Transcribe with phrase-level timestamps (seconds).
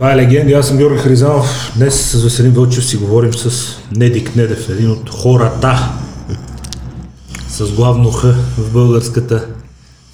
[0.00, 0.58] Това е легенда.
[0.58, 1.72] Аз съм Георги Харизанов.
[1.76, 5.88] Днес с Веселин Вълчев си говорим с Недик Недев, един от хората
[7.48, 8.22] с главно Х
[8.58, 9.46] в българската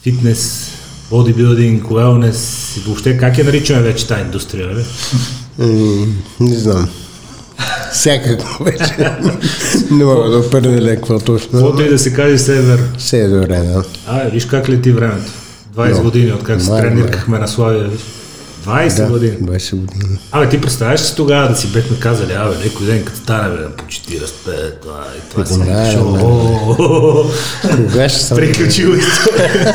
[0.03, 0.71] фитнес,
[1.11, 4.83] бодибилдинг, уелнес и въобще как я наричаме вече тази индустрия, бе?
[5.59, 6.07] Ами,
[6.41, 6.89] не знам.
[7.93, 8.97] Всякакво вече.
[9.91, 11.51] не мога да определя какво точно.
[11.51, 12.83] Каквото и да се каже север.
[13.13, 13.85] Е добре, да.
[14.07, 15.33] А, виж как лети времето.
[15.77, 17.89] 20 Но, години, от как се тренирахме на Славия.
[17.89, 18.01] виж.
[18.67, 19.37] 20 Да, години.
[19.39, 20.19] 20 години.
[20.33, 23.69] Абе, ти представяш си тогава да си бехме казали, абе, някой ден като стане, бе,
[23.69, 24.25] по 45,
[24.83, 27.25] това и това си Да, викаш, да, «О,
[27.87, 28.41] Кога ще стане?
[28.41, 29.75] Приключило история.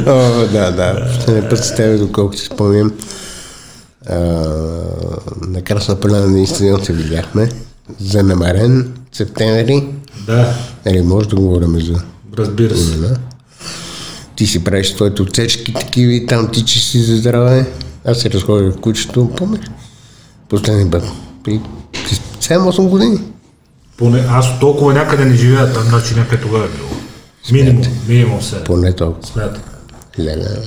[0.06, 1.06] О, да, да.
[1.50, 2.92] Път с тебе, доколкото спомням,
[5.42, 7.48] на Красна поляна на стадион се видяхме.
[8.00, 9.88] За намарен септември.
[10.26, 10.54] Да,
[10.86, 12.00] Нали, може да говорим за
[12.38, 12.96] разбира се.
[12.96, 13.16] да.
[14.38, 17.72] Ти си правиш твоите отсечки такива и там тичаш си за здраве.
[18.04, 19.66] Аз се разходих в кучето, помниш?
[20.48, 21.04] Последния път.
[21.44, 21.60] При
[22.40, 23.18] 7-8 години.
[23.96, 26.88] Поне, аз толкова някъде не живея, там, значи някъде тогава е било.
[27.52, 28.64] Минимум, минимум 7.
[28.64, 29.26] Поне толкова.
[29.26, 29.62] Смятам.
[30.18, 30.62] Леля.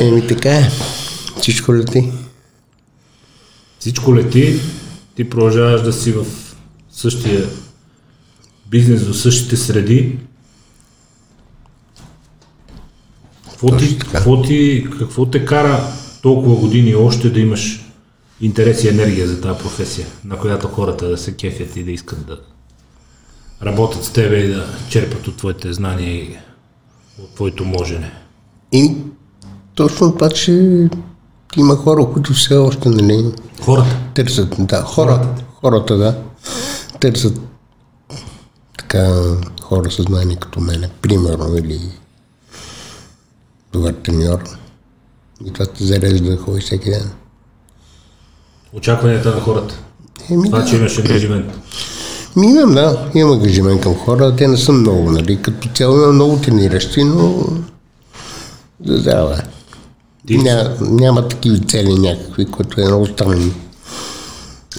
[0.00, 0.70] Еми така е.
[1.40, 2.12] Всичко лети.
[3.78, 4.60] Всичко лети,
[5.16, 6.26] ти продължаваш да си в
[6.92, 7.44] същия
[8.70, 10.18] бизнес, в същите среди.
[13.62, 15.84] Какво ти, какво, ти, какво те кара
[16.22, 17.84] толкова години още да имаш
[18.40, 22.26] интерес и енергия за тази професия, на която хората да се кефят и да искат
[22.26, 22.40] да
[23.62, 26.36] работят с тебе и да черпат от твоите знания и
[27.22, 28.12] от твоето можене?
[28.72, 28.96] И
[29.74, 30.52] точно това, че
[31.56, 33.96] има хора, които все още нали, Хората.
[34.14, 36.22] търсят, да, хората, хората, да,
[37.00, 37.40] търсят
[38.78, 39.12] така
[39.62, 41.80] хора с знания като мене, примерно, или
[43.72, 44.38] добър треньор.
[45.46, 47.10] И това те зарежда да ходиш всеки ден.
[48.72, 49.74] Очакванията на хората.
[50.30, 50.66] Еми, Това, да.
[50.66, 51.52] че имаш ангажимент.
[52.36, 56.14] Ми имам, да, имам ангажимент към хора, те не са много, нали, като цяло имам
[56.14, 57.44] много трениращи, но
[58.86, 59.42] за здраве.
[60.26, 63.52] Ти- Ня, няма такива цели някакви, които е много странно.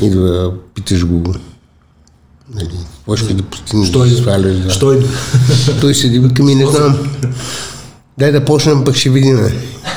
[0.01, 1.34] И да питаш го,
[2.56, 4.69] нали, какво ще да постигнеш, Що да сваляш, да.
[4.69, 5.01] Що?
[5.81, 7.00] Той седи, вика ми, не знам.
[8.18, 9.40] Дай да почнем, пък ще видим.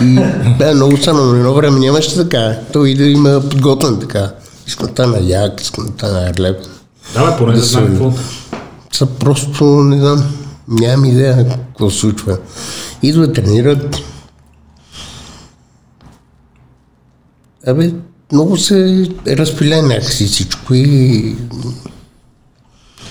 [0.00, 0.18] И
[0.58, 2.58] да, много странно, но едно време нямаше така.
[2.72, 4.32] Той и да има подготвен така.
[4.66, 6.56] Искам да стана як, искам да стана арлеп.
[7.14, 8.12] Да, бе, поне да знам какво.
[8.92, 10.24] Са просто, не знам,
[10.68, 12.38] нямам идея какво се случва.
[13.02, 13.96] Идват, тренират.
[17.66, 17.92] Абе,
[18.32, 21.36] много се разпиля някакси всичко и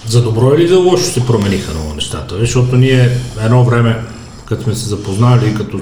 [0.08, 2.40] За добро или за лошо се промениха много нещата?
[2.40, 4.06] Защото ние едно време,
[4.46, 5.80] като сме се запознали като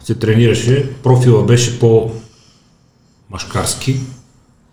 [0.00, 4.00] се тренираше, профила беше по-машкарски,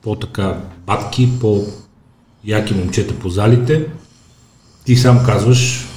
[0.02, 3.86] по-така батки, по-яки момчета по залите.
[4.86, 5.88] Ти сам казваш,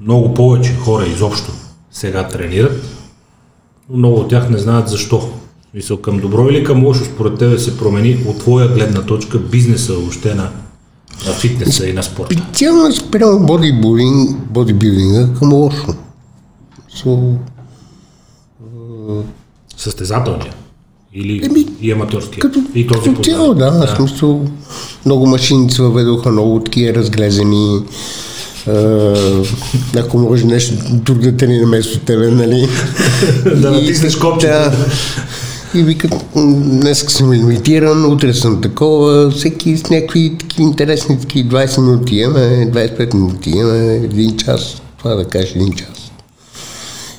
[0.00, 1.52] много повече хора изобщо
[1.90, 2.84] сега тренират,
[3.88, 5.32] но много от тях не знаят защо.
[5.74, 9.94] Мисъл към добро или към лошо, според тебе се промени от твоя гледна точка бизнеса
[9.94, 10.50] въобще на,
[11.26, 12.34] на фитнеса и на спорта.
[12.34, 15.94] специално спрямо бодибилдинг, бодибилдинга към лошо.
[16.96, 17.36] So,
[19.76, 20.52] Състезателния
[21.14, 22.40] или Еми, и аматьорския.
[22.40, 23.96] като, и този като цяло, да, да.
[23.96, 24.46] смисъл,
[25.06, 27.80] много машини се въведоха, много такива разглезени.
[28.68, 29.54] Uh,
[29.96, 32.68] ако може нещо друг да трени на место тебе, нали?
[33.56, 34.52] да натиснеш копчето.
[34.52, 34.86] Да.
[35.74, 41.80] И викат, днес съм лимитиран, утре съм такова, всеки с някакви такива интересни, такива 20
[41.80, 46.12] минути имаме, 25 минути имаме, един час, това да кажеш един час.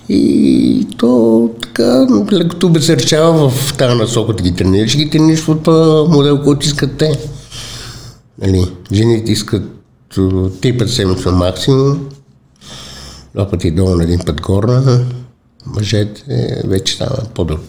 [0.09, 6.43] И то така, лекото обесърчава в тази насока да ги тренираш, ги тренираш този модел,
[6.43, 7.19] който искат те.
[8.41, 9.63] Нали, жените искат
[10.61, 12.09] три пъти седмично максимум,
[13.33, 15.05] два пъти долу на един път горна,
[15.65, 16.23] мъжете
[16.65, 17.59] вече става по-друг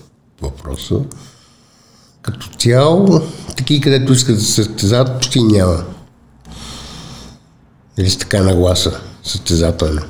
[0.42, 1.00] въпроса.
[2.22, 3.20] Като цяло,
[3.56, 5.84] такива, където искат да се състезават, почти няма.
[7.98, 10.02] Или с така нагласа, състезателно.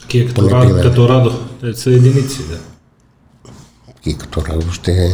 [0.00, 1.38] Такива като, Радо, като Радо.
[1.60, 2.58] Те са единици, да.
[4.06, 5.12] И като радо ще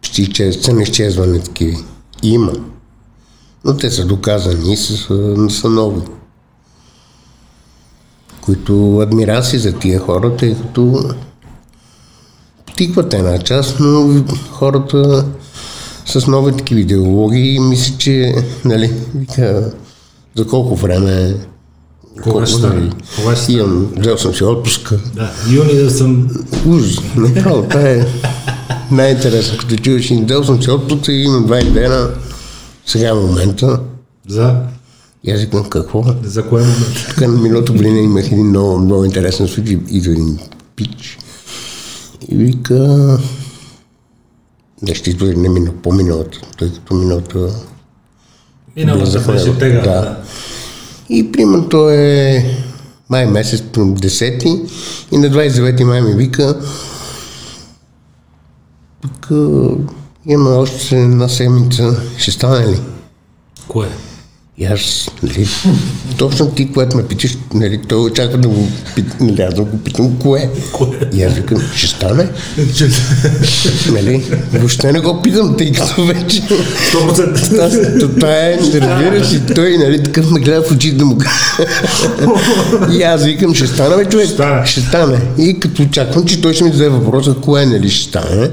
[0.00, 1.84] почти че са изчезване такива.
[2.22, 2.52] Има.
[3.64, 4.96] Но те са доказани и са,
[5.50, 6.02] са нови.
[8.42, 11.10] Които адмирации за тия хора, тъй като
[12.76, 15.24] тикват една част, но хората
[16.06, 18.34] с нови такива идеологии мисля, че
[18.64, 19.72] нали, вика,
[20.36, 21.34] за колко време
[22.22, 22.90] Кога ще стане?
[23.16, 23.52] Кога ще?
[23.52, 24.98] Имам, взел съм си отпуска.
[25.14, 26.28] Да, юни да съм...
[26.66, 28.06] Ужас, направо, това е
[28.90, 32.10] най-интересно, като и взел съм си отпуска и имам 20 дена,
[32.86, 33.80] сега е момента.
[34.28, 34.56] За?
[35.24, 36.04] И аз викам, какво?
[36.22, 36.86] За кое момент?
[37.08, 40.38] Тук на миналото година имах един много, много интересен случай, идва един
[40.76, 41.18] пич
[42.28, 42.74] и вика,
[44.82, 47.50] да ще идва не минал, по-миналата, тъй като миналото
[48.76, 49.80] влизаха- беше тега.
[49.82, 50.22] да.
[51.08, 52.44] И примерно то е
[53.10, 54.68] май месец, примерно 10
[55.12, 56.60] и на 29 май ми вика,
[59.02, 59.28] тук
[60.26, 62.80] има още една седмица, ще стане ли?
[63.68, 63.88] Кое?
[64.62, 65.48] И аз, нали,
[66.18, 69.78] точно ти, което ме питаш, нали, той очаква да го питам, нали, аз да го
[69.78, 70.50] питам, кое?
[70.72, 70.88] Кое?
[71.12, 72.28] И аз викам, ще стане,
[73.92, 77.58] нали, въобще не го питам, тъй като вече, 100%.
[77.58, 81.18] аз, то това е, разбираш, и той, нали, такъв ме гледа в очите да му.
[82.92, 84.28] И аз викам, ще стане, бе, човек,
[84.64, 85.20] Ще стане.
[85.38, 88.50] И като очаквам, че той ще ми даде въпроса, кое, нали, ще стане,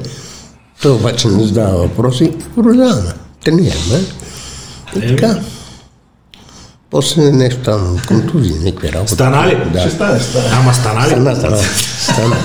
[0.81, 3.11] той обаче не задава въпроса и продължаваме.
[3.43, 3.99] Тренираме.
[4.95, 5.07] И Еми.
[5.07, 5.39] така.
[6.91, 9.13] После нещо там, контузии, някакви работи.
[9.13, 9.57] Стана ли?
[9.73, 9.79] Да.
[9.79, 10.49] Ще стане, стане.
[10.51, 11.09] Ама стана ли?
[11.09, 11.57] Стана, стана.
[11.99, 12.35] стана.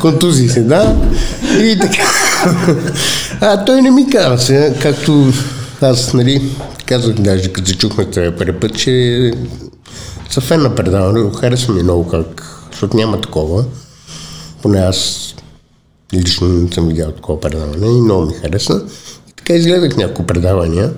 [0.00, 0.96] Контузии се, да.
[1.58, 2.02] И така.
[3.40, 5.32] А той не ми каза както
[5.80, 6.42] аз, нали,
[6.86, 9.32] казах даже, като се чухме този първи път, че
[10.30, 13.64] са фен на предаване, харесва ми много как, защото няма такова.
[14.62, 15.34] Поне аз
[16.14, 18.82] лично не съм видял такова предаване и много ми хареса.
[19.28, 20.92] И така изгледах няколко предавания.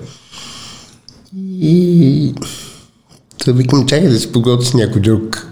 [1.61, 2.33] И
[3.45, 5.47] да викам, чакай да се подготвя с някой друг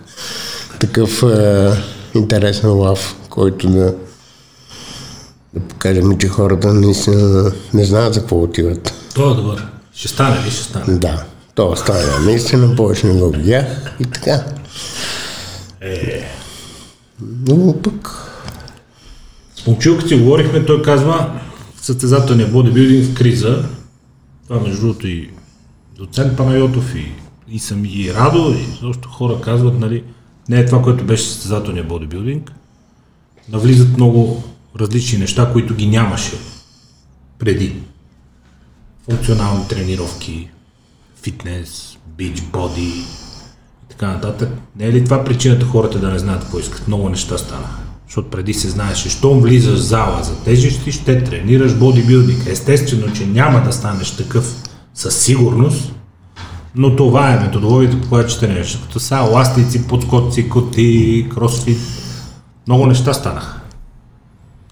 [0.79, 1.71] такъв е,
[2.15, 3.95] интересен лав, който да,
[5.53, 8.93] да покажем, че хората наистина не знаят за какво отиват.
[9.15, 9.67] Той е добър.
[9.93, 10.51] Ще стане ли?
[10.51, 10.97] Ще стане.
[10.97, 11.23] Да,
[11.55, 14.43] това стана наистина, повече не го видях и така.
[15.81, 16.23] Е,
[17.47, 18.09] Но пък,
[19.55, 21.41] с Момчилка си говорихме, той казва,
[21.81, 23.65] състезателният бодибилдинг в криза.
[24.47, 25.29] Това между другото и
[25.97, 27.11] доцент Панайотов и,
[27.53, 30.03] и сами и Радо, и също хора казват, нали,
[30.49, 32.51] не е това, което беше състезателният бодибилдинг.
[33.49, 34.43] Навлизат много
[34.79, 36.33] различни неща, които ги нямаше
[37.39, 37.75] преди.
[39.09, 40.49] Функционални тренировки,
[41.23, 43.03] фитнес, бич боди и
[43.89, 44.49] така нататък.
[44.75, 46.87] Не е ли това причината хората да не знаят какво искат?
[46.87, 47.81] Много неща станаха.
[48.07, 52.47] Защото преди се знаеше, щом влизаш в зала за тежести, ще тренираш бодибилдинг.
[52.47, 54.63] Естествено, че няма да станеш такъв
[54.93, 55.92] със сигурност,
[56.75, 58.75] но това е методологията, по която ще тренираш.
[58.75, 61.77] Като са ластици, подскоци, коти, кросфит.
[62.67, 63.59] Много неща станаха.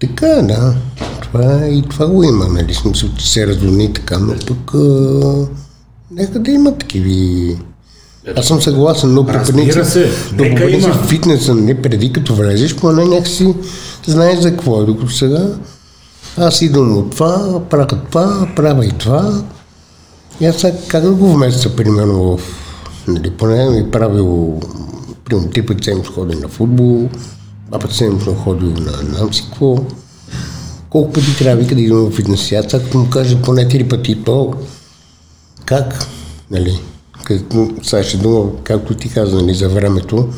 [0.00, 0.74] така е, да.
[1.22, 5.46] Това, и това го има, нали, смисъл, че се разводни така, но пък а,
[6.10, 7.56] нека да има такива.
[8.36, 12.76] Аз съм съгласен, но по принцип, се, но по принцип фитнеса, не преди като влезеш,
[12.76, 13.54] поне някакси
[14.06, 15.48] знаеш за какво е, докато сега
[16.36, 19.42] аз идвам от това, правя това, правя и това.
[20.42, 22.40] И аз сега как да го вместя, примерно, в,
[23.08, 24.60] нали, поне ми правил,
[25.24, 27.08] примерно, три пъти седмица ходи на футбол,
[27.68, 29.78] два пъти седмица ходил на нам си какво.
[30.90, 32.52] Колко пъти трябва вика да идвам в фитнес?
[32.70, 34.54] Като му кажа поне три пъти, то
[35.64, 36.06] как,
[36.50, 36.80] нали,
[37.24, 40.28] като, сега ще дума, както ти каза, нали, за времето,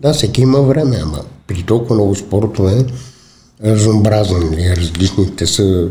[0.00, 2.84] да, всеки има време, ама при толкова много спортове,
[3.64, 5.88] разнообразно, нали, различните са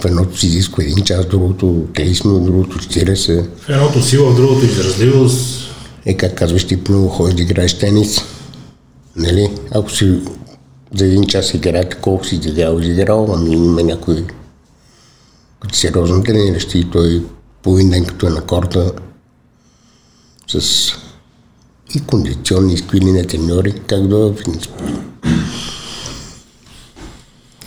[0.00, 3.44] в едното си изисква един час, другото 30 минути, другото 40.
[3.58, 5.70] В едното сила, в другото изразливост.
[6.06, 8.20] Е, как казваш, ти много ходиш да играеш тенис.
[9.16, 9.50] Нали?
[9.70, 10.20] Ако си
[10.94, 14.24] за един час играете, колко си изиграл, изиграл, ами има някой
[15.60, 17.24] като сериозно трениращи и той
[17.62, 18.92] половин ден като е на корта
[20.48, 20.92] с
[21.94, 24.68] и кондиционни, и сквилини треньори, как да е фитнес.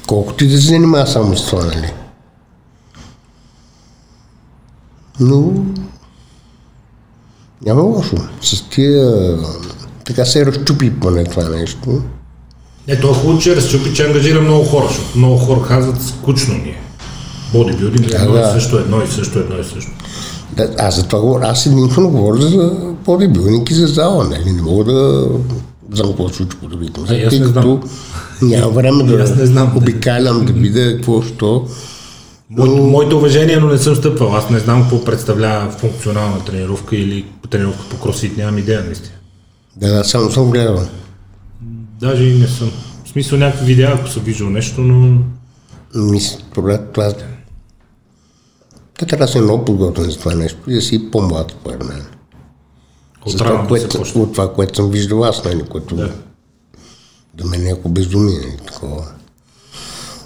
[0.07, 1.93] Колкото и да се занимава само с това, нали?
[5.19, 5.53] Но
[7.65, 8.15] няма лошо.
[8.41, 9.37] С тия...
[10.05, 12.01] Така се разчупи поне това нещо.
[12.87, 16.53] Не, то е хубаво, че разчупи, че ангажира много хора, защото много хора казват скучно
[16.53, 16.81] ни е.
[17.53, 18.39] Бодибилдинг е едно да.
[18.39, 19.91] и също, едно и също, едно и също.
[20.57, 21.47] Да, аз за това говоря.
[21.47, 22.71] Аз единствено говоря за
[23.05, 24.23] бодибилдинг и за зала.
[24.23, 24.51] Нали?
[24.51, 25.27] Не мога да
[25.91, 26.59] знам какво случва
[27.01, 27.79] аз Тъй като
[28.41, 29.77] няма време И аз не да знам.
[29.77, 31.65] обикалям, да видя какво, що.
[32.49, 34.35] Моето, моето уважение, но не съм стъпвал.
[34.35, 38.37] Аз не знам какво представлява функционална тренировка или тренировка по кросфит.
[38.37, 39.15] Нямам идея, наистина.
[39.75, 40.87] Да, само съм гледал.
[41.99, 42.71] Даже и не съм.
[43.05, 45.23] В смисъл някакви видеа, ако съм виждал нещо, но
[45.95, 47.13] Мисля, това, това...
[48.99, 52.05] Те трябва да си много подготвен за това нещо и да си по-млад, според мен.
[53.25, 56.11] От това, което, от това, което съм виждал аз, нали, което да.
[57.33, 58.57] да мен е някакво безумие.
[58.67, 59.07] Такова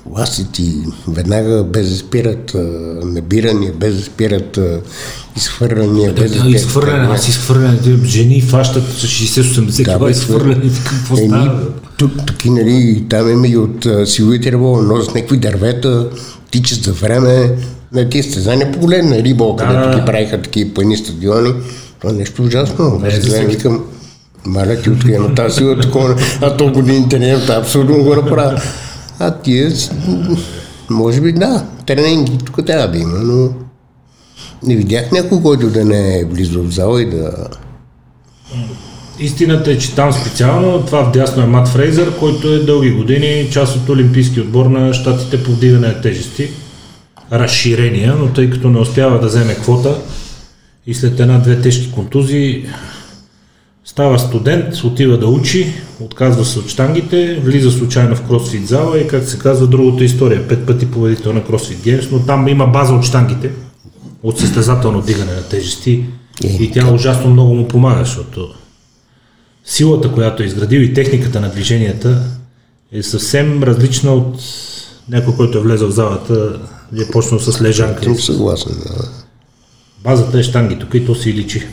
[0.06, 0.64] властите
[1.08, 2.56] веднага без да спират
[3.04, 4.60] набирания, без да спират
[5.38, 11.18] изхвърляния, без да, да изхвърляне, аз изхвърляне, жени фащат с 60-80 да, кг изхвърляне, какво
[11.18, 11.60] става?
[11.98, 16.08] Тук, таки, нали, там има и от силовите рибола, носят някакви дървета,
[16.52, 17.56] тичат за време,
[17.94, 19.68] на тия стезания погледна рибол, да.
[19.68, 21.54] където ги правиха такива пани стадиони.
[22.00, 23.02] Това е нещо ужасно.
[23.06, 23.84] Аз да викам,
[24.46, 28.62] маля ти открия на тази сила, такова, а то годините не е абсолютно го направя.
[29.24, 29.72] А тия,
[30.90, 33.50] може би да, тренинги тук трябва да има, но
[34.64, 37.48] не видях някой, който да не е близо в зала и да...
[39.20, 43.76] Истината е, че там специално, това вдясно е Мат Фрейзър, който е дълги години част
[43.76, 46.50] от Олимпийски отбор на щатите по вдигане на тежести.
[47.32, 50.02] Разширения, но тъй като не успява да вземе квота
[50.88, 52.66] и след една-две тежки контузии
[53.86, 59.08] Става студент, отива да учи, отказва се от штангите, влиза случайно в кросфит зала и
[59.08, 60.48] как се казва другата история.
[60.48, 63.52] Пет пъти победител на кросфит геймс, но там има база от штангите,
[64.24, 66.06] от състезателно дигане на тежести
[66.44, 68.54] и тя ужасно много му помага, защото
[69.66, 72.24] силата, която е изградил и техниката на движенията
[72.92, 74.42] е съвсем различна от
[75.10, 76.60] някой, който е влезъл в залата
[76.96, 78.16] и е почнал с лежанка.
[78.16, 79.10] Съгласен, да.
[80.04, 81.68] Базата е штанги, тук и то си личи.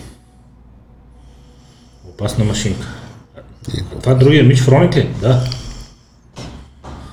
[2.18, 2.86] Опасна машинка.
[4.02, 5.08] Това другия Мич Фроник ли?
[5.20, 5.44] Да.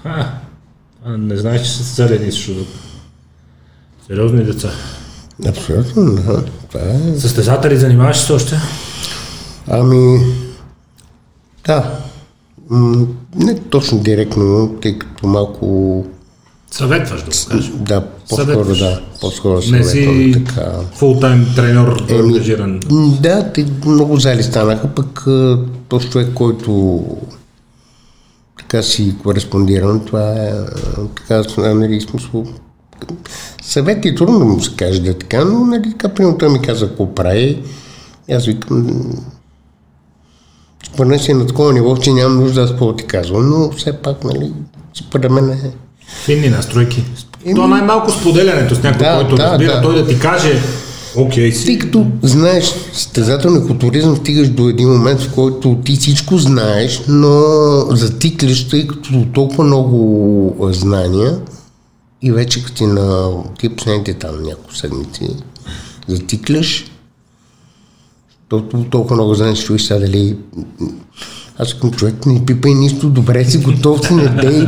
[0.04, 0.28] А,
[1.06, 2.68] а не знаеш, че са целени с друг.
[4.08, 4.72] Сериозни деца.
[5.48, 6.46] Абсолютно, да.
[6.46, 7.20] Това е...
[7.20, 8.56] Състезатели занимаваш се още?
[9.68, 10.20] Ами,
[11.66, 12.00] да.
[12.70, 16.06] М- не точно директно, тъй като малко
[16.78, 17.84] Съветваш да го кажем.
[17.84, 19.02] Да, по-скоро да.
[19.22, 20.72] По-скоро не си така.
[20.94, 22.80] фултайм треньор, ангажиран.
[23.22, 25.26] Да, те много зали станаха, пък
[25.90, 27.02] този човек, който
[28.58, 30.52] така си кореспондирам, това е
[31.16, 32.46] така, нали, смисъл,
[33.62, 36.62] съвет е трудно му се каже да е така, но нали, така, примерно той ми
[36.62, 37.64] каза какво прави.
[38.32, 39.00] Аз викам,
[40.94, 43.94] според си е на такова ниво, че нямам нужда да какво ти казвам, но все
[43.94, 44.54] пак, нали,
[44.94, 45.72] според мен е
[46.08, 47.04] Финни настройки.
[47.46, 47.56] Еми...
[47.56, 49.82] То най-малко споделянето с някой, да, който да, разбира, да.
[49.82, 50.62] той да ти каже
[51.16, 51.66] Окей okay, си.
[51.66, 57.42] Тъй като знаеш, състезателния културизъм стигаш до един момент, в който ти всичко знаеш, но
[57.90, 61.40] затикляш, тъй като толкова много знания
[62.22, 65.30] и вече като ти на тия последните там няколко седмици
[66.08, 66.86] затикляш,
[68.50, 70.36] толкова, толкова много знаеш, чуеш сега дали
[71.60, 74.66] аз към човек не пипай нищо, добре си готов си, не дей.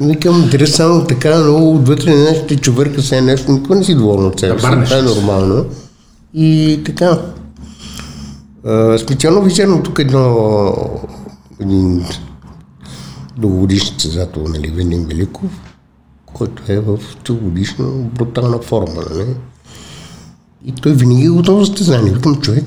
[0.00, 4.40] Викам, трябва само така, много отвътре нещо човърка се нещо, никога не си доволен от
[4.40, 5.64] себе си, това е нормално.
[6.34, 7.18] И така.
[8.66, 10.76] А, специално виждам тук едно
[11.60, 12.04] един
[13.38, 15.50] дългогодишен създател, нали, Венин Великов,
[16.32, 19.26] който е в целогодишна брутална форма, нали?
[20.64, 22.12] И той винаги е готов за състезание.
[22.12, 22.64] Викам, човек,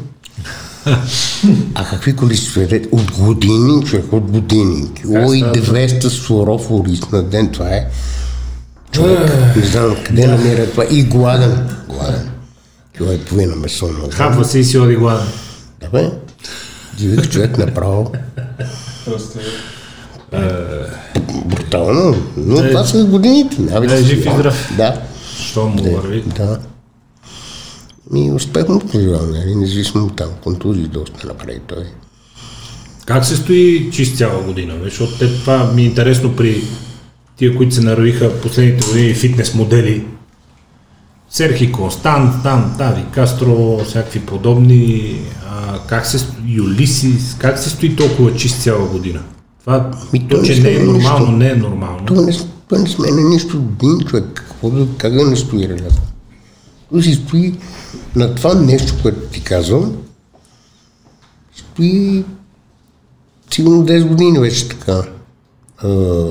[1.76, 2.68] а какви количества?
[2.92, 4.88] От години, човек, от години.
[5.06, 7.88] И 200 суров ориз на ден, това е.
[8.92, 10.86] Човек, не знам къде намира това.
[10.90, 11.70] И гладен.
[11.90, 12.30] Гладен.
[12.98, 13.90] Това е половина месо.
[14.12, 15.28] Хапва се и си оди гладен.
[15.82, 16.12] Да бе.
[16.98, 18.12] Дивих човек направо.
[19.06, 20.40] Просто е,
[21.46, 23.62] Брутално, но това са годините.
[23.62, 24.74] Да, жив и здрав.
[24.78, 25.02] Да.
[25.40, 26.24] Що му върви?
[26.38, 26.60] Да.
[28.12, 31.84] Ми успехно пожелавам, нали, независимо там, контузии доста направи той.
[33.06, 34.74] Как се стои чист цяла година?
[34.84, 36.64] Защото те, това ми е интересно при
[37.38, 40.06] тия, които се наровиха последните години фитнес модели.
[41.30, 45.16] Серхи Констант, там, Тави Кастро, всякакви подобни.
[45.50, 49.20] А, как се Юлисис, как се стои толкова чист цяла година?
[49.60, 51.32] Това, Ми, то, че не е нормално, нищо.
[51.32, 52.06] не е нормално.
[52.06, 52.34] Това не,
[52.68, 54.26] това не сменя нищо един човек.
[54.34, 56.02] Какво как да не стои релята?
[56.94, 57.54] То си стои
[58.18, 59.98] на това нещо, което ти казвам,
[61.56, 62.26] стои
[63.54, 65.04] сигурно 10 години вече така.
[65.78, 65.90] А,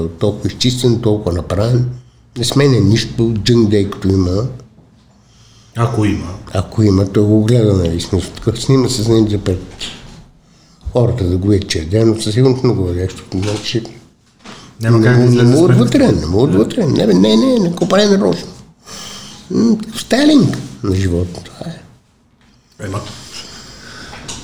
[0.08, 1.90] толкова изчистен, толкова направен.
[2.38, 4.46] Не сменя нищо, джънг дей, като има.
[5.76, 6.34] Ако има.
[6.54, 8.30] Ако има, той го гледа, нали, смисъл.
[8.44, 9.60] Така снима се с него за пред
[10.92, 13.82] хората да го е чердя, но със сигурност не го е защото значи
[14.80, 16.86] няма как да излезе Не мога отвътре, не мога отвътре.
[16.86, 18.48] Не, не, не, не го прави нарочно.
[19.96, 21.80] Стайлинг на живота, това е.
[22.84, 23.00] Ема,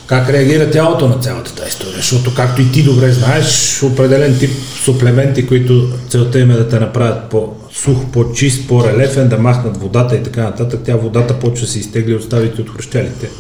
[0.07, 1.97] как реагира тялото на цялата тази история?
[1.97, 4.51] Защото, както и ти добре знаеш, определен тип
[4.85, 10.23] суплементи, които целта им е да те направят по-сух, по-чист, по-релефен, да махнат водата и
[10.23, 13.31] така нататък, тя водата почва да се изтегли от ставите от хрущелите.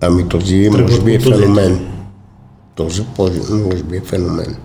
[0.00, 1.86] Ами този може би е феномен.
[2.74, 4.56] Този може, би е феномен.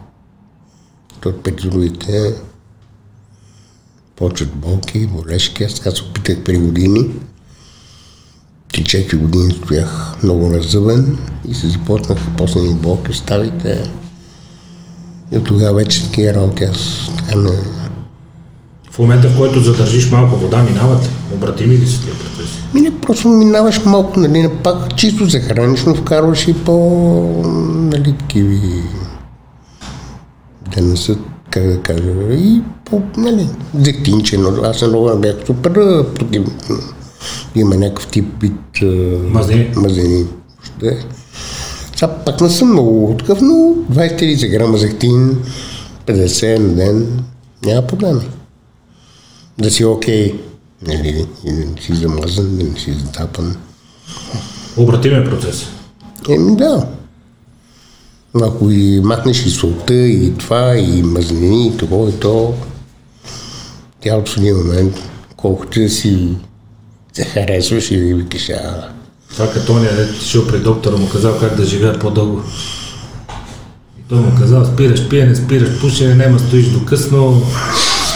[1.21, 2.33] Той при другите
[4.19, 5.63] почват болки, болешки.
[5.63, 7.09] Аз така се опитах при години.
[8.73, 11.17] 3-4 години стоях много разъбен
[11.49, 13.91] и се започнаха после ни болки ставите.
[15.31, 17.51] И от тогава вече такива работи аз така не...
[18.91, 21.09] В момента, в който задържиш малко вода, минават?
[21.33, 22.59] Обратими ли са тия процеси?
[22.73, 26.73] Ми просто минаваш малко, нали, не пак чисто се храниш, но вкарваш и по,
[27.67, 28.83] нали, такиви,
[30.75, 31.17] да не са,
[31.49, 35.73] как да кажа, и по, нали, зехтинче, но аз много бях супер
[36.15, 36.43] против,
[37.55, 38.81] има някакъв тип вид
[39.31, 39.71] Мазнини.
[39.75, 40.25] мазнини.
[41.95, 43.53] Сега пак не съм много такъв, но
[43.91, 45.43] 20-30 грама зехтин,
[46.05, 47.23] 50 на ден,
[47.65, 48.21] няма проблеми.
[49.57, 50.39] Да си окей,
[50.87, 53.55] нали, и да не си замазан, да не си затапан.
[54.77, 55.65] Обратимен процес.
[56.29, 56.87] Еми да.
[58.35, 62.53] Ако и махнеш и солта, и това, и мазнини, и това, и то,
[64.01, 64.95] тялото в един момент,
[65.37, 66.35] колкото да си
[67.13, 68.89] се харесваш и викаш, а,
[69.31, 72.41] Това като ония дете шил при доктора му казал как да живеят по-дълго.
[73.99, 77.41] И той му казал, спираш пиене, спираш пушене, няма стоиш до късно,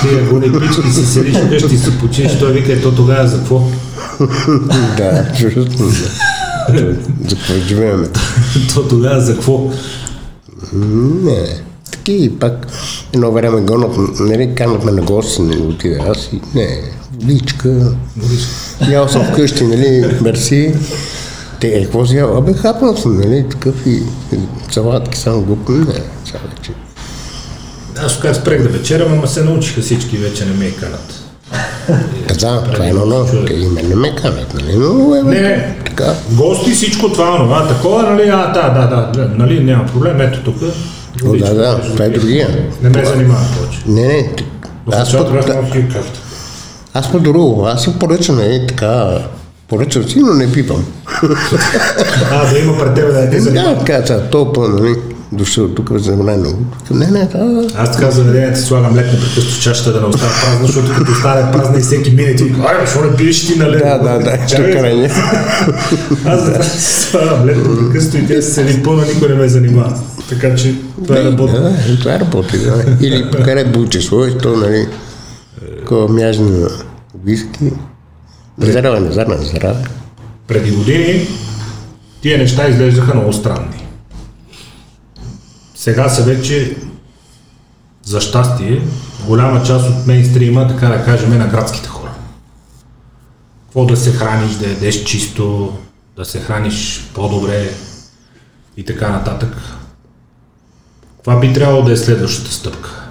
[0.02, 2.40] тия гони пички си седиш вкъщи и си починеш.
[2.40, 3.68] Той вика, ето тогава за какво?
[4.98, 6.96] да, чудно, да.
[7.30, 8.08] За какво живеем?
[8.74, 9.72] То тогава за какво?
[10.74, 11.64] Не.
[11.92, 12.68] Таки пак
[13.14, 16.82] едно време гонат, нали, канат ме на гости, нали, отида аз и не,
[17.14, 17.96] водичка,
[18.92, 20.74] ял съм вкъщи, нали, мерси.
[21.60, 22.38] Те, е, какво си ял?
[22.38, 24.04] Абе, хапнал съм, нали, такъв и
[24.72, 25.86] салатки, само глупо, не,
[26.26, 26.72] сега вече.
[27.98, 31.23] Аз така спрех да вечерям, ама се научиха всички, вече не ме и канат.
[31.90, 35.42] А, да, това е едно ново, и мен не ме канат, нали, но е, Не,
[35.42, 36.14] не, така.
[36.32, 40.56] гости, всичко това, онова, такова, нали, а, да, да, да, нали, няма проблем, ето тук.
[41.26, 42.50] О, да, да, това е другия.
[42.82, 43.80] Не ме занимава повече.
[43.88, 44.34] Не, не,
[44.92, 45.28] аз пък,
[46.94, 49.20] аз пък друго, аз съм поръчан, нали, така,
[49.68, 50.86] поръчам си, но не пипам.
[52.32, 53.76] А, да има пред тебе да занимава.
[53.76, 54.96] да, така, толкова, нали,
[55.38, 56.60] дошъл тук забрано.
[56.92, 60.32] Не, не, да, Аз така в заведението слагам лек непрекъснато в чашата да не остане
[60.44, 63.70] празна, защото като остане празна и всеки мине ти ай, защо не пиеш ти на
[63.72, 63.80] лед?
[63.80, 65.12] да, да, да, ще крайне.
[66.26, 70.00] Аз затова слагам лек непрекъснато и тя се седи пълна, никой не ме занимава.
[70.30, 71.62] Така че това е работа.
[71.62, 72.84] Да, това работи, да.
[73.02, 74.88] Или покарай булче свой, то, нали,
[75.80, 76.68] такова мяжно
[77.26, 77.72] виски.
[78.58, 79.84] Здраве, здраве, здраве.
[80.48, 81.28] Преди години
[82.22, 83.83] тия неща изглеждаха много странни.
[85.84, 86.78] Сега са вече,
[88.04, 88.82] за щастие,
[89.26, 92.14] голяма част от мейнстрима, така да кажем, е на градските хора.
[93.66, 95.74] Какво да се храниш, да ядеш чисто,
[96.18, 97.70] да се храниш по-добре
[98.78, 99.58] и така нататък.
[101.24, 103.04] Това би трябвало да е следващата стъпка.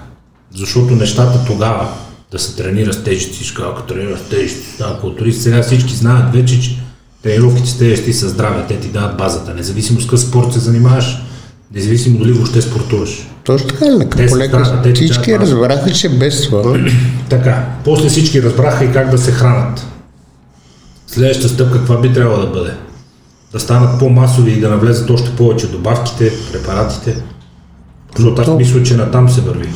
[0.55, 1.93] Защото нещата тогава
[2.31, 6.61] да се тренира с тежести, ако тренираш с тежести, става културист, сега всички знаят вече,
[6.61, 6.83] че
[7.21, 11.17] тренировките с тежести са здраве, те ти дават базата, независимо с какъв спорт се занимаваш,
[11.75, 13.27] независимо дали въобще спортуваш.
[13.43, 13.85] Точно така,
[14.59, 15.41] на те ти всички база.
[15.41, 16.79] разбраха, че без това
[17.29, 19.85] Така, после всички разбраха и как да се хранат.
[21.07, 22.71] Следващата стъпка каква би трябвало да бъде?
[23.51, 27.15] Да станат по-масови и да навлезат още повече добавките, препаратите.
[28.15, 29.69] Защото аз мисля, че натам се върви.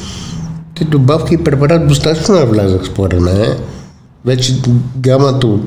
[0.76, 3.58] Те добавки и препарат достатъчно навлязах според мен.
[4.26, 4.62] Вече
[4.98, 5.62] гамата от...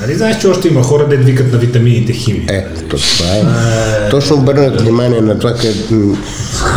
[0.00, 2.44] Нали знаеш, че още има хора, де викат на витамините химия?
[2.48, 4.10] Е, то това е.
[4.10, 5.94] Точно обърнах внимание на това, където...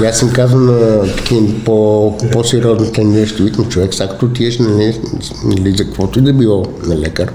[0.04, 3.44] и Аз съм казал на такива по, по-сериозните нещо.
[3.44, 5.00] Викам, човек, сега като отиеш нали,
[5.46, 7.32] нали, за каквото и да било на лекар,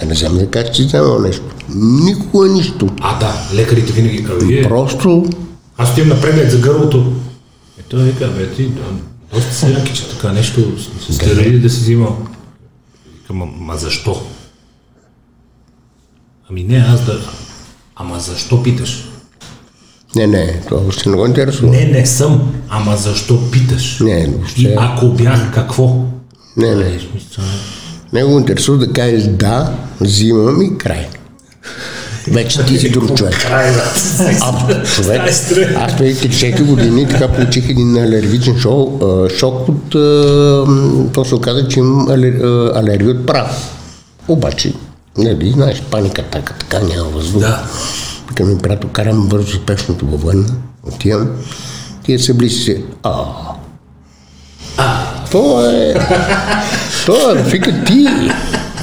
[0.00, 1.44] да не вземе да кажеш, че си вземал нещо.
[1.74, 2.88] Никога нищо.
[3.00, 5.26] А, да, лекарите винаги вие, Просто
[5.78, 7.12] аз отивам на преглед за гърлото.
[7.80, 8.70] Е, той вика, бе, ти,
[9.34, 10.60] доста яки, че така нещо
[11.08, 12.18] с стероиди да си взимал.
[13.22, 14.22] Викам, ма защо?
[16.50, 17.20] Ами не, аз да...
[17.96, 19.04] Ама защо питаш?
[20.16, 21.70] не, не, това още не го интересува.
[21.70, 22.52] Не, не съм.
[22.68, 24.00] Ама защо питаш?
[24.00, 24.60] Не, въобще.
[24.60, 26.04] И ако бях, какво?
[26.56, 26.84] Не, не.
[26.84, 27.00] Е,
[28.12, 31.08] Не го интересува да кажеш да, взимам и край.
[32.28, 33.46] Вече ти си друг човек.
[33.50, 35.20] А, човек,
[35.76, 39.90] аз преди 4 години така получих един алергичен шоу, а, шок от...
[41.12, 42.40] То се оказа, че имам алер,
[42.74, 43.50] алергия от прах.
[44.28, 44.72] Обаче,
[45.18, 47.40] нали, знаеш, паника така, така няма въздух.
[47.40, 47.68] Да.
[48.28, 50.48] Викам ми, приятел, карам бързо спешното във военна,
[50.82, 51.30] отивам,
[52.02, 53.24] тия се близо си, а,
[55.30, 55.94] то е,
[57.06, 58.06] то е, вика ти,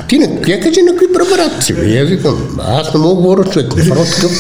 [0.09, 1.99] Ти не, я кажи на кои препарат си, бе.
[1.99, 4.31] Аз викам, аз не мога говоря човек, направо такъв.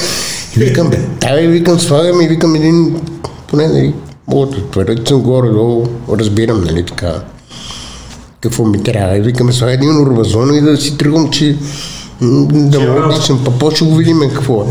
[0.55, 3.01] И викам, бе, давай, викам, слагам и викам един,
[3.47, 3.93] поне, нали,
[4.27, 7.21] мога да твърда, че съм горе-долу, разбирам, нали, така.
[8.41, 9.17] Какво ми трябва.
[9.17, 11.57] И викаме, слагай един урбазон и да си тръгвам, че
[12.21, 14.65] да да съм, па после го видим какво е.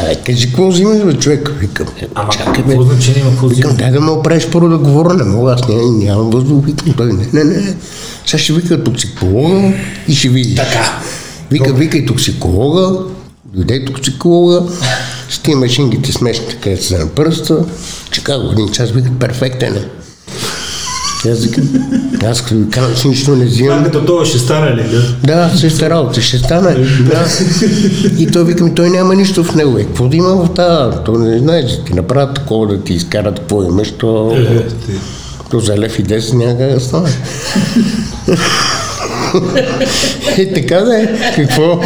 [0.00, 1.52] Абе, кажи, какво взимаш, бе, човек?
[1.58, 2.68] Викам, е, Ама чакай, бе.
[2.68, 5.68] какво значение има какво Викам, дай да ме оправиш първо да говоря, не мога, аз
[5.68, 6.64] нямам, нямам въздух.
[6.64, 7.76] Викам, той, не, не, не.
[8.26, 9.72] Сега ще вика токсиколога
[10.08, 10.56] и ще видиш.
[10.56, 11.00] Така.
[11.50, 12.98] Вика, викай токсиколога,
[13.44, 14.62] дойде токсиколога,
[15.30, 17.64] с тия машинките смешните, където са на пръста,
[18.10, 19.84] че как го един час, викат, перфектен е.
[21.18, 21.48] Аз
[22.24, 23.84] аз като казвам, че нищо не Това взимам.
[23.84, 24.82] като това ще стане ли?
[24.82, 25.02] Да?
[25.48, 26.74] Да, същата работа ще стане.
[27.00, 27.26] Да.
[28.18, 29.78] И той викам, той няма нищо в него.
[29.78, 30.96] Е, какво да има в тази?
[31.04, 34.92] То не знаеш, да ти направят такова, да ти изкарат какво имаш, то, Е, ти.
[35.50, 37.08] то за лев и 10 няма как да стане.
[40.38, 41.08] е, така да е.
[41.36, 41.80] Какво?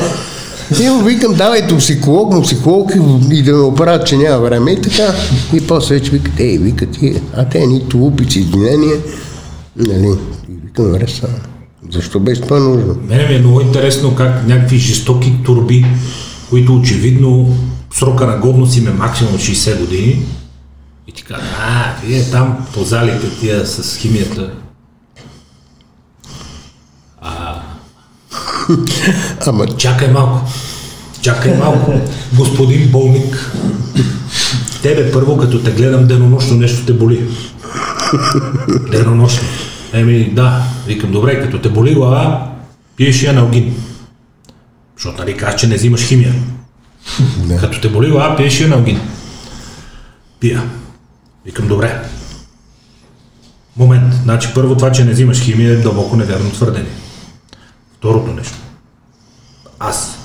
[0.81, 2.93] И му викам, давай токсиколог, му психолог
[3.33, 4.73] и- да ме оправят, че няма време.
[4.73, 5.15] И така.
[5.55, 6.89] И после вече викат, ей, викат
[7.37, 8.97] а те нито лупици, извинения.
[9.77, 10.07] Нали?
[10.49, 11.07] И викам, добре.
[11.91, 12.97] Защо беше това нужно?
[13.09, 15.85] Мене ми е много интересно как някакви жестоки турби,
[16.51, 17.57] които очевидно
[17.95, 20.23] срока на годност им е максимум 60 години,
[21.09, 24.51] и ти казват, а, вие там по залите тия с химията.
[29.47, 30.53] Ама Чакай малко.
[31.23, 32.01] Чакай малко.
[32.35, 33.53] Господин болник.
[34.83, 37.29] Тебе първо, като те гледам денонощно, нещо те боли.
[38.91, 39.49] Денонощно.
[39.93, 40.63] Еми, да.
[40.87, 42.51] Викам, добре, като те боли глава,
[42.97, 43.75] пиеш я налгин.
[44.97, 46.35] Защото нали казваш, че не взимаш химия.
[47.37, 47.57] Да.
[47.57, 49.01] Като те боли глава, пиеш я налгин.
[50.41, 50.63] Пия.
[51.47, 52.03] Викам, добре.
[53.77, 54.15] Момент.
[54.23, 56.93] Значи първо това, че не взимаш химия е дълбоко невярно твърдение.
[57.99, 58.62] Второто нещо.
[59.85, 60.19] Аз,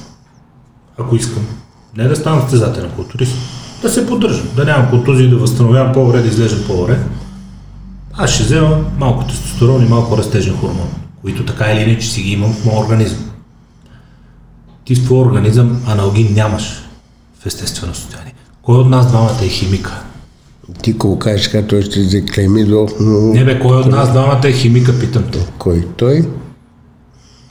[0.97, 1.47] ако искам,
[1.97, 3.33] не да стана състезателен културист,
[3.81, 6.99] да се поддържам, да нямам контузии, да възстановявам по-добре, да изглеждам по-добре,
[8.13, 10.89] аз ще взема малко тестостерон и малко растежен хормон,
[11.21, 13.31] които така или иначе си ги имам в моя организъм.
[14.85, 16.83] Ти в твоя организъм аналгин нямаш
[17.39, 18.33] в естествено състояние.
[18.61, 20.03] Кой от нас двамата е химика?
[20.81, 22.87] ти ако кажеш така, той ще заклейми до...
[22.99, 25.39] но Не бе, кой от нас двамата е химика, питам те.
[25.57, 26.25] Кой той?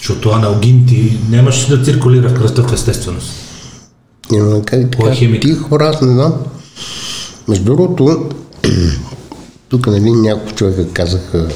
[0.07, 3.33] Защото аналгин ти нямаш да циркулира в кръста в естественост.
[4.31, 5.09] Няма как Кой така.
[5.09, 5.43] е химик?
[5.43, 6.35] Ти хора, аз не знам.
[7.49, 8.29] Между другото,
[9.69, 11.49] тук нали, няколко човека казаха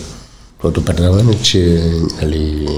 [0.59, 2.69] твоето предаване, че нали,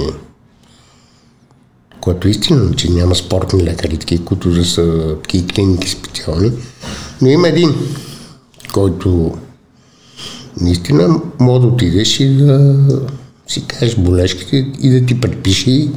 [2.01, 6.53] което е истина, че няма спортни лекари, такива, които да са такива клиники специални.
[7.23, 7.75] Но има един,
[8.73, 9.39] който
[10.61, 12.77] наистина може да отидеш и да
[13.53, 15.89] си кажеш болешките и да ти предпише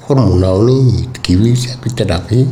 [0.00, 2.46] хормонални и такива и всякакви терапии.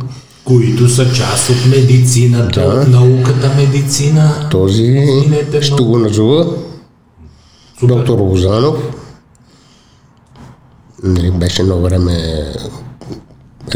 [0.45, 2.81] които са част от медицината, Да.
[2.81, 4.47] от науката медицина.
[4.51, 6.45] Този Извинете, ще но- го назова
[7.79, 7.95] Супер.
[7.95, 8.75] доктор Лозанов.
[11.03, 12.45] Нали, беше едно време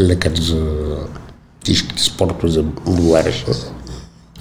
[0.00, 0.66] лекар за
[1.64, 3.46] всичките спортове, за отговаряше.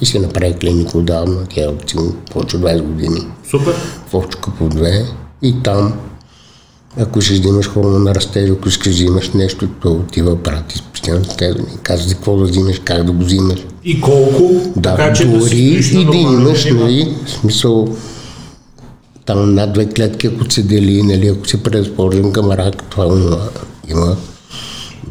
[0.01, 1.93] И си направи клиника отдавна, тя е от
[2.31, 3.27] повече от 20 години.
[3.49, 3.73] Супер.
[4.07, 5.05] В Овчука по две.
[5.41, 5.93] И там,
[6.97, 10.77] ако искаш да имаш хормон на растеж, ако искаш да имаш нещо, то отива прати
[10.77, 13.59] специално те казва за какво да взимаш, как да го взимаш.
[13.83, 17.87] И колко, Да, така че да дори на и да имаш, нали, смисъл,
[19.25, 23.49] там над две клетки, ако се дели, нали, ако се предразположим към рак, това има,
[23.89, 24.17] има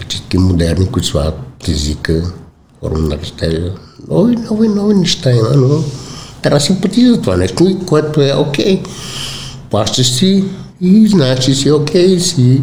[0.09, 2.33] всички модерни, които слагат езика,
[2.81, 3.73] хормон на растежа.
[4.09, 5.83] Нови, нови, нови неща има, но
[6.43, 8.83] трябва да си плати за това нещо, което е окей.
[9.71, 10.45] Плащаш си
[10.81, 12.63] и знаеш, че си окей, си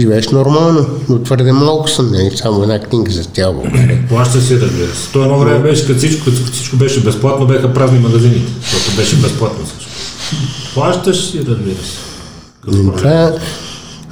[0.00, 4.08] живееш нормално, но твърде малко съм, нали, само една книга за цяла България.
[4.08, 5.12] Плаща си, разбира се.
[5.12, 9.16] То едно време беше, като всичко, като всичко беше безплатно, беха празни магазините, защото беше
[9.16, 9.90] безплатно всичко.
[10.74, 11.98] Плащаш си, разбира се.
[12.64, 12.92] Като.
[12.96, 13.32] Това,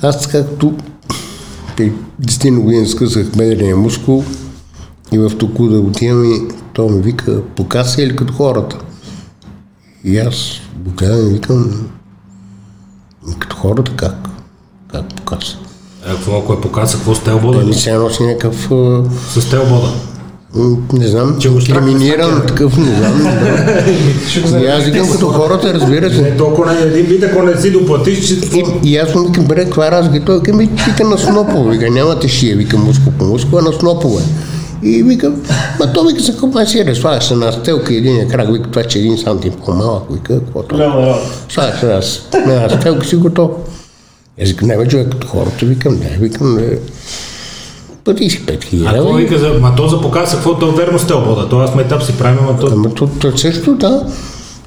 [0.03, 0.75] аз както
[1.77, 4.25] при 10 години скъсах бедрения мускул
[5.13, 6.41] и в току да отивам и
[6.73, 8.79] той ми вика, покаса или като хората.
[10.05, 10.35] И аз
[11.03, 11.71] и викам, «Ми
[13.39, 14.29] като хората как?
[14.93, 15.57] Как покаса?
[16.07, 17.59] Е, какво, ако е показа, какво с телбода?
[17.59, 19.03] Дали се носи някакъв, а,
[19.41, 19.89] С телбода.
[20.93, 23.21] не знам, Че криминиран такъв, не знам.
[24.63, 26.23] И аз викам като хората, разбира се.
[26.23, 28.35] Не, толкова не един вид, ако не си доплатиш, че...
[28.35, 30.27] И, и аз му викам, бре, това е разговор.
[30.27, 31.77] Той викам, вика на снопове.
[31.77, 34.23] Вика, нямате шия, вика мускул по мускул, а на снопове.
[34.83, 35.33] И вика,
[35.81, 38.85] ма то вика за какво си слагаш се на стелка и един крак, вика, това
[38.85, 40.77] че един сантим по-малък, вика, каквото.
[41.49, 43.51] Слагаш се на, на стелка си готов.
[44.43, 46.79] Аз викам, не бе, човек, като хората, викам, да, викам, не.
[48.05, 49.49] Плати си 5000 А какво вика за...
[49.49, 51.49] Ма то за показва какво то верно сте обода.
[51.49, 52.69] Това сме етап си правим, ама то...
[52.73, 54.07] Ама то, то също, да.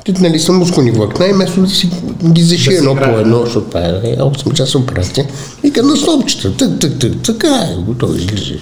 [0.05, 1.89] Ти, нали, са мускулни влакна и вместо да си
[2.23, 5.25] ги заши Да едно по едно, защото това е 8 часа операция.
[5.63, 8.53] Вика на стопчета, тък, тък, тък, така е, готово излизаш.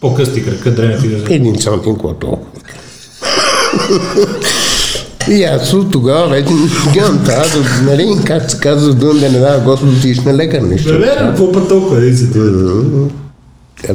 [0.00, 2.46] По-късти крака, древен ти да Един сантим, какво толкова.
[5.30, 9.60] И аз от тогава вече това, да, нали, как се казва, дума да не дава
[9.60, 10.92] Господ да отидеш на лекар, нещо.
[10.92, 12.38] Не, не, какво път толкова, ти.
[13.88, 13.94] Е,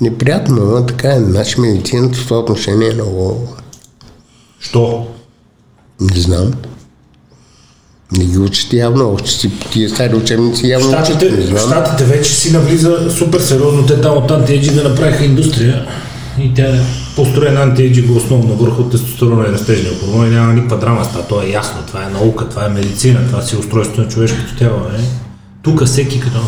[0.00, 1.20] Неприятно, но така е.
[1.20, 3.48] Наша медицината в това отношение е много...
[4.60, 5.06] Що?
[6.00, 6.52] Не знам.
[8.12, 11.58] Не ги учат явно, още си тия стари учебници явно учат, не Штатите, знам.
[11.58, 13.86] Штатите вече си навлиза супер сериозно.
[13.86, 15.86] Те там от антиеджинга направиха индустрия
[16.38, 16.80] и тя е
[17.16, 20.34] построена антиеджинга основно върху тестостерона и растежния хормон.
[20.34, 21.22] Няма никаква драма с това.
[21.22, 21.78] То е ясно.
[21.86, 24.78] Това е наука, това е медицина, това си е устройство на човешкото тяло.
[24.78, 25.00] Е.
[25.62, 26.38] Тук всеки като...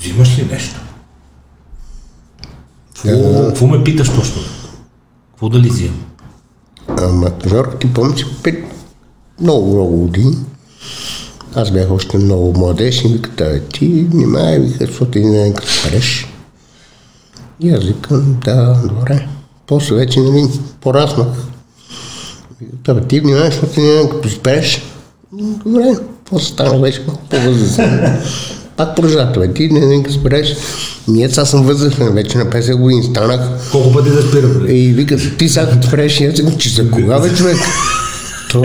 [0.00, 0.80] Взимаш ли нещо?
[3.02, 4.42] Какво, ме питаш точно?
[5.30, 6.00] Какво да ли взимам?
[6.98, 8.64] Ама, Жорко, ти помниш, пред
[9.40, 10.36] много, много години,
[11.54, 15.68] аз бях още много младеж и вика, да, ти внимавай, вика, защото ти не като
[15.72, 16.26] спреш.
[17.60, 19.28] И аз викам, да, добре.
[19.66, 20.48] После вече, нали,
[20.80, 21.26] пораснах.
[22.84, 24.82] Бе, ти внимавай, защото ти не като спреш.
[25.32, 28.22] Добре, после стана вече малко по-възрастен.
[28.76, 30.56] Пак продължава, бе, ти не, не като спреш.
[31.08, 33.40] Ние сега съм възрастен, вече на 50 години станах.
[33.72, 34.52] Колко пъти да спирам?
[34.52, 34.72] бе?
[34.72, 37.56] И вика, ти сега като спреш, и аз викам, че за кога бе човек?
[38.52, 38.64] То,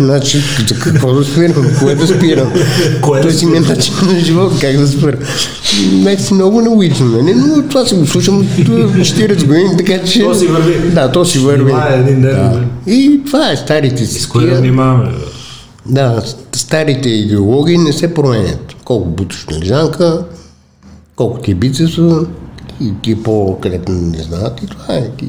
[0.00, 1.66] значи, за какво да спирам?
[1.80, 2.52] Кое да спирам?
[3.00, 5.16] Кое да си ми е начин на живот, как да спира.
[5.92, 7.34] Мек си много нелогично, нали?
[7.34, 10.20] но това си го слушам от 40 години, така че...
[10.20, 10.90] То си върви.
[10.90, 11.70] Да, то си върви.
[11.70, 12.52] Това е един ден.
[12.52, 12.58] Да.
[12.58, 12.92] бе.
[12.92, 14.20] И това е старите си.
[14.20, 15.10] С кое да внимаваме?
[15.86, 16.22] Да,
[16.52, 18.74] старите идеологии не се променят.
[18.84, 20.24] Колко буташ на лежанка,
[21.16, 22.20] колко ти е бицепса,
[22.80, 25.10] и ти е по-където не знаят и това е.
[25.18, 25.28] Ти...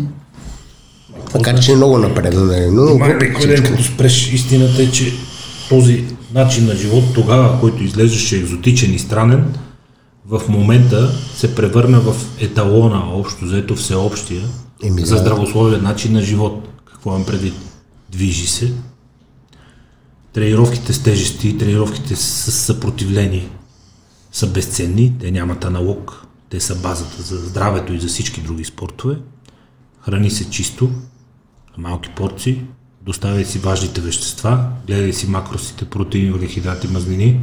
[1.37, 3.69] Макар, че е много напредно, нали, но Май всичко.
[3.69, 5.13] като спреш, истината е, че
[5.69, 9.53] този начин на живот тогава, който изглеждаше екзотичен и странен,
[10.25, 14.43] в момента се превърна в еталона, общо взето всеобщия,
[14.83, 16.67] Еми, за здравословен начин на живот.
[16.85, 17.53] Какво имам предвид?
[18.09, 18.73] Движи се,
[20.33, 23.49] тренировките с тежести, тренировките с съпротивление
[24.31, 29.15] са безценни, те нямат аналог, те са базата за здравето и за всички други спортове.
[30.01, 30.89] Храни се чисто,
[31.77, 32.61] малки порции,
[33.01, 37.39] доставяй си важните вещества, гледай си макросите, протеини, въглехидрати, мазнини,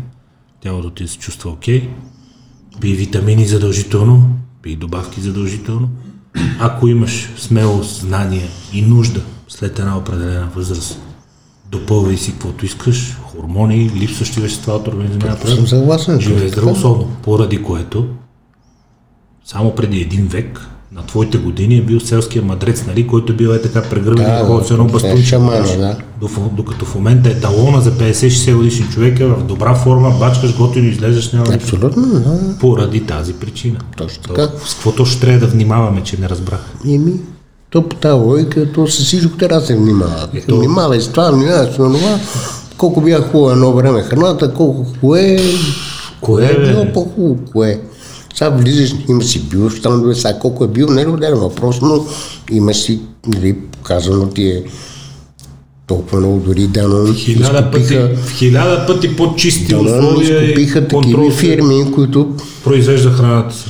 [0.62, 1.88] тялото ти се чувства окей,
[2.80, 4.30] пий витамини задължително,
[4.62, 5.88] пий добавки задължително.
[6.60, 11.00] Ако имаш смелост, знания и нужда след една определена възраст,
[11.70, 15.36] допълвай си каквото искаш, хормони, липсващи вещества от организма.
[16.20, 18.08] Живее здравословно, поради което
[19.46, 20.60] само преди един век
[20.92, 24.46] на твоите години е бил селския мадрец, нали, който бил е така прегърбен Да, и
[24.46, 25.36] ходил с едно бастунче.
[25.38, 25.96] да.
[26.20, 30.56] До- Докато в момента е талона за 50-60 годишен човек е в добра форма, бачкаш,
[30.56, 31.54] готино излезеш, няма.
[31.54, 32.56] Абсолютно, да.
[32.60, 33.78] Поради тази причина.
[33.96, 34.50] Точно То, така.
[34.64, 36.60] С какво точно трябва да внимаваме, че не разбрах?
[36.86, 37.12] Еми,
[37.70, 40.28] то по тази логика, то с всичко трябва да се внимава.
[40.34, 40.58] Ето.
[40.58, 42.18] Внимавай с това, внимавай с това.
[42.76, 45.38] Колко бях хубаво едно време храната, колко кое,
[46.20, 47.80] кое е било по-хубаво, кое.
[48.34, 52.04] Сега влизаш, има си бил щандове, сега колко е бил, не е отделен въпрос, но
[52.50, 54.64] има си, нали, казано ти е
[55.86, 57.98] толкова много дори дано Хиляда пъти,
[58.36, 63.64] хиляда пъти по-чисти условия изкупиха такива фирми, които произвежда храната си.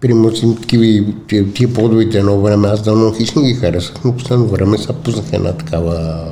[0.00, 1.12] Примерно си такива,
[1.54, 5.24] тия, подовите едно време, аз давно хищ не ги харесах, но последно време сега пуснах
[5.32, 6.24] една такава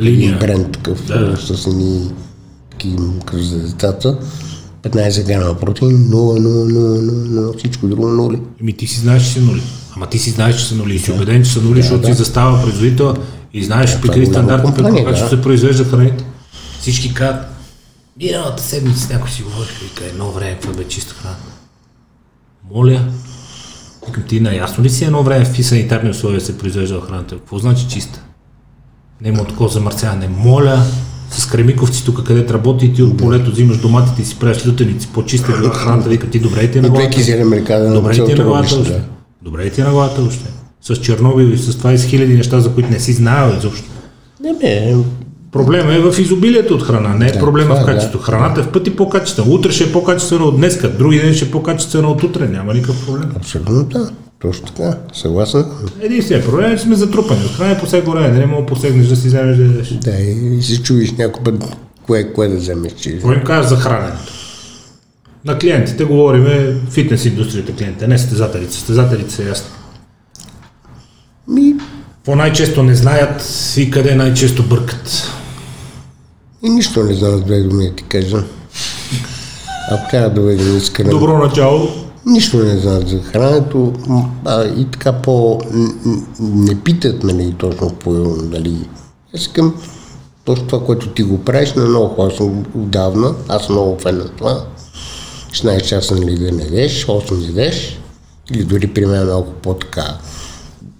[0.00, 0.28] Линия.
[0.28, 1.36] един бренд такъв, Да.
[1.36, 2.10] с едни
[2.70, 3.02] такива
[3.34, 4.18] за децата.
[4.82, 8.40] 15 грама протеин, 0, 0, 0, 0, всичко друго 0.
[8.60, 9.62] Еми ти си знаеш, че са нули.
[9.96, 10.94] Ама ти си знаеш, че са нули.
[10.94, 13.14] И си убеден, че са нули, защото си застава производител
[13.52, 15.28] и знаеш при това е какви голяма стандарти, при да.
[15.28, 16.24] се произвежда храните.
[16.80, 17.46] Всички казват,
[18.16, 21.36] миналата седмица някой си говорих, вика, едно време, какво бе чиста храна.
[22.70, 23.08] Моля,
[24.06, 27.36] викам ти наясно ли си едно време в санитарни условия се произвежда храната?
[27.36, 28.22] Какво значи чиста?
[29.20, 30.28] Не има такова замърсяване.
[30.28, 30.84] Моля,
[31.32, 35.52] с кремиковци тук, където работи ти от полето взимаш доматите и си правиш лютеници, по-чиста
[35.52, 37.10] е храната, вика ти добре ли ти е на И главата?
[37.94, 39.02] Добре ли ти е на главата още?
[39.42, 40.44] Добре ти е на главата още?
[40.82, 43.88] С Чернобил и с това и с хиляди неща, за които не си знаел изобщо.
[44.42, 44.94] Не бе,
[45.52, 47.92] Проблема е в изобилието от храна, не е Да, проблема това в е, да.
[47.94, 48.24] качеството.
[48.24, 49.54] Храната е в пъти по-качествена.
[49.54, 52.48] Утре ще е по-качествена от днеска, други ден ще е по-качествена от утре.
[52.48, 53.30] Няма никакъв проблем.
[53.36, 54.10] абсолютно да.
[54.42, 55.64] Точно така, съгласен.
[56.00, 57.44] Единственият проблем е, че сме затрупани.
[57.44, 58.38] От храна е по всяко време.
[58.38, 59.88] Не мога посегнеш да си вземеш да ядеш.
[59.88, 61.76] Да, и се чуеш някой път
[62.06, 62.92] Кое, кое да вземеш?
[62.92, 63.12] Че...
[63.12, 64.32] Какво им кажеш за храненето?
[65.44, 68.74] На клиентите говориме фитнес индустрията клиентите, не състезателите.
[68.74, 69.70] Състезателите са ясни.
[71.48, 71.74] Ми,
[72.16, 73.42] Какво най-често не знаят
[73.76, 75.32] и къде най-често бъркат?
[76.62, 78.42] и нищо не знам с две думи да ти кажа.
[79.90, 81.08] Ако трябва да бъде искрен.
[81.08, 81.88] Добро начало.
[82.26, 83.92] Нищо не знаят за храненето,
[84.44, 85.60] а и така по...
[86.40, 88.10] не питат, нали, точно по...
[88.50, 88.88] Нали.
[89.34, 89.74] Аз искам
[90.44, 94.18] точно това, което ти го правиш, на много хора съм отдавна, аз съм много фен
[94.18, 94.64] на това.
[95.50, 98.00] 16 часа, нали, да не ядеш, 8 ядеш,
[98.50, 100.18] или дори при мен малко по-така,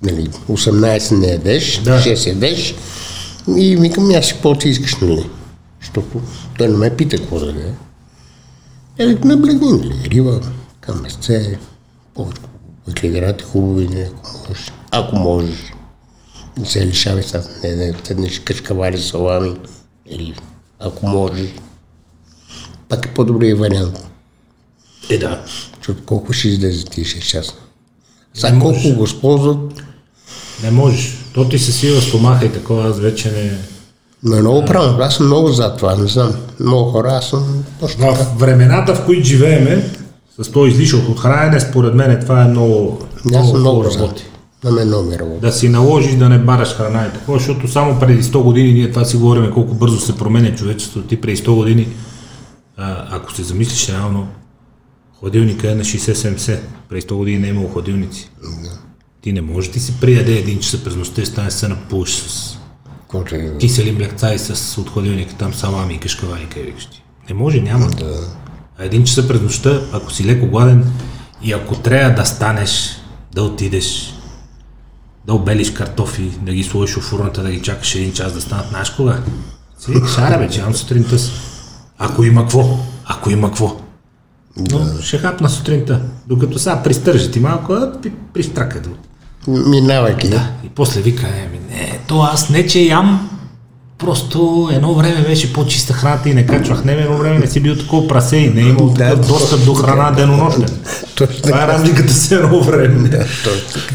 [0.02, 1.98] нали, 18 не ядеш, Да.
[1.98, 2.74] 6 ядеш,
[3.56, 5.30] и викам, аз си какво ти искаш, нали,
[5.80, 6.20] защото
[6.58, 7.72] той не ме пита какво да яде.
[8.98, 10.40] Е, наблегни, нали, риба,
[10.82, 11.58] към месце,
[12.14, 12.40] повече
[12.86, 14.72] въглехидрати хубави, не, ако можеш.
[14.90, 15.72] Ако можеш.
[16.58, 19.56] Не се лишавай сега, не, не, седнеш качкавали салами,
[20.06, 20.34] или
[20.80, 21.48] ако можеш.
[22.88, 24.06] Пак е по-добрият вариант.
[25.10, 25.44] Е, да.
[25.76, 27.52] Защото колко ще излезе ти 6 часа?
[28.34, 29.82] Сега Не колко го използват,
[30.62, 31.18] Не можеш.
[31.34, 33.58] То ти се свива стомаха и такова, аз вече не...
[34.22, 34.98] но е много правилно.
[35.00, 36.34] Аз съм много за това, не знам.
[36.60, 38.14] Много хора, аз съм точно.
[38.14, 39.90] В времената, в които живееме,
[40.40, 44.24] с този излишък от хранене, според мен това е много, много, много работи.
[44.64, 45.40] На мен много ми работи.
[45.40, 48.90] Да си наложиш да не бараш храна и такова, защото само преди 100 години, ние
[48.90, 51.08] това си говорим колко бързо се променя човечеството.
[51.08, 51.88] Ти преди 100 години,
[52.76, 54.28] а, ако се замислиш реално,
[55.20, 56.58] хладилника е на 60-70.
[56.88, 58.30] Преди 100 години не е имало хладилници.
[59.20, 62.10] Ти не можеш да ти се прияде един час през нощта и стане се напълш
[62.10, 62.58] с
[63.32, 67.02] е- кисели млекца и с от хладилника там салами и кашкавали, къде викаш ти.
[67.28, 67.86] Не може, няма.
[67.86, 68.41] Да.
[68.78, 70.92] А един часа през нощта, ако си леко гладен
[71.42, 72.96] и ако трябва да станеш,
[73.34, 74.14] да отидеш,
[75.26, 78.68] да обелиш картофи, да ги сложиш в фурната, да ги чакаш един час да станат,
[78.68, 79.18] знаеш кога?
[79.78, 81.32] Си викаш, аре бе, че имам сутринта си.
[81.98, 83.76] Ако има какво, ако има какво.
[84.56, 88.82] Но ще хапна сутринта, докато сега пристържи ти малко, а при, пристрака
[89.48, 90.28] Минавайки.
[90.28, 90.50] да.
[90.64, 93.30] И после вика, еми, не, то аз не че ям,
[94.04, 96.84] просто едно време беше по-чиста храната и не качвах.
[96.84, 99.74] Не, едно време не си бил такова прасе и не е имал Да, достъп до
[99.74, 100.66] храна денонощен.
[101.42, 103.08] Това е разликата с едно време.
[103.08, 103.94] Да, точно така.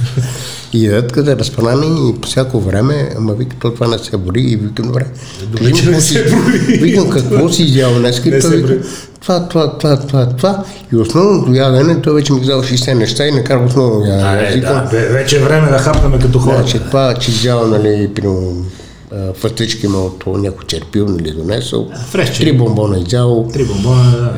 [0.74, 4.42] И ядат къде разпрани и по всяко време, ама вика, то това не се бори
[4.42, 5.06] и викам, добре.
[5.42, 6.78] До Викам, вечер не се брои.
[6.78, 8.26] Викам, какво си изял днес?
[8.26, 8.78] Не И той вика,
[9.22, 10.64] това, това, това, това, това.
[10.94, 14.50] И основното ядене, той вече ми казал 60 неща и накара основно ядене.
[14.50, 16.58] Е, викам, да, вече е време да хапнаме като хора.
[16.58, 18.66] Значи това, че изял, нали, примерно,
[19.12, 21.90] а, фъстички има от някой черпил, нали, донесъл.
[22.10, 22.40] Фрешче.
[22.44, 24.34] Три бомбона изял, Три бомбона, да.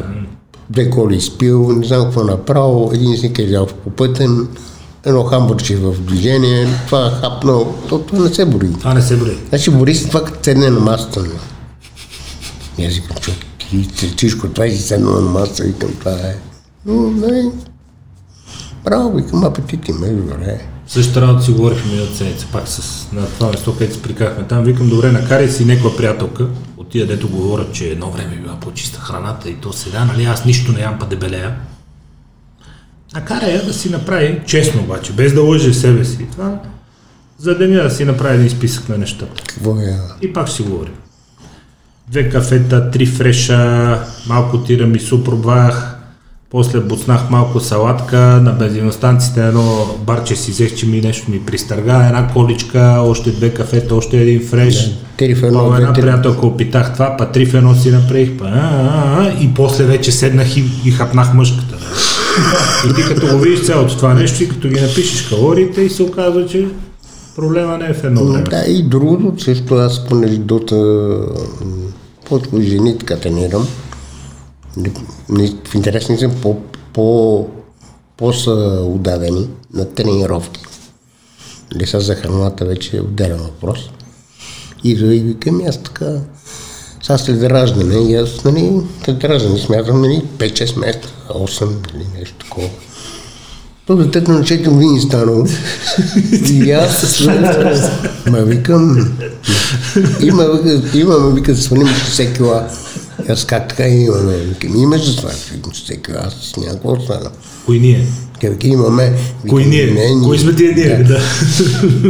[0.69, 4.47] две коли изпил, не знам какво направил, един сник е взял в попътен,
[5.05, 8.73] едно хамбурче в движение, това хапнал, то това не се бори.
[8.73, 9.37] Това не се брои.
[9.49, 11.19] Значи бори се това като седне на масата.
[11.19, 11.31] нали.
[12.77, 16.35] И аз викам, човек, ти всичко това и си седна на масата, викам, това е.
[16.85, 17.51] Но, нали,
[18.83, 20.61] право, викам, апетит има, е, добре.
[20.89, 24.63] Същата работа си говорихме миналата седмица, пак с, на това место, където се прикахме там.
[24.63, 26.47] Викам, добре, накарай си някоя приятелка,
[26.77, 30.45] от тия, дето говорят, че едно време била по-чиста храната и то сега, нали, аз
[30.45, 31.55] нищо не ям па дебелея.
[33.15, 36.27] Накарай я да си направи, честно обаче, без да лъже себе си.
[36.31, 36.59] Това,
[37.37, 39.43] за деня да си направи един списък на нещата.
[39.47, 39.99] Какво е?
[40.21, 40.93] И пак ще си говорим.
[42.07, 45.88] Две кафета, три фреша, малко тирамису пробвах,
[46.49, 52.05] после буцнах малко салатка, на бензиностанцията едно барче си взех, че ми нещо ми пристърга,
[52.07, 54.91] една количка, още две кафета, още един фреш.
[55.17, 56.01] Три в едно, Първо една три.
[56.01, 59.83] приятелка опитах това, па три в едно си направих, па, а, а, а, и после
[59.83, 61.75] вече седнах и, и хапнах мъжката.
[62.89, 66.03] И ти като го видиш цялото това нещо и като ги напишеш калориите и се
[66.03, 66.67] оказва, че
[67.35, 68.43] проблема не е в едно време.
[68.43, 71.25] Да, и другото, също аз, понеже доста м,
[72.25, 73.67] повече жени така тренирам,
[75.65, 76.57] в интересни съм по,
[76.93, 77.47] по,
[78.17, 80.61] по-са отдадени на тренировки.
[81.73, 83.79] Нали са за храната вече е отделен въпрос.
[84.83, 86.05] И да и викам, аз така,
[87.03, 88.71] сега след раждане, и аз, нали,
[89.05, 92.69] след раждане смятам, нали, 5-6 месеца, 8, нали, нещо такова.
[93.87, 95.45] То детето на 4 години станало.
[96.51, 97.27] И аз
[98.27, 99.13] ма викам,
[100.21, 100.59] има,
[100.93, 102.67] имаме, вика, да свалим 60 кила.
[103.27, 104.37] И Аз как така имаме?
[104.37, 107.31] Викам, имаш да свалиш 60 кила, аз няма какво да сваля.
[107.65, 108.05] Кои ние?
[108.43, 109.13] Вика, имаме.
[109.49, 109.85] Кои ние?
[109.85, 111.03] Не, Кои сме тия ние?
[111.03, 111.21] Да.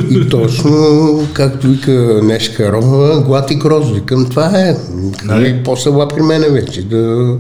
[0.09, 1.91] И точно, както вика
[2.23, 3.91] Нешка Рома, глад и кроз.
[3.91, 4.77] Викам, това е.
[5.23, 5.61] Нали?
[5.65, 7.35] После ла при мене вече да...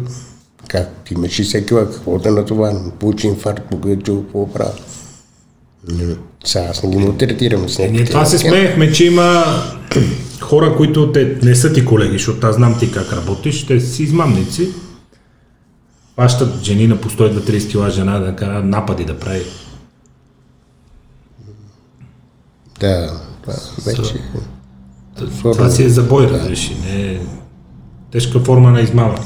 [0.67, 0.89] Как?
[1.05, 2.91] Ти имаш 60 кила, какво да натоварим?
[2.99, 4.71] Получи инфаркт, погледче, какво правя?
[6.45, 9.45] Сега аз не ги малтретирам с Ние някакви това се смеехме, че има
[10.39, 14.03] хора, които те не са ти колеги, защото аз знам ти как работиш, те си
[14.03, 14.69] измамници.
[16.15, 19.43] Пащат жени на по 130 кила жена да кара напади да прави.
[22.79, 23.53] Да, това
[23.85, 24.13] вече...
[25.43, 27.19] Това си е забой, разбираш, не е
[28.11, 29.19] тежка форма на измама.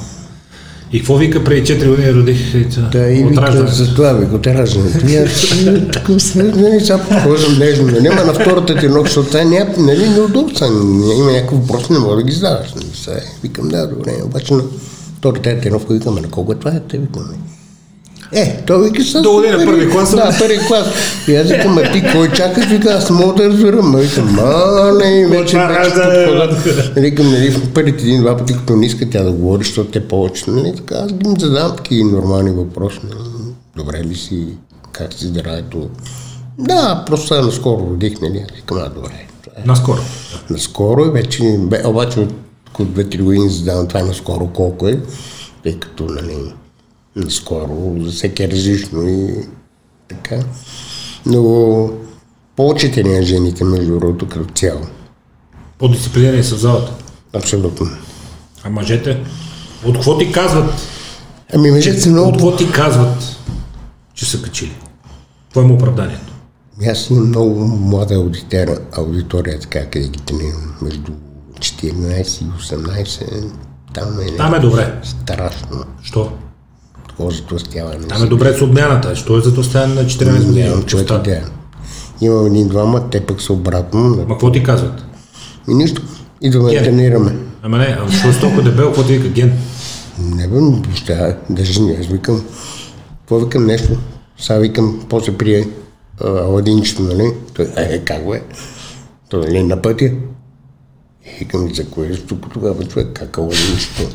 [0.93, 2.89] И какво вика преди 4 години родих лица?
[2.91, 5.07] Да, и вика, за това вика, от раждането.
[5.07, 9.29] И аз е, след, нали, сега подхождам нежно, нали, ама на втората ти ног, защото
[9.29, 10.65] тя няма, нали, неудобно са,
[11.17, 12.73] има някакъв въпрос, не мога да ги задаваш.
[12.75, 14.63] Нали, викам, да, добре, обаче на
[15.17, 17.37] втората теновка викам, на колко е това, те викам, нали.
[18.35, 19.21] Е, той вика с...
[19.21, 20.87] До година първи клас, Да, първи клас.
[21.27, 22.65] И аз викам, а ти кой чакаш?
[22.65, 23.95] Вика, аз мога да разбирам.
[23.95, 26.91] Викам, а, не, вече, вече.
[26.97, 30.43] Викам, нали, в първите един-два пъти, като не иска тя да говори, защото те повече,
[30.47, 32.99] нали, така, аз ги задавам такива нормални въпроси.
[33.03, 34.47] Нали, добре ли си?
[34.91, 35.89] Как си здравето?
[36.59, 39.27] Да, просто сега наскоро родих, нали, викам, а, добре.
[39.57, 40.01] е Наскоро.
[40.49, 42.29] наскоро, вече, бе, обаче от
[42.79, 44.99] 2-3 години задавам това наскоро колко е,
[45.63, 46.35] тъй като, нали,
[47.15, 49.33] наскоро, за всеки е различно и
[50.07, 50.39] така.
[51.25, 51.89] Но
[52.55, 54.81] повечето ни жените, между другото, като цяло.
[55.77, 56.93] По-дисциплинирани са в залата.
[57.33, 57.87] Абсолютно.
[58.63, 59.23] А мъжете?
[59.85, 60.73] От какво ти казват?
[61.53, 62.31] Ами мъжете са От много...
[62.31, 63.37] какво ти казват,
[64.13, 64.75] че са качили?
[65.43, 66.33] Какво е оправданието?
[66.91, 71.11] Аз имам много млада аудитера, аудитория, така, къде ги тренирам, между
[71.59, 73.51] 14 и 18.
[73.93, 74.99] Там е, Там е добре.
[75.03, 75.83] страшно.
[76.03, 76.31] Що?
[77.13, 78.07] Такова затластяване.
[78.07, 79.15] Там е добре с обмяната.
[79.15, 80.63] Що е за това стане на 14 години?
[80.63, 81.43] Нямам човек Оста- идея.
[82.21, 83.99] Имам един-двама, те пък са обратно.
[84.01, 85.05] Ма какво ти казват?
[85.69, 86.01] И нищо.
[86.41, 87.35] Идваме да тренираме.
[87.61, 89.53] Ама не, а защо е толкова дебел, какво ти вика ген?
[90.19, 92.43] Не бе, въобще, даже не, аз викам,
[93.19, 93.89] какво викам нещо?
[94.39, 95.67] Сега викам, после прие
[96.21, 97.31] Аладинчето, нали?
[97.53, 98.41] Той, е, как бе?
[99.29, 100.05] Той, нали, на пътя?
[100.05, 100.15] И
[101.39, 104.09] викам, за кое е тук тогава, човек, как Аладинчето?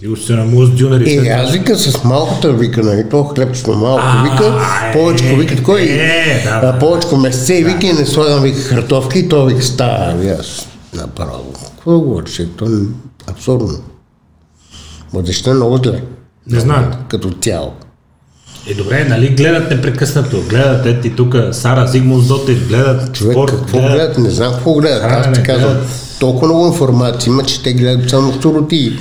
[0.00, 1.10] Ти го се наму с дюнери.
[1.10, 4.60] И Е, аз вика с малката, вика, нали, то хлебчето малко, вика,
[4.92, 9.28] повече, вика, такой, е, да, повече месце, и вика, и не слагам, вика, картофки, и
[9.28, 11.52] то вика, става, и аз, направо.
[11.74, 12.68] Какво говориш, е, то е
[13.30, 13.78] абсурдно.
[15.12, 16.02] Младеща е много зле,
[16.46, 16.96] Не знаят.
[17.08, 17.72] като цяло.
[18.70, 20.42] Е, добре, нали гледат непрекъснато.
[20.48, 24.18] Гледат ети тук Сара Зигмунд Дотир, гледат Човек, спорт, какво гледат?
[24.18, 25.02] Не знам какво гледат.
[25.04, 25.88] Аз ти казвам, гледат.
[26.20, 28.98] толкова много информация има, че те гледат само стороти.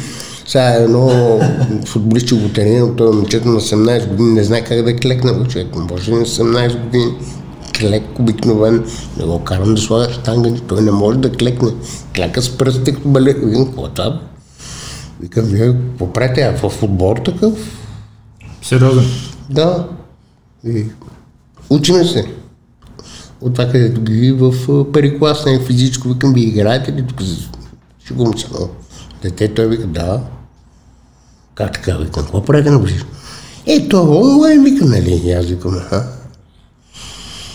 [0.49, 1.39] Сега едно
[1.85, 5.33] футболист, че го тренирам, той е момчето на 18 години, не знае как да клекне,
[5.33, 5.67] бе, човек.
[5.75, 7.13] Може ли на 18 години
[7.79, 8.85] клек обикновен,
[9.17, 11.69] не го карам да слага штанга, той не може да клекне.
[12.15, 13.33] Клека с пръстите, като бале.
[13.33, 14.21] Викам, какво е това?
[15.19, 16.41] Викам, вие какво правите?
[16.41, 17.53] А в футбол такъв?
[18.61, 19.05] Сериозен.
[19.49, 19.87] Да.
[20.67, 20.85] И
[21.69, 22.25] учиме се.
[23.41, 27.21] От това, където ги в а, парикласна и физическо, викам, ви играете ли тук?
[28.07, 28.69] Шегувам се много.
[29.21, 30.21] Дете, той вика, да.
[31.59, 33.05] Как така, викам, какво правите на близо?
[33.65, 35.21] Е, то онлайн, викам, нали?
[35.25, 36.07] И аз викам, аха.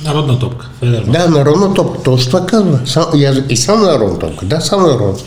[0.04, 0.70] Народна топка.
[0.80, 1.12] Федерна.
[1.12, 2.80] Да, народна топка, точно това казва.
[2.86, 5.18] Сам, и, аз, и само народна топка, да, само народна.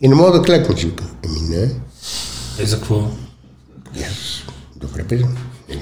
[0.00, 1.06] И не мога да клекнеш, викам.
[1.24, 1.70] Еми не.
[2.58, 3.02] Е, за какво?
[3.96, 4.42] И аз,
[4.76, 5.24] добре, бе.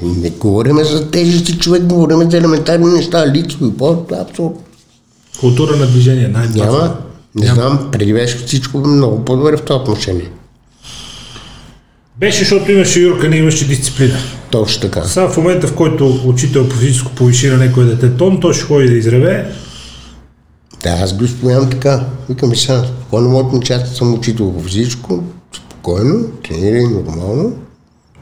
[0.02, 4.54] Не, говорим за тежести човек, говорим за елементарни неща, лицови, по абсурд.
[5.40, 6.96] Култура на движение, най Няма.
[7.34, 10.30] Не знам, преди беше всичко много по-добре в това отношение.
[12.18, 14.18] Беше, защото имаше Юрка, не имаше дисциплина.
[14.50, 15.04] Точно така.
[15.04, 18.64] Сега в момента, в който учител по физическо повиши на някой дете тон, той ще
[18.64, 19.52] ходи да изреве.
[20.82, 22.06] Да, аз го спомням така.
[22.28, 27.56] Викам и сега, спокойно моят участие съм учител по всичко, спокойно, тренирай нормално.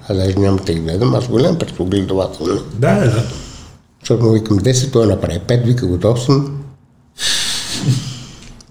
[0.09, 2.61] Аз даже няма да гледам, аз го гледам пред огледалателно.
[2.75, 3.23] Да, да, да.
[4.01, 6.62] Защото му викам 10, той направи 5, вика готов съм.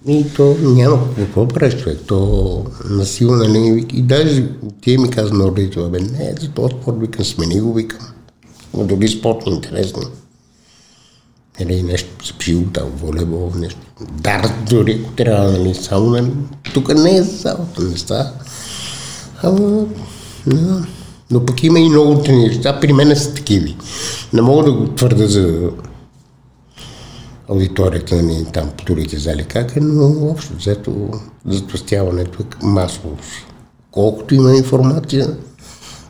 [0.07, 4.49] И то няма какво правиш човек, то насилно, нали, и даже
[4.81, 8.07] тия ми каза на родителя, бе, не, за този спорт, викам, смени го, викам.
[8.73, 10.01] Но дори спорт не е интересно.
[11.59, 13.79] Нали, нещо с пшил, там, волейбол, нещо.
[14.11, 16.31] Дарт дори, ако трябва, нали, само, нали,
[16.73, 18.33] тук не е за цялото неща.
[19.43, 19.85] Ама,
[20.47, 20.85] да.
[21.31, 23.77] Но пък има и много неща, при мен са такиви.
[24.33, 25.69] Не мога да го твърда за
[27.51, 31.09] аудиторията ни там другите зали как е, но общо взето
[31.45, 33.17] затластяването е масово.
[33.91, 35.27] Колкото има информация,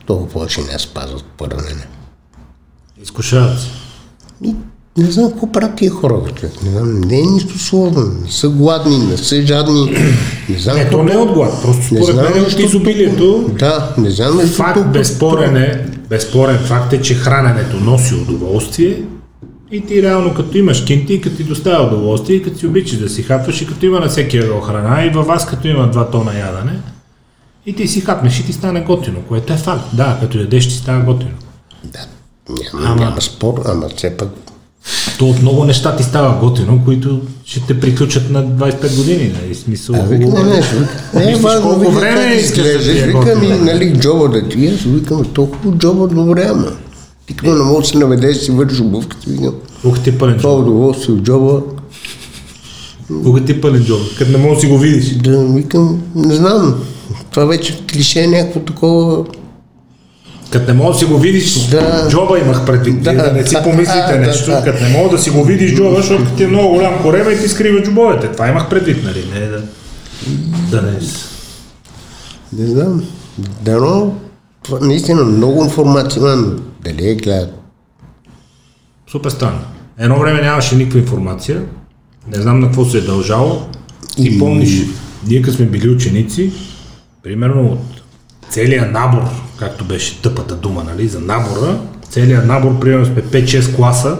[0.06, 1.86] толкова повече не спазват първене.
[3.02, 3.68] Изкушават се.
[4.96, 6.30] Не знам какво правят тия хора, бе.
[6.64, 8.02] Не, знам, не е нищо сложно.
[8.24, 9.96] Не са гладни, не са жадни.
[10.48, 11.62] Не знам Не, то не е от глад.
[11.62, 13.50] Просто Не според знам мен е от изобилието.
[13.58, 19.02] Да, не знам Факт толкова- безспорен е, безспорен факт е, че храненето носи удоволствие
[19.72, 23.08] И ти реално като имаш кинти, като ти доставя удоволствие, и като си обичаш да
[23.08, 26.10] си хапваш, и като има на всеки ъгъл храна, и във вас като има два
[26.10, 26.78] тона ядене,
[27.66, 29.84] и ти си хапнеш и ти стане готино, което е факт.
[29.92, 31.30] Да, като ядеш ти става готино.
[31.84, 32.00] Да,
[32.82, 34.28] няма, няма спор, ама все пак
[35.18, 39.32] То от много неща ти става готино, които ще те приключат на 25 години.
[39.42, 39.54] Нали?
[39.54, 43.42] Смисъл, А, вика, не, не, не е важно, вика, време искаш да ти е викам
[43.42, 43.64] и, готино.
[43.64, 46.72] нали, джоба да ти е, викам, толкова джоба добре, ама.
[47.32, 49.26] Ти като не можеш да се наведеш, си вършиш обувката,
[49.82, 50.60] Колко ти е пълен това джоб?
[50.60, 51.60] удоволствие от джоба,
[53.24, 54.00] Колко ти е пълен джоб?
[54.18, 55.04] Като не можеш да си го видиш.
[55.14, 56.74] да викам, не знам,
[57.30, 59.24] това вече клише е някакво такова,
[60.50, 62.08] Като не можеш да си го видиш, Да.
[62.10, 63.02] джоба имах предвид.
[63.02, 64.50] Да, Да, да не си да, помислите да, нещо.
[64.50, 64.62] да.
[64.64, 67.38] Като не мога да си го видиш джоба, защото ти е много голям корема и
[67.38, 68.28] ти скрива джобовете.
[68.32, 69.24] Това имах предвид, нали?
[69.34, 69.62] Не да,
[70.70, 70.98] да не...
[72.58, 73.02] не знам,
[73.62, 74.14] дано,
[74.62, 76.22] това наистина много информация
[76.84, 77.58] дали я гледат.
[79.10, 79.60] Супер странно.
[79.98, 81.62] Едно време нямаше никаква информация.
[82.28, 83.68] Не знам на какво се е дължало.
[84.16, 84.82] Ти И- помниш,
[85.28, 86.52] ние като сме били ученици,
[87.22, 88.02] примерно от
[88.50, 89.22] целият набор,
[89.58, 91.78] както беше тъпата дума, нали, за набора,
[92.08, 94.18] целият набор, примерно сме 5-6 класа,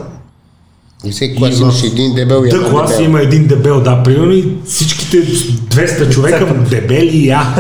[1.05, 3.09] И всеки клас И в имаше един дебел и Д една клас дебела.
[3.09, 7.55] има един дебел, да, примерно и всичките 200 човека дебели я.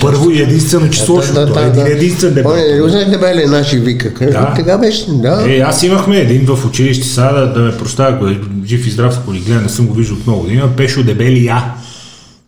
[0.00, 2.50] Първо и единствено число, защото е един единствен дебел.
[2.50, 4.10] Оне, не знаеш дебеле наши вика.
[4.20, 4.30] Да.
[4.30, 4.54] Да.
[4.56, 5.44] Така беше, да.
[5.48, 8.90] Е, аз имахме един в училище, сега да, да ме прощава, ако е жив и
[8.90, 11.74] здрав, ако ни гледа, не съм го виждал от много години, Пешо дебели я.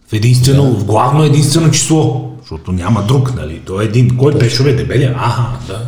[0.08, 3.60] В единствено, в главно единствено число, защото няма друг, нали?
[3.66, 4.16] То е един.
[4.16, 5.04] Кой Пешо е дебели?
[5.16, 5.80] Аха, да.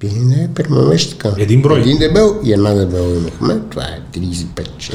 [0.00, 0.48] Би, не,
[0.88, 1.42] беше така.
[1.42, 1.80] Един брой.
[1.80, 3.60] Един дебел и една дебела имахме.
[3.70, 4.94] Това е 35-6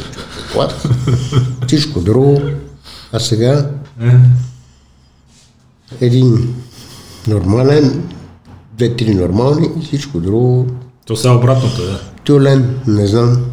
[0.53, 0.73] клас.
[1.67, 2.41] Всичко друго.
[3.11, 3.69] А сега
[4.01, 4.15] Е,
[6.01, 6.55] един
[7.27, 8.03] нормален,
[8.73, 10.67] две-три нормални и всичко друго.
[11.05, 11.99] то сега обратното, да.
[12.23, 13.45] Тюлен, не знам.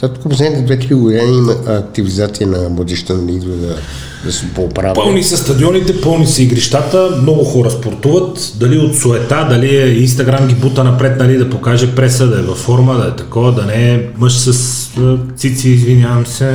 [0.00, 3.76] Сега тук последните две-три години има активизация на младежта, нали, идва да,
[4.24, 4.94] да се поправя.
[4.94, 10.48] Пълни са стадионите, пълни са игрищата, много хора спортуват, дали от суета, дали е Инстаграм
[10.48, 13.66] ги бута напред, нали, да покаже преса, да е във форма, да е такова, да
[13.66, 14.90] не е мъж с
[15.36, 16.48] цици, извинявам се.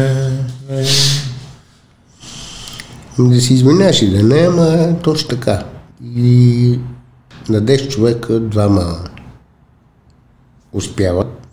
[0.69, 0.83] Е,
[3.19, 5.63] Да се извиняваш и да не, ама точно така.
[6.15, 6.79] И
[7.49, 8.97] на 10 човека двама
[10.73, 11.44] успяват,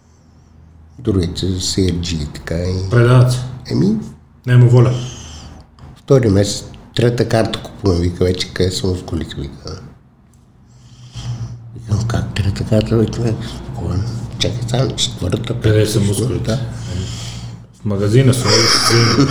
[1.02, 2.54] другите са ерджи и така.
[2.54, 2.90] И...
[2.90, 3.38] предават се.
[3.70, 3.96] Еми,
[4.46, 4.94] Няма воля.
[5.96, 6.64] втори месец,
[6.96, 9.80] трета карта купувам, вика вече къде съм в колите, вика.
[11.74, 13.34] Викам, как трета карта, човек?
[13.48, 14.04] Спокойно.
[14.38, 16.58] Чакай само, четвърта, пета, мускулите?
[17.82, 18.48] В магазина са.
[18.48, 19.26] Са?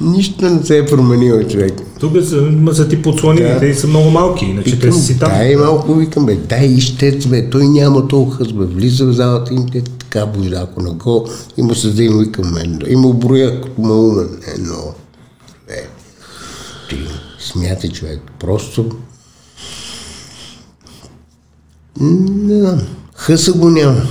[0.00, 1.72] Нищо не се е променило, човек.
[2.00, 3.58] Тук са, ма са ти подслонили, Да.
[3.58, 5.30] те са много малки, иначе те са си там.
[5.30, 9.54] дай малко, викам, бе, дай ищец, бе, той няма толкова хъс, бе, влиза в залата
[9.54, 13.14] и те така бужда, ако не го, и му се взема, викам, едно, и му
[13.14, 14.94] броя като ма умен, едно,
[15.66, 15.88] две,
[16.90, 18.86] три, смятай човек, просто,
[22.00, 22.80] не знам,
[23.14, 24.02] хъса го няма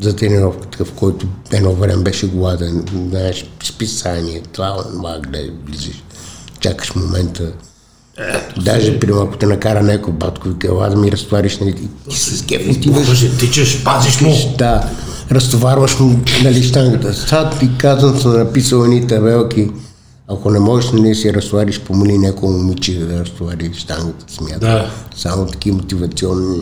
[0.00, 6.02] за тренировката, в който едно време беше гладен, знаеш, списание, това, това, гледай, влизаш,
[6.60, 7.52] чакаш момента,
[8.64, 12.44] Даже, примерно, ако те накара някой батко, вика, ела да ми разтовариш, нали, ти- с
[12.46, 14.34] кеф отиваш, тичаш, пазиш му.
[14.58, 14.90] да,
[15.30, 17.14] разтоварваш му, нали, штангата.
[17.14, 19.70] Сега ти казвам, съм написал едни табелки,
[20.28, 24.58] ако не можеш, нали, си разтовариш, помоли някой момиче да разтовари штангата, смята.
[24.60, 24.90] Да.
[25.16, 26.58] Само такива мотивационни,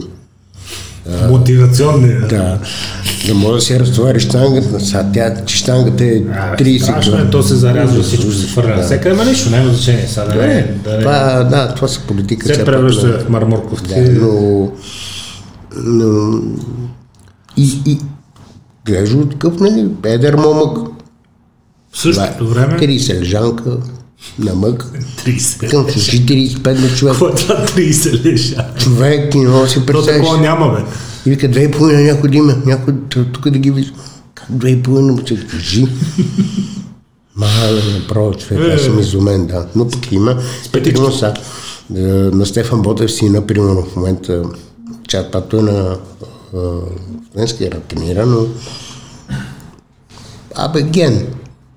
[1.30, 2.08] Мотивационни.
[2.28, 2.58] да,
[3.26, 7.30] да може да си разтовариш штангата, сега тя, че штангата е А, 30 страшно е,
[7.30, 8.76] то се зарязва, всичко се фърля.
[8.76, 8.82] Да.
[8.82, 10.06] Всека има нищо, няма значение.
[10.08, 12.54] Сега да не, да Това, да, това са политика.
[12.54, 13.94] се превръща в марморковци.
[13.94, 14.70] Да, но,
[15.84, 16.40] но
[17.56, 17.98] и, и
[18.86, 20.78] глежда такъв, нали, бедър момък,
[21.92, 23.76] В същото време, 30 лежанка,
[24.38, 24.84] на мък,
[25.26, 25.70] 30.
[25.70, 28.66] към служи 35 на човек, Какво е това 30 леша?
[28.78, 30.20] човек, не да си То представиш.
[30.20, 30.80] такова няма, бе.
[31.26, 33.92] И вика, две и половина някой да има, някой тук да ги вижда.
[34.34, 35.86] Как две и половина му се кажи?
[37.36, 39.66] Мале, направо човек, аз съм изумен, да.
[39.76, 40.38] Но пък има.
[40.72, 41.34] Примерно са,
[41.96, 44.42] е, на Стефан Ботев сина, примерно в момента,
[45.08, 45.96] чат пак той на
[47.30, 48.46] студентския рад тренира, но
[50.54, 51.26] Абе, ген.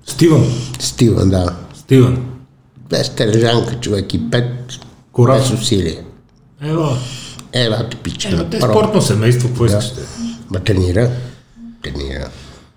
[0.06, 0.44] Стивън.
[0.78, 1.56] Стивън, да.
[1.74, 2.18] Стивън.
[2.90, 4.44] 200 лежанка, човек и 5
[5.12, 5.50] Кораж.
[5.50, 5.98] без усилие.
[6.64, 6.96] Ева.
[7.52, 8.28] Ела, ти пича.
[8.28, 10.00] Е, те спортно семейство, какво искаш те?
[10.50, 11.10] Ма тренира.
[11.82, 12.28] Тренира.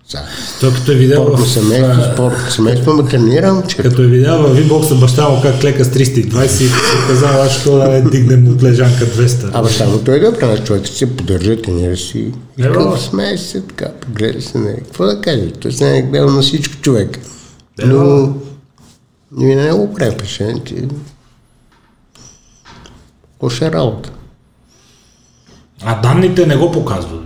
[0.08, 0.22] Сега,
[0.60, 4.06] Той като е видял Спорт на в, семейство, спорт семейство, ма тренирам, че като е
[4.06, 6.70] видял в вибокса баща му как лека с 320 и
[7.08, 9.50] казал, аз ще да не дигнем от лежанка 200.
[9.52, 12.32] А баща му той е добре, значи човек се поддържа, тренира си.
[12.62, 16.30] Така, смее се така, погледа се, не, какво да каже, той се не е гледал
[16.30, 17.18] на всичко човек.
[17.84, 18.32] Но
[19.32, 20.88] не го препеше, че
[23.42, 24.12] лоша работа.
[25.82, 27.24] А данните не го показват.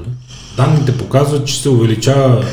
[0.56, 2.44] Данните показват, че се увеличава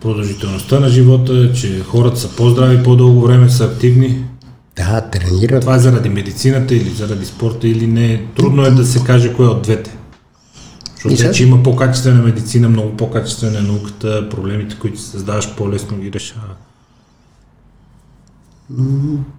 [0.00, 4.24] продължителността на живота, че хората са по-здрави, по-дълго време са активни.
[4.76, 5.60] Да, тренират.
[5.60, 8.26] Това е заради медицината или заради спорта или не.
[8.36, 9.96] Трудно е да се каже кое от двете.
[10.94, 15.98] Защото сега- вече има по-качествена медицина, много по-качествена е науката, проблемите, които се създаваш по-лесно
[15.98, 16.54] ги решава.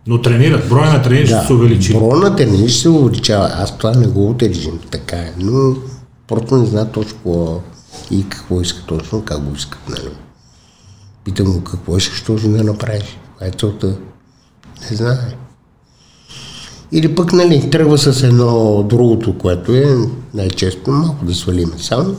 [0.07, 1.93] Но тренират, броя на трениращи Да, се увеличи.
[1.93, 3.49] броя на тренировки се увеличава.
[3.53, 5.33] Аз това не го отрежим, така е.
[5.37, 5.75] Но
[6.27, 7.61] просто не знае точно какво
[8.11, 9.89] и какво иска точно, как го искат.
[9.89, 10.09] Нали.
[11.23, 13.17] Питам го какво искаш точно да направиш.
[13.35, 13.87] Това е целта.
[14.91, 15.17] Не знае.
[16.91, 19.97] Или пък, нали, тръгва с едно другото, което е
[20.33, 22.15] най-често малко да свалиме само.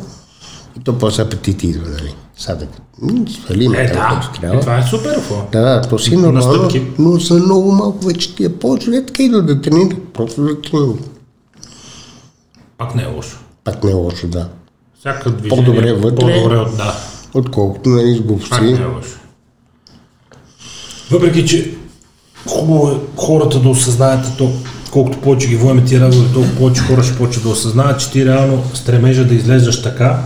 [0.76, 2.14] И то после апетит идва, нали.
[2.40, 2.68] Садък.
[3.02, 4.56] М, Свалиме Е, да, трябва.
[4.56, 5.14] е, това е супер.
[5.14, 5.46] какво?
[5.52, 6.68] Да, да, то си е нормално,
[6.98, 11.10] но са много малко вече тия повече лет така идват да тренират, просто да тренират.
[12.78, 13.38] Пак не е лошо.
[13.64, 14.48] Пак не е лошо, да.
[15.00, 16.16] Всяка движение По-добре вътре.
[16.16, 16.94] По-добре от да.
[17.34, 18.60] Отколкото, нали, с Пак глупости.
[18.64, 19.18] не е лошо.
[21.10, 21.74] Въпреки, че
[22.48, 24.50] хубаво е хората да осъзнаят то,
[24.92, 28.26] колкото повече ги водим тия разговори, толкова повече хора ще почват да осъзнаят, че ти
[28.26, 30.22] реално стремежа да излезеш така,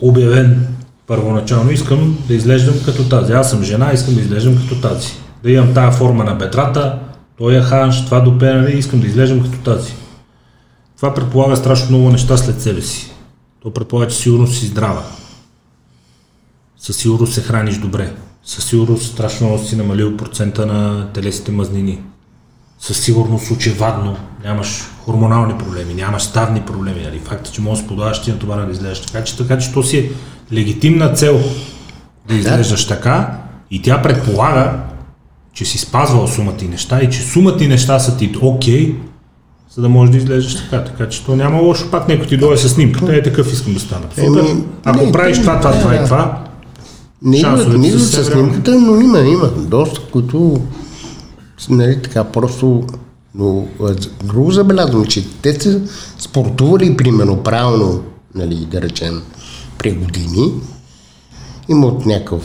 [0.00, 0.66] обявен
[1.06, 3.32] първоначално, искам да изглеждам като тази.
[3.32, 5.08] Аз съм жена, искам да изглеждам като тази.
[5.42, 6.98] Да имам тази форма на бедрата,
[7.38, 9.92] този е ханш, това допенане, искам да изглеждам като тази.
[10.96, 13.12] Това предполага страшно много неща след себе си.
[13.62, 15.02] То предполага, че сигурно си здрава.
[16.78, 18.12] Със сигурност се храниш добре.
[18.44, 22.02] Със сигурност страшно много си намалил процента на телесите мазнини.
[22.78, 27.02] Със сигурност очевадно нямаш хормонални проблеми, нямаш ставни проблеми.
[27.02, 27.18] Нали?
[27.18, 29.82] Факта, че можеш да подаваш ти на това да изглеждаш така, че, така, че то
[29.82, 30.10] си е
[30.54, 31.40] легитимна цел
[32.28, 33.38] да изглеждаш така
[33.70, 34.72] и тя предполага,
[35.52, 38.94] че си спазвал сумата и неща и че сумата и неща са ти окей,
[39.74, 40.84] за да можеш да изглеждаш така.
[40.84, 43.80] Така че то няма лошо, пак някой ти дойде с снимката, е такъв искам да
[43.80, 44.06] стана.
[44.10, 44.50] Супер.
[44.50, 46.44] Еми, Ако не, правиш не, това, това, това и това,
[47.22, 48.24] Не с реални.
[48.24, 49.48] снимката, но има, има.
[49.56, 50.60] Доста, които,
[51.70, 52.82] нали, така, просто
[53.34, 53.64] но
[54.24, 55.80] друго забелязвам, че те са
[56.18, 58.02] спортували примерно правилно,
[58.34, 59.22] нали, да речем,
[59.78, 60.52] при години,
[61.68, 62.42] имат някакъв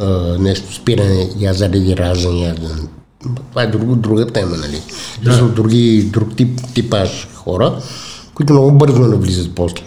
[0.00, 2.88] а, нещо спиране, я заради раждане, я за...
[3.50, 4.80] Това е друга, друга тема, нали?
[5.24, 5.34] Да.
[5.34, 7.78] Са други, друг тип, типаж хора,
[8.34, 9.82] които много бързо навлизат после.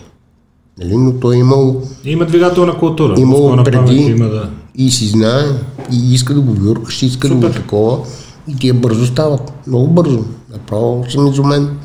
[0.79, 0.97] Нали?
[0.97, 3.19] Но той е имал има двигателна култура.
[3.19, 4.49] Мускулна преди памет Има да...
[4.75, 5.43] и си знае
[5.91, 7.55] и иска да го вюркаш, иска да го Супер.
[7.55, 7.99] такова
[8.47, 9.51] и тия бързо стават.
[9.67, 10.25] Много бързо.
[10.51, 11.77] Направо съм изумен.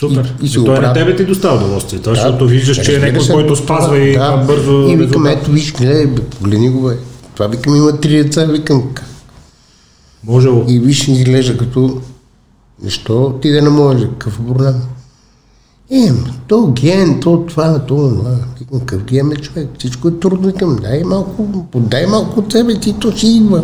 [0.00, 0.34] Супер.
[0.42, 1.98] И, и И той на тебе ти доставя удоволствие.
[2.00, 4.36] Това, защото виждаш, че е някой, който спазва и да.
[4.36, 5.42] бързо И викам, резултат.
[5.42, 6.96] ето виж, гледай, бе, погледни го, бе.
[7.34, 8.82] Това викам, има три деца, викам?
[10.24, 10.48] Може?
[10.68, 12.00] И виж, изглежда като,
[12.82, 14.74] защо ти да не можеш, какъв проблем?
[15.90, 16.12] Е,
[16.48, 18.36] то ген, то това, то това.
[18.58, 19.68] Викам, какъв ген е човек?
[19.78, 20.46] Всичко е трудно.
[20.46, 23.62] Викам, дай малко, дай малко от себе ти, то си идва.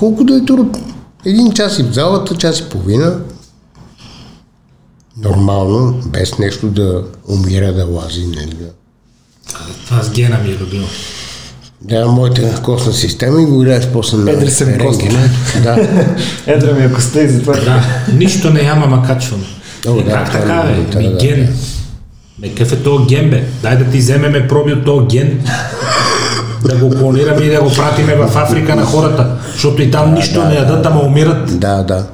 [0.00, 0.84] Колко да е трудно?
[1.26, 3.18] Един час и в залата, час и половина.
[5.16, 8.54] Нормално, без нещо да умира, да лази, нали?
[8.54, 8.70] да.
[9.86, 10.86] Това с гена ми е любимо.
[11.80, 15.28] Да, моята костна система и го гледаш после на Петрисен рентгена.
[15.62, 15.88] Да.
[16.46, 17.54] Едра ми е коста и затова.
[17.54, 17.84] Да,
[18.14, 19.44] нищо не яма, ма качвам.
[19.86, 20.92] О, Е, да, как това така, е бе?
[20.92, 21.56] да, Ми да, ген.
[22.38, 23.44] Ме какъв е то ген, бе?
[23.62, 25.44] Дай да ти вземеме проби от този ген.
[26.64, 29.36] Да го клонираме и да го пратиме в Африка на хората.
[29.52, 31.60] Защото и там нищо не ядат, ама умират.
[31.60, 32.06] Да, да.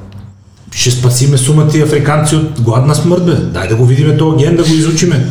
[0.71, 3.31] Ще спасиме сума ти африканци от гладна смърт, бе.
[3.33, 5.25] Дай да го видиме този ген, да го изучиме.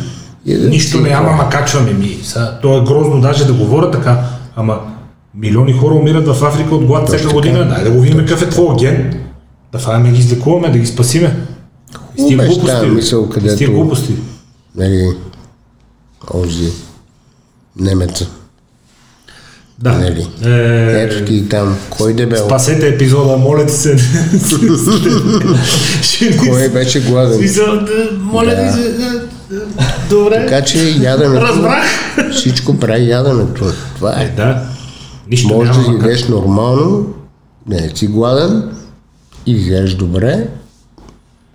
[0.45, 2.17] И да Нищо не яма, ма качваме ми.
[2.23, 4.19] Са, то е грозно даже да говоря така,
[4.55, 4.79] ама
[5.35, 7.67] милиони хора умират в Африка от глад всяка година.
[7.69, 9.13] Дай да го видим какъв е твой ген.
[9.71, 11.35] Да фаме ги излекуваме, да ги спасиме.
[12.17, 12.87] И с тия беше глупости.
[12.87, 14.13] мисъл, И където- тия глупости.
[14.75, 15.07] Нали,
[16.33, 16.71] онзи
[17.79, 18.27] немеца.
[19.79, 19.91] Да.
[19.91, 20.27] Нали.
[20.43, 22.45] Е, Ето ти там, кой дебел?
[22.45, 23.95] Спасете епизода, моля се.
[26.39, 27.49] Кой беше гладен?
[28.13, 28.73] Моля Да.
[28.73, 28.93] се.
[30.09, 30.35] Добре.
[30.37, 31.83] Така че яденето, Разбрах.
[32.31, 33.65] всичко прави яденето.
[33.95, 34.29] Това Е, е.
[34.29, 34.63] да.
[35.29, 37.05] Нищо Може да ма как- нормално,
[37.67, 38.63] не си гладен
[39.45, 40.47] и ядеш добре.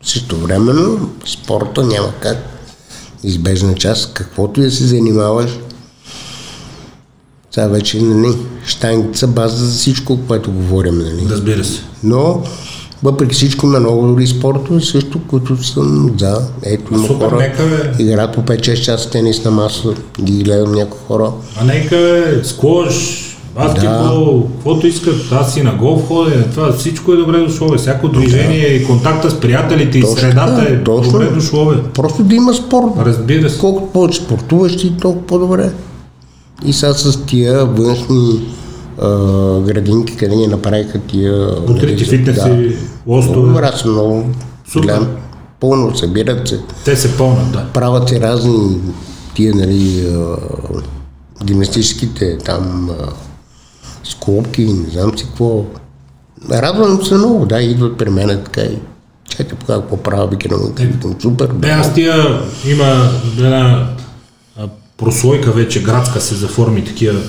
[0.03, 2.37] Също времено спорта няма как
[3.25, 5.51] избежна част, каквото и да се занимаваш.
[7.55, 8.35] Сега вече, нали,
[8.67, 11.27] штангица база за всичко, което говорим, нали.
[11.31, 11.81] Разбира се.
[12.05, 12.43] Но,
[13.03, 18.03] въпреки всичко, има много добри спортове, също, които съм, да, ето има хора, нека бе.
[18.05, 21.31] играят по 5-6 часа тенис на маса, ги гледам някои хора.
[21.61, 22.93] А нека е сквош,
[23.55, 25.15] баскетбол, каквото искат.
[25.33, 27.69] Аз и на голф ходя, това всичко е добре дошло.
[27.69, 27.79] Бе.
[27.79, 31.13] Всяко движение и контакта с приятелите и Точно средата така, е точно.
[31.13, 31.65] добре дошло.
[31.65, 31.77] Бе.
[31.95, 32.93] Просто да има спорт.
[32.99, 33.59] Разбира се.
[33.59, 35.73] Колкото повече спортуващи, толкова по-добре.
[36.65, 38.55] И сега с тия външни
[39.01, 39.09] а,
[39.61, 41.49] градинки, къде ни направиха тия...
[41.49, 42.73] Открити нали, фитнеси, Много
[43.07, 43.49] лостове.
[43.49, 44.25] добре, са много
[44.73, 45.07] Супер.
[45.61, 46.61] Пълно събират се.
[46.85, 47.67] Те се пълнат, да.
[47.75, 48.81] Правят се разни
[49.35, 50.37] тия, нали, а,
[51.45, 53.09] гимнастическите там а,
[54.05, 55.65] склопки, не знам си какво.
[56.51, 58.79] Радвам се много, да, идват при мен така и
[59.29, 61.47] чакайте по какво правя, викам, викам, супер.
[61.47, 63.89] Бе, аз тия има една
[65.03, 67.21] прослойка вече градска се заформи такива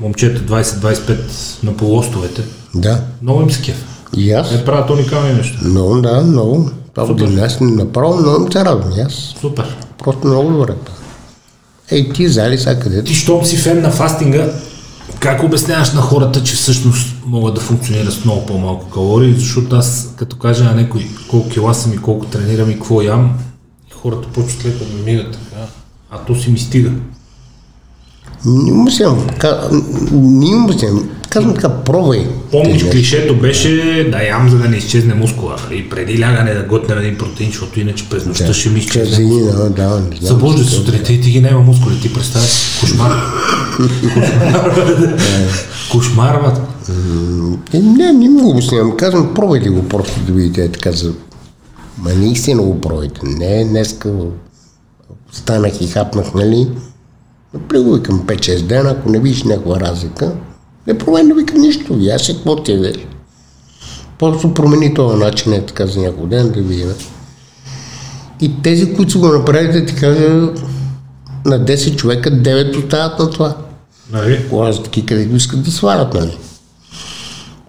[0.00, 1.16] момчета 20-25
[1.62, 2.42] на полуостовете.
[2.74, 3.84] Да, Много им се кеф.
[4.16, 4.50] и аз.
[4.50, 5.58] Те правят уникални неща.
[5.64, 6.70] Много, да, много.
[6.94, 8.92] Това година аз направо много ми се радвам.
[9.06, 9.76] Аз Супер.
[9.98, 10.74] просто много добре.
[11.90, 13.04] Ей, ти зали сега където?
[13.04, 14.52] Ти, щом си фен на фастинга,
[15.18, 20.08] как обясняваш на хората, че всъщност могат да функционират с много по-малко калории, защото аз
[20.16, 23.38] като кажа на някой колко кила съм и колко тренирам и какво ям,
[24.02, 25.62] хората почват леко да ми мигат така,
[26.14, 26.90] а то си ми стига.
[28.46, 29.06] Не се,
[30.12, 30.88] не се,
[31.30, 32.26] казвам така, пробвай.
[32.50, 33.68] Помниш, клишето беше
[34.12, 35.56] да ям, за да не изчезне мускула.
[35.72, 39.10] И преди лягане да готнем един протеин, защото иначе през нощта ще ми изчезне.
[39.10, 40.10] Казини, да, да, знам.
[40.22, 42.00] Събужда се сутринта и ти ги няма мускули.
[42.00, 43.12] Ти представяш кошмар.
[45.92, 46.48] Кошмар, бе.
[47.78, 48.96] Е, Не, не му го обяснявам.
[48.96, 51.12] Казвам, пробвайте го просто да видите е така за...
[51.98, 53.20] Ма наистина го пробвайте.
[53.24, 54.12] Не, днеска
[55.34, 56.68] станах и хапнах, нали?
[57.54, 60.32] Направо викам 5-6 дена, ако не видиш някаква разлика,
[60.86, 61.98] не промени, не викам нищо.
[62.14, 62.92] Аз ще какво ти е,
[64.18, 66.88] Просто промени този начин, е така за няколко ден да видим.
[68.40, 70.28] И тези, които са го направили, да ти кажа,
[71.44, 73.56] на 10 човека 9 остават на това.
[74.12, 74.44] Нали?
[74.62, 76.38] Аз таки където искат да свалят, нали?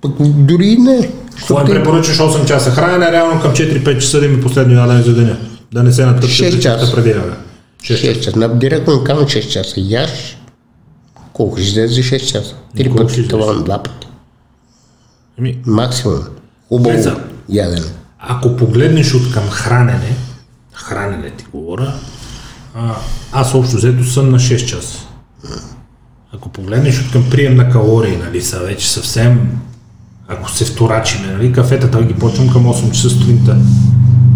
[0.02, 1.12] Пък дори и не.
[1.38, 5.16] Какво им препоръчаш 8 часа хранене, реално към 4-5 часа да ми последно ядене за
[5.16, 5.38] деня.
[5.74, 6.96] Да не се натъпчат Шест да часа часа.
[6.96, 7.36] преди лягане.
[7.86, 8.40] 6 6 часа.
[8.40, 9.74] На- Директно им казвам 6 часа.
[9.78, 10.38] Яш,
[11.34, 12.56] колко ще излезе за 6 часа?
[12.78, 14.08] Три пъти това, два пъти.
[15.40, 16.20] Ами, Максимум.
[16.68, 17.16] Хубаво Влиза.
[17.50, 17.88] ядене.
[18.20, 20.16] ако погледнеш от към хранене,
[20.74, 21.94] хранене ти говоря,
[22.76, 22.96] а,
[23.32, 25.00] аз общо взето съм на 6 часа.
[26.34, 29.60] Ако погледнеш от към прием на калории, нали, са вече съвсем,
[30.28, 33.58] ако се вторачиме, нали, кафетата ги почвам към 8 часа сутринта.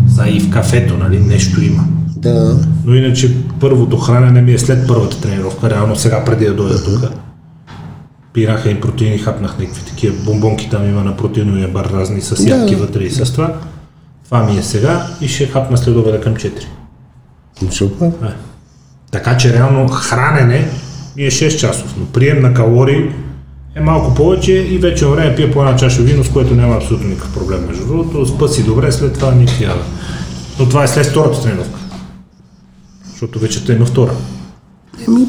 [0.08, 1.84] За и в кафето, нали, нещо има.
[2.22, 2.58] Да.
[2.86, 7.12] Но иначе първото хранене ми е след първата тренировка, реално сега преди да дойда тук.
[8.34, 12.76] Пираха им протеини, хапнах някакви такива бомбонки там има на протеиновия бар разни с ядки
[12.76, 12.82] Да.
[12.82, 13.54] вътре и с това.
[14.26, 16.52] Това ми е сега и ще хапна след обеда към 4.
[17.72, 18.06] Супер.
[18.08, 18.34] Е.
[19.12, 20.70] Така че реално хранене
[21.16, 23.12] ми е 6 часов, но прием на калории
[23.76, 27.08] е малко повече и вече време пия по една чаша вино, с което няма абсолютно
[27.10, 27.66] никакъв проблем.
[27.68, 29.84] Между другото, спа си добре, след това ни яда.
[30.60, 31.79] Но това е след втората тренировка.
[33.20, 34.12] Защото вече има втора.
[35.08, 35.26] Еми,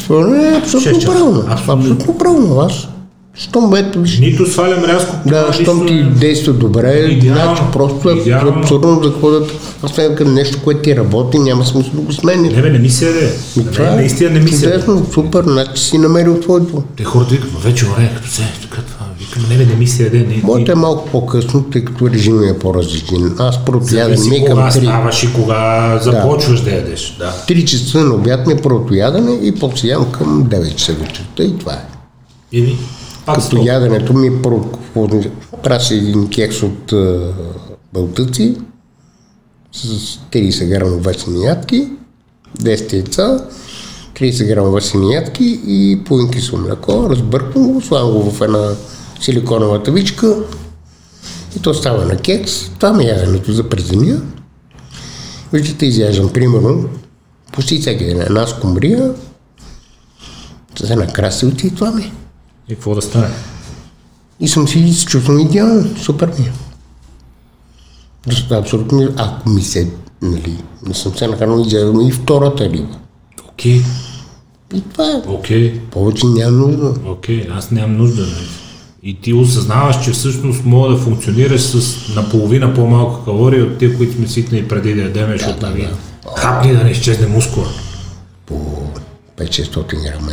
[0.00, 1.44] това не е абсолютно правилно.
[1.48, 2.18] Абсолютно.
[2.18, 2.60] Правилно.
[2.60, 2.88] Аз,
[3.34, 5.16] щом ето Нито свалям рязко.
[5.26, 7.42] да, щом ти действа добре, Идеално.
[7.56, 8.60] значи просто е Идеално.
[8.60, 9.50] абсурдно да ходят.
[9.94, 12.54] След към нещо, което ти работи, няма смисъл да го смениш.
[12.54, 13.32] Не бе, не ми се яде.
[13.56, 14.80] Ми, това мен е наистина не ми се яде.
[14.80, 16.82] чудесно, супер, значи си намерил твоето.
[16.96, 18.82] Те хората викат, «Ма вече време, като се, така
[19.50, 20.18] не бе, не ми се яде.
[20.18, 23.34] Не, Моето е малко по-късно, тъй като режимът е по-различен.
[23.38, 24.80] Аз първото ядене Зависи ми е кога към 3.
[24.82, 27.16] ставаш и кога започваш да ядеш.
[27.18, 27.32] Да.
[27.48, 31.42] 3 часа на обяд ми е първото ядене и после ям към 9 часа вечерта
[31.42, 31.86] и това е.
[32.52, 32.78] Или
[33.26, 33.62] пак Като сто.
[33.64, 34.70] яденето ми е първо,
[35.62, 37.32] правя си един кекс от а,
[37.92, 38.56] бълтъци
[39.72, 41.88] с 30 грама весени ядки,
[42.62, 43.38] 10 яйца,
[44.14, 44.80] 30 грама
[45.14, 47.06] ядки и половин кисело мляко.
[47.10, 48.68] Разбърквам го, слагам го в една
[49.20, 50.36] силиконова тавичка
[51.56, 52.68] и то става на кекс.
[52.68, 54.20] Това ми е яденето за през деня.
[55.52, 56.88] Виждате, изяждам примерно
[57.52, 59.14] почти всеки ден една скумрия
[60.78, 62.12] с една краставица и това ми.
[62.68, 63.28] И какво да стане?
[64.40, 65.96] И съм си се чувствам идеално.
[65.96, 66.52] Супер ми е.
[68.50, 69.90] Абсолютно, ако ми се,
[70.22, 72.96] нали, не съм се нахранил, изядам и втората риба.
[73.48, 73.82] Окей,
[74.74, 75.28] И това е.
[75.28, 76.94] окей, Повече няма нужда.
[77.06, 78.22] окей, аз нямам нужда.
[78.22, 78.48] Нали?
[79.02, 84.14] И ти осъзнаваш, че всъщност мога да функционираш с наполовина по-малко калории от тия, които
[84.14, 86.30] сме свикнали преди да ядем, защото да, нали, да.
[86.36, 87.66] Хапни да не изчезне мускула.
[88.46, 88.82] по
[89.38, 90.32] 5-600 грама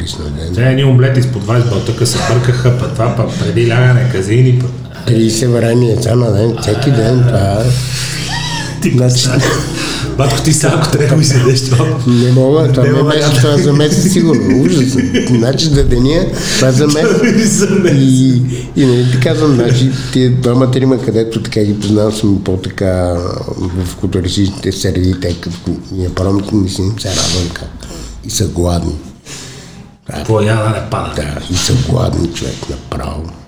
[0.00, 0.54] рис на ден.
[0.54, 4.58] Те едни омлети с по 20 бълтъка се бъркаха, па това, па преди лягане, казини,
[4.58, 4.66] па...
[5.10, 7.64] 30 варени яйца на ден, всеки ден, това е.
[8.90, 9.28] Значи,
[10.16, 11.98] Батко ти са, ако трябва да изядеш това.
[12.06, 13.36] не мога, това не е вариант.
[13.36, 14.62] това за месец сигурно.
[14.62, 14.96] Ужас.
[15.28, 17.06] Значи за деня, това за мен.
[17.96, 18.42] И,
[18.76, 23.16] и нали ти казвам, значи, тия двама трима, където така ги познавам, съм по-така
[23.58, 25.56] в културистичните среди, тъй като
[25.92, 27.68] ние пробвам, не си им се радвам как.
[28.24, 28.94] И са гладни.
[30.08, 30.18] Да
[30.70, 31.12] не пада.
[31.16, 33.43] Да, и са гладни човек направо.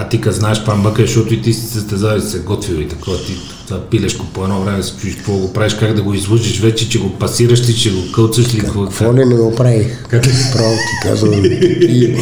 [0.00, 3.16] А ти като знаеш памбъка, защото и ти си състезавал и се готвил и такова,
[3.16, 3.36] ти
[3.66, 6.88] това пилешко по едно време си чуеш какво го правиш, как да го излъжиш вече,
[6.88, 10.08] че го пасираш ли, че го кълцаш ли, какво Какво ли не го правих?
[10.08, 10.22] Как?
[10.52, 11.44] Право ти казвам.
[11.44, 12.16] И,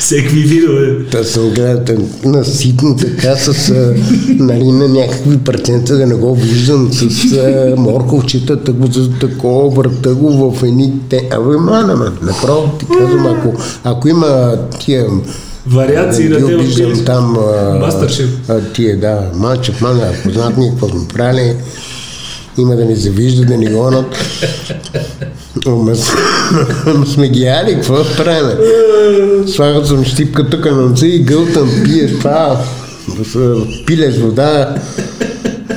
[0.00, 1.04] Всеки видове.
[1.10, 3.94] Та съм гледал на ситно така с а,
[4.28, 10.14] нали, на някакви парченца да не го виждам с а, морковчета, тъго за такова, върта
[10.14, 11.28] го в едни те.
[11.32, 13.54] Абе, мана, ма, направо ти казвам, ако,
[13.84, 15.06] ако има тия
[15.66, 17.36] Вариации на тема виждам там
[18.64, 21.56] тия, да, мачев, мана, ако знаят ние какво сме правили,
[22.58, 24.16] има да ни завижда, да ни гонат.
[25.66, 25.92] Ама
[27.06, 28.58] сме ги яли, какво да правим?
[29.48, 32.60] Слагат съм щипка тук на и гълтам, пие това,
[33.24, 33.56] с-
[33.86, 34.74] пиле с вода,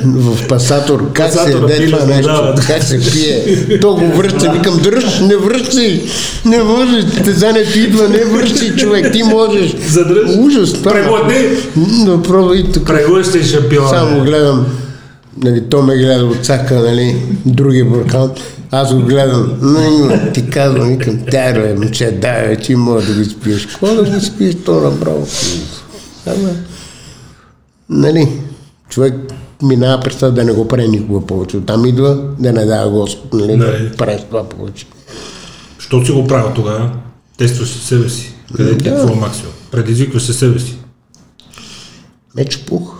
[0.06, 2.62] в пасатор, как се Пасатора яде пиле това нещо, да.
[2.68, 6.02] как се пие, то го връща, викам, дръж, не връщай,
[6.46, 9.76] не можеш, тезането идва, не връщай човек, ти можеш.
[9.90, 10.30] Задръж.
[10.38, 10.92] Ужас, това.
[10.92, 11.36] Преглътни.
[12.06, 12.86] Направо и тук.
[12.86, 13.90] Преглъщай шампиона.
[13.90, 14.66] Само гледам,
[15.44, 18.32] нали, то ме гледа от цака, нали, другия буркан.
[18.72, 23.30] Аз го гледам, но ти казвам, викам, дай бе, момче, дай ти може да го
[23.30, 23.66] спиеш.
[23.66, 25.28] Какво да го спиеш, то направо?
[26.26, 26.50] Ама,
[27.90, 28.28] нали,
[28.90, 29.14] човек
[29.62, 31.58] минава през това да не го прави никога повече.
[31.58, 33.90] Оттам идва да не дава Господ, нали, Нали.
[33.90, 34.86] да прави това повече.
[35.80, 36.92] Що си го правил тогава?
[37.38, 38.34] Тестваш се себе си.
[38.56, 38.98] Къде ти е Да.
[38.98, 39.54] какво максимум?
[39.72, 40.78] Предизвикваш се себе си.
[42.36, 42.96] Меч пух.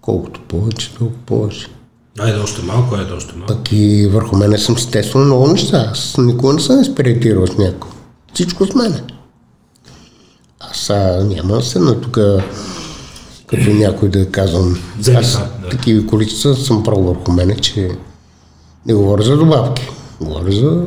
[0.00, 1.66] Колкото повече, толкова повече.
[2.18, 3.54] Айде още малко, айде още малко.
[3.54, 5.88] Пък и върху мене съм стеснал много неща.
[5.92, 7.90] Аз никога не съм експериментирал с някой.
[8.34, 9.02] Всичко с мене.
[10.60, 12.18] Аз а, няма да се на тук
[13.52, 14.78] като някой да казвам.
[14.98, 15.68] Вземи Аз да.
[15.70, 17.90] такива количества съм пробвал върху мене, че
[18.86, 19.88] не говоря за добавки.
[20.20, 20.86] Говоря за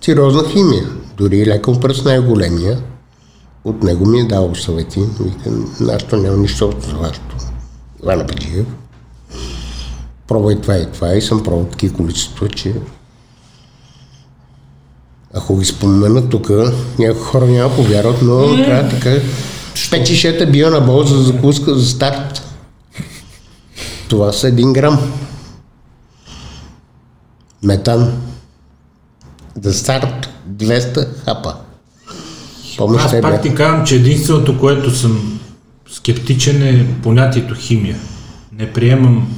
[0.00, 0.88] сериозна химия.
[1.16, 2.78] Дори лекам през най-големия.
[3.64, 5.00] От него ми е дал съвети.
[5.20, 7.36] Викам, нашето няма нищо общо с вашето.
[8.02, 8.66] Ивана Баджиев
[10.28, 12.74] пробвай това и това и съм пробвал такива количества, че
[15.34, 16.50] ако ги спомена тук,
[16.98, 18.90] някои хора няма повярват, но трябва
[19.84, 19.90] така.
[19.90, 22.42] Пет шишета био на бол за закуска за старт.
[24.08, 25.12] Това са един грам.
[27.62, 28.22] Метан.
[29.62, 31.54] За старт 200 хапа.
[32.76, 35.40] Помощ Аз пак ти казвам, че единственото, което съм
[35.90, 37.96] скептичен е понятието химия.
[38.52, 39.28] Не приемам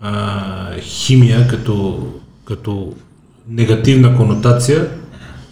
[0.00, 2.06] а, химия като,
[2.44, 2.92] като
[3.48, 4.88] негативна конотация.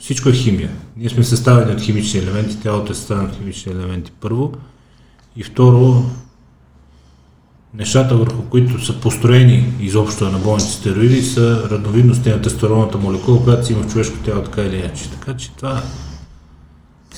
[0.00, 0.70] Всичко е химия.
[0.96, 4.52] Ние сме съставени от химични елементи, тялото е съставено от химични елементи първо.
[5.36, 6.04] И второ,
[7.74, 13.72] нещата, върху които са построени изобщо анаболните стероиди, са радовидности на тестостероновата молекула, която си
[13.72, 15.10] има в човешко тяло, така или иначе.
[15.10, 15.82] Така че това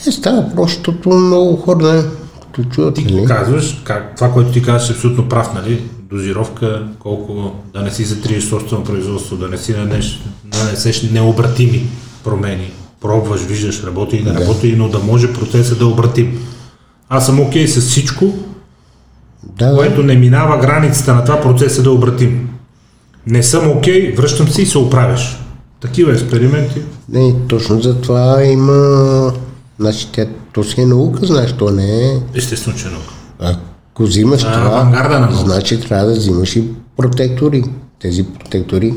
[0.07, 2.03] Е, става просто, много хора не
[2.41, 3.25] като чуват, Ти нали?
[3.25, 5.85] казваш, как, това, което ти казваш е абсолютно прав, нали?
[6.11, 11.87] Дозировка, колко да не си затрижеш собствено производство, да не си нанеш, нанесеш необратими
[12.25, 12.73] промени.
[13.05, 14.41] Пробваш, виждаш, работи и не Да.
[14.41, 16.39] работи, но да може процесът да обратим.
[17.09, 18.35] Аз съм окей с всичко,
[19.59, 22.49] Да, което не минава границата на това процесът да обратим.
[23.27, 25.39] Не съм окей, връщам се и се оправяш.
[25.81, 26.83] Такива експерименти.
[27.09, 29.33] Не, точно за това има...
[29.79, 32.21] Значи, тя, то си е наука, знаеш, то не е...
[32.35, 33.15] Естествено, че е наука.
[33.93, 34.85] Ако взимаш А, това,
[35.19, 36.65] на значи трябва да взимаш и
[36.97, 37.65] протектори.
[38.01, 38.95] Тези протектори,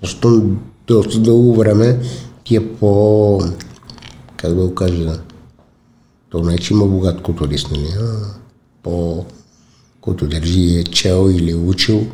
[0.00, 0.42] просто
[0.86, 1.98] доста дълго време
[2.44, 3.40] ти е по...
[4.36, 5.20] Как да го кажа?
[6.30, 7.88] То не е, че има богат културист, нали?
[8.00, 8.34] А,
[8.82, 9.24] по...
[10.00, 12.06] Който държи е чел или е учил.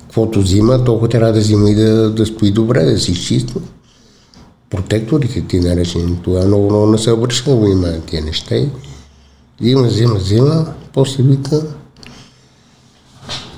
[0.00, 3.60] Каквото взима, толкова трябва да взима и да, да стои добре, да си изчиства.
[4.70, 8.56] Протекторите ти наречени, тогава много, много не се обръща внимание тия неща.
[9.60, 11.62] Взима, взима, взима, после вика,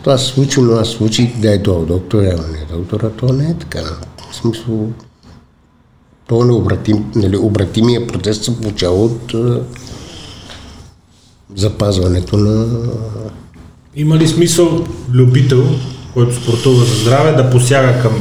[0.05, 3.45] това се случи, но аз случих, да е това доктор, ама не доктора, то не
[3.45, 3.83] е така.
[4.35, 4.93] В смисъл,
[6.27, 9.63] то необратим, нали, обратимия процес се получава от а,
[11.55, 12.83] запазването на
[13.95, 15.65] Има ли смисъл любител,
[16.15, 18.13] който спортува за здраве, да посяга към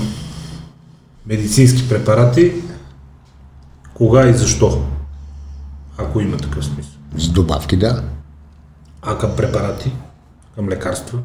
[1.25, 2.53] медицински препарати?
[3.93, 4.81] Кога и защо?
[5.97, 6.93] Ако има такъв смисъл.
[7.17, 8.03] С добавки, да.
[9.01, 9.91] А към препарати?
[10.55, 11.19] Към лекарства?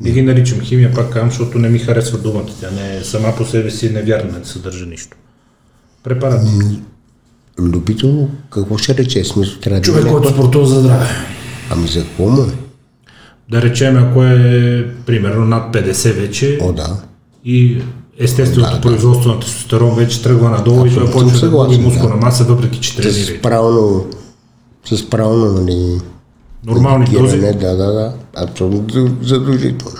[0.00, 2.46] Не ги наричам химия, пак казвам, защото не ми харесва думата.
[2.60, 5.16] Тя не е сама по себе си невярна, не съдържа нищо.
[6.02, 6.50] Препарати.
[7.58, 9.24] Любително, какво ще рече?
[9.24, 11.06] Смисъл, трябва Човек, да е- който спортува за здраве.
[11.70, 12.42] Ами за какво му?
[12.42, 12.46] е?
[13.50, 16.96] Да речем, ако е примерно над 50 вече О, да.
[17.44, 17.82] и
[18.18, 18.82] естественото Да, да.
[18.82, 22.16] производство на тестостерон вече тръгва надолу и той Абсолютно почва да губи мускулна да.
[22.16, 23.42] маса, въпреки че С тренира.
[23.42, 24.06] правилно,
[24.84, 26.00] с правилно, нали,
[26.66, 29.96] Нормални дози, медикиране, да, да, да, абсолютно задължително.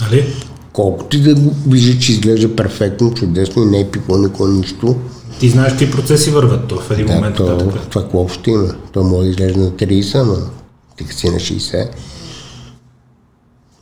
[0.00, 0.34] нали?
[0.72, 4.96] Колкото и да го вижда, че изглежда перфектно, чудесно не е пипал никога нищо,
[5.40, 7.36] Ти знаеш какви процеси върват то в един да, момент.
[7.36, 7.58] то,
[7.90, 8.74] това какво общо има?
[8.92, 10.36] То може да изглежда на 30, но
[10.96, 11.88] ти си на 60.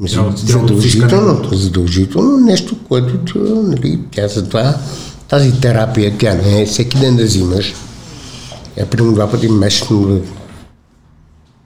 [0.01, 1.57] Мисля, иска задължително, неговото.
[1.57, 4.77] задължително нещо, което да, нали, тя затова
[5.29, 7.75] тази терапия, тя не е всеки ден да взимаш.
[8.77, 10.21] Я примерно два пъти месечно да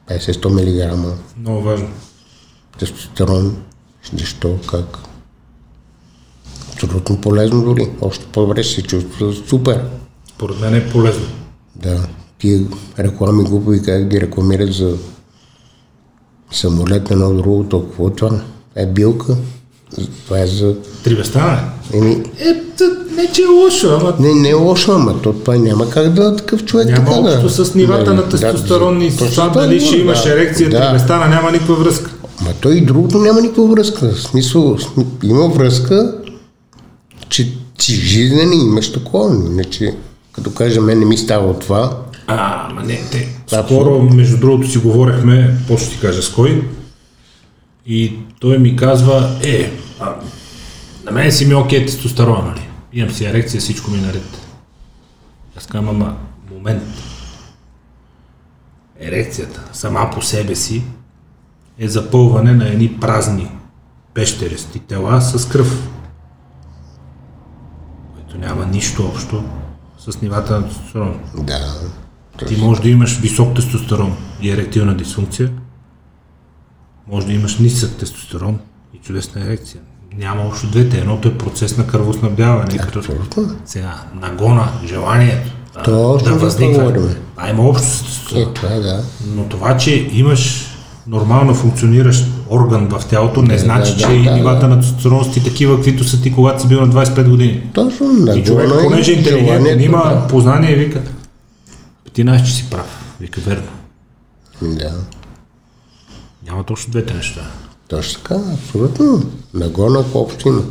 [0.08, 1.88] 50-100 мг Много важно.
[2.78, 3.56] тестостерон.
[4.12, 4.98] Защо, как?
[6.72, 7.90] Абсолютно полезно дори.
[8.00, 9.90] Още по-добре се чувства супер.
[10.28, 11.26] Според мен е полезно.
[11.76, 12.08] Да.
[12.38, 12.60] Тия
[12.98, 14.96] реклами глупави как ги рекламират за
[16.52, 18.28] самолет едно друго, толкова това.
[18.28, 18.42] Това
[18.74, 19.36] е билка.
[20.24, 20.74] Това е за...
[21.04, 21.60] Три бе стана.
[21.94, 22.52] Еми, Е,
[23.16, 26.28] не че е лошо, ама не, не е лошо, ама то, това няма как да
[26.28, 27.64] е такъв човек няма така общо да...
[27.64, 30.32] с нивата Нали, на тестостерон и да, това дали ще имаш да.
[30.32, 30.86] ерекция, да.
[30.86, 32.10] три бе стана, няма никаква връзка.
[32.42, 34.08] Ма той и другото няма никаква връзка.
[34.08, 36.14] В смисъл, см- има връзка,
[37.28, 39.34] че си жизнен и имаш такова.
[39.46, 39.94] Иначе,
[40.32, 41.90] като кажа, мен не ми става от това,
[42.26, 43.28] А, ма не, те.
[43.64, 46.62] Скоро, между другото, си говорихме, после ти кажа с кой.
[47.86, 50.14] И той ми казва, е, а,
[51.04, 52.68] на мен си ми е окей тестостерона, нали?
[52.92, 54.46] Имам си ерекция, всичко ми е наред.
[55.56, 56.16] Аз казвам, ама,
[56.54, 56.82] момент.
[59.00, 60.82] Ерекцията сама по себе си
[61.78, 63.50] е запълване на едни празни
[64.14, 65.88] пещерести тела с кръв.
[68.14, 69.44] Което няма нищо общо
[69.98, 71.20] с нивата на тестостерон.
[71.36, 72.46] да.
[72.46, 75.52] Ти може да имаш висок тестостерон и еректилна дисфункция,
[77.12, 78.58] може да имаш нисък тестостерон
[78.94, 79.80] и чудесна ерекция.
[80.18, 80.98] Няма общо двете.
[80.98, 82.74] Едното е процес на кръвоснабдяване.
[82.74, 83.02] и Като...
[83.64, 87.14] Сега, нагона, желанието да, Точно да това възниква.
[87.36, 88.42] А има общо с тестостерон.
[88.42, 89.02] Е, това е, да.
[89.34, 90.66] Но това, че имаш
[91.06, 95.24] нормално функциониращ орган в тялото, не значи, да, че да, и да, нивата на тестостерон
[95.24, 97.70] са ти такива, каквито са ти, когато си бил на 25 години.
[97.74, 101.02] Точно, на И човек, понеже е интелигентен, има познание, вика,
[102.12, 103.16] ти знаеш, че си прав.
[103.20, 103.68] Вика, верно.
[104.62, 104.90] Да.
[106.46, 107.40] Няма точно двете неща.
[107.88, 109.22] Точно така, абсолютно.
[110.14, 110.62] Общо има.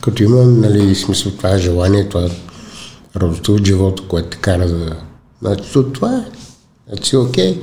[0.00, 2.28] Като има, нали, смисъл, това е желание, това
[3.16, 4.96] радостта от живота, което те кара да...
[5.42, 6.24] Значи, то това е.
[6.88, 7.62] Значи окей.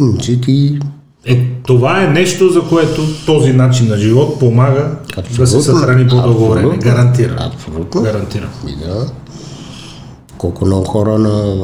[0.00, 0.78] Иначе ти...
[1.24, 4.96] Е, това е нещо, за което този начин на живот помага
[5.38, 6.66] да се съхрани по-дълго време.
[6.66, 6.90] Абсолютно.
[6.90, 7.36] Гарантирам.
[7.38, 8.02] Абсолютно.
[8.02, 8.50] Гарантирам.
[8.68, 9.10] И да.
[10.38, 11.54] Колко много хора на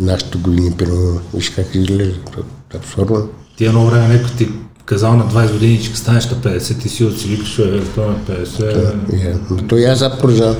[0.00, 2.44] нашите години, примерно, виж как изглеждат.
[2.76, 3.28] Абсурдно.
[3.56, 4.48] Ти едно време някой ти
[4.90, 8.00] казал на 20 години, че станеш на 50, ти си от си викаш, е, то
[8.00, 8.94] на 50.
[9.12, 9.36] Yeah.
[9.50, 10.56] Но той аз продължавам.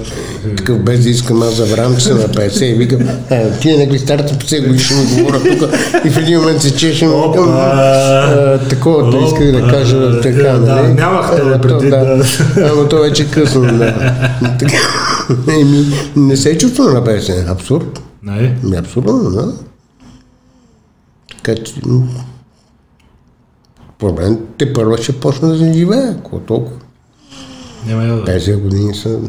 [0.56, 3.98] Такъв без да искам аз забравям, че съм на 50 и викам, а, тия някакви
[3.98, 5.70] старите 50 години ще ми говорят тук
[6.04, 7.58] и в един момент се чешем викам,
[8.68, 10.92] такова те исках да кажа така, Да, нали?
[10.92, 12.24] нямахте Ама то, предвид, да.
[12.72, 14.14] Ама то вече е късно, да.
[15.60, 15.86] Еми,
[16.16, 18.02] не се чувствам на 50, абсурд.
[18.22, 19.54] Не, Ами, абсурдно, да.
[21.36, 22.08] Така че, м,
[23.98, 26.80] проблем те първо ще почна да се живее, какво толкова.
[27.86, 28.24] няма да.
[28.24, 29.20] 50 години са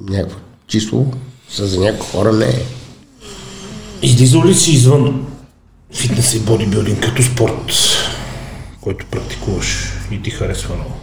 [0.00, 1.06] някакво число,
[1.50, 2.64] са за някои хора не е.
[4.02, 5.26] Излизал ли си извън
[5.94, 7.72] фитнес и бодибилдинг като спорт,
[8.80, 10.94] който практикуваш и ти харесва много?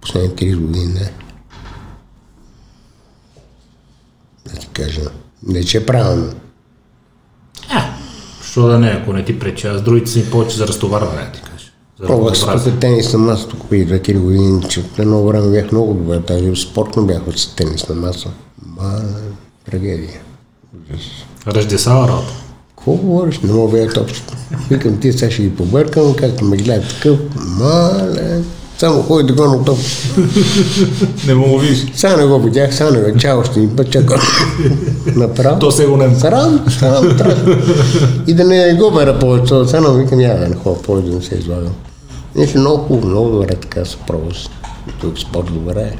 [0.00, 1.12] Последните 30 години не.
[4.46, 5.00] Да ти кажа.
[5.46, 6.32] Не, че е правилно.
[8.50, 11.40] Що да не, ако не ти пречи, аз другите са ми повече за разтоварване, ти
[11.40, 11.70] кажа.
[12.06, 15.94] Пробвах с тенис на маса, тук преди 2-3 години, че в едно време бях много
[15.94, 18.28] добър, даже спортно бях с тенис на маса.
[18.66, 19.00] Ма,
[19.70, 20.20] трагедия.
[21.46, 22.32] Ръждесава работа.
[22.76, 23.40] Какво говориш?
[23.40, 24.32] Не мога да общо.
[24.70, 27.18] Викам, ти сега ще ги побъркам, както ме гледа такъв.
[27.58, 28.42] Мале.
[28.78, 29.78] Само ходи да го топ.
[31.26, 31.86] Не го видиш.
[31.94, 34.20] Сега не го видях, сега не го чао, ще ни път чакам.
[35.16, 35.58] Направо.
[35.58, 36.14] То се го не.
[36.14, 37.18] Срам, срам.
[38.26, 41.22] И да не го бера повече, сега но викам, да не ходя повече да не
[41.22, 41.74] се излагам.
[42.34, 44.32] Нещо много хубаво, много добре така се пробва.
[45.00, 45.96] Тук спорт добре е.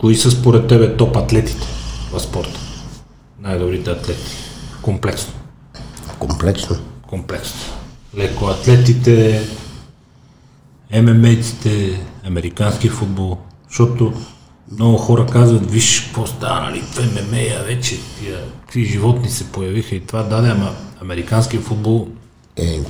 [0.00, 1.66] Кои са според тебе топ атлетите
[2.12, 2.60] в спорта?
[3.42, 4.36] Най-добрите атлети.
[4.82, 5.32] Комплексно.
[6.18, 6.76] Комплексно.
[7.08, 7.60] Комплексно.
[8.16, 9.42] Леко атлетите,
[10.94, 13.38] ММА-ците, американски футбол.
[13.68, 14.12] Защото
[14.72, 19.94] много хора казват, виж какво става, нали, в ММА вече тия, какви животни се появиха
[19.94, 20.70] и това даде, ама
[21.02, 22.08] американски футбол
[22.56, 22.80] Е,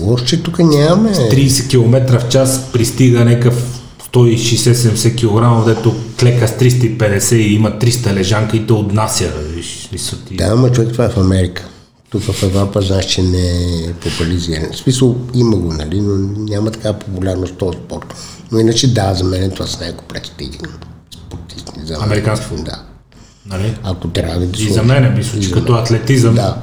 [0.00, 1.10] лошо, че тук нямаме.
[1.10, 3.80] 30 км в час пристига някакъв
[4.12, 9.32] 160-70 кг, дето клека с 350 и има 300 лежанка и те отнася.
[9.54, 10.36] Виж, ли са ти...
[10.36, 11.68] Да, ама човек това е в Америка.
[12.10, 14.72] Тук в Европа знаеш, че не е популяризиран.
[14.72, 18.14] В смисъл има го, нали, но няма такава популярност този спорт.
[18.52, 20.58] Но иначе да, за мен това са най-комплексните
[21.12, 21.72] спортисти.
[21.84, 22.02] За мен.
[22.02, 22.46] Американски.
[22.64, 22.82] Да.
[23.46, 23.74] Нали?
[23.82, 26.56] Ако трябва да И за мен мисля, И че като атлетизъм, Да,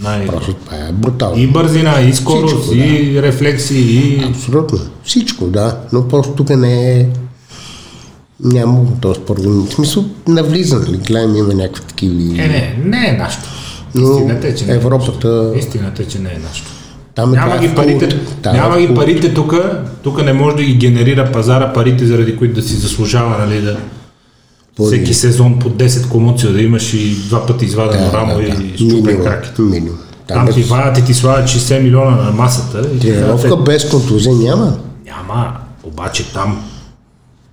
[0.00, 1.38] най- просто това е брутално.
[1.42, 4.24] и бързина, и скорост, Всичко, и рефлекси, и...
[4.24, 4.78] Абсолютно.
[5.04, 5.78] Всичко, да.
[5.92, 7.06] Но просто тук не е...
[8.40, 9.40] Няма този спорт.
[9.44, 10.96] В смисъл, навлиза, нали?
[10.96, 12.14] Гледам, има някакви такива...
[12.14, 13.48] Е, не, не е нашето.
[13.94, 15.58] Истината е, че не е Европата- нашето.
[15.58, 16.70] Истината е, че не е нашето.
[17.14, 18.20] Там е Няма това е ги парите.
[18.42, 19.54] Да, няма ги парите тук,
[20.02, 23.76] тук не може да ги генерира пазара парите, заради които да си заслужава, нали, да
[24.76, 28.42] Поради- всеки сезон по 10 комоция да имаш и два пъти извадено Да, рамо да,
[28.42, 28.76] и да.
[28.76, 29.58] щупен Минимум, крак.
[29.58, 29.98] Минимум.
[30.28, 32.88] Там без- ти вадят и ти слагат 60 милиона на масата.
[32.94, 34.76] И Тренировка казват, без контузия няма.
[35.06, 35.52] Няма,
[35.84, 36.62] обаче там,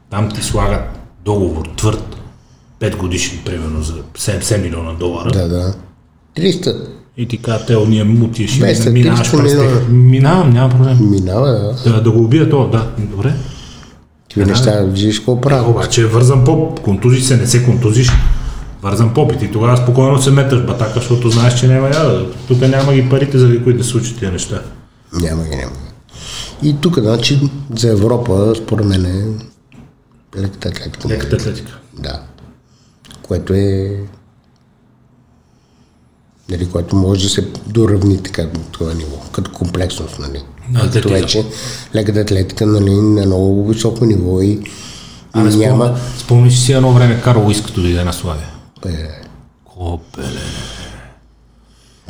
[0.09, 0.81] там ти слагат
[1.25, 2.15] договор твърд,
[2.79, 5.31] 5 годишен, примерно, за 70 милиона долара.
[5.31, 5.73] Да, да.
[6.39, 6.75] 300
[7.17, 9.87] И ти казват, те, ние мутиш и 200, минаваш 300 през тях.
[9.89, 10.97] Минавам, няма проблем.
[11.09, 11.91] минава, да.
[11.91, 13.33] Да, да го убия то, да, добре.
[14.29, 15.67] Ти неща, виждаш какво правят.
[15.67, 18.11] Обаче е вързан поп, контузи се, не се контузиш.
[18.81, 22.25] Вързан поп и ти тогава спокойно се меташ батака, защото знаеш, че няма яда.
[22.47, 24.61] Тук няма ги парите, за които да се случат тия неща.
[25.21, 25.75] Няма ги, няма.
[26.63, 27.39] И тук, значи,
[27.75, 29.25] за Европа, според мен е
[30.39, 31.07] леката атлетика.
[31.07, 31.79] Леката атлетика.
[31.99, 32.21] Да.
[33.21, 33.99] Което е
[36.49, 40.43] нали, което може да се доравни така до това ниво, като комплексност, нали.
[40.71, 41.45] На Като вече
[41.95, 44.59] леката атлетика, нали, на много високо ниво и
[45.33, 45.85] Абе, няма...
[45.85, 48.47] спомня, спомниш си едно време Карл Уис, като дойде на Славия.
[48.85, 48.91] Е,
[49.65, 50.41] Копеле.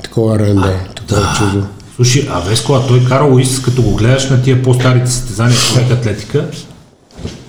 [0.04, 1.66] такова ренде, такова чудо.
[1.96, 5.80] Слушай, а Веско, а той Карл Уис, като го гледаш на тия по-старите състезания по
[5.80, 6.50] лека атлетика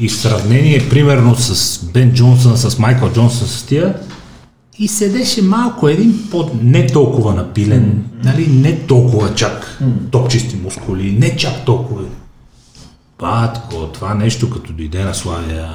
[0.01, 3.95] и в сравнение примерно с Бен Джонсън, с Майкъл Джонсън, с тия,
[4.81, 11.37] и седеше малко един по не толкова напилен, нали, не толкова чак топчисти мускули, не
[11.37, 12.03] чак толкова.
[13.21, 15.69] Батко, това нещо като дойде на Славия.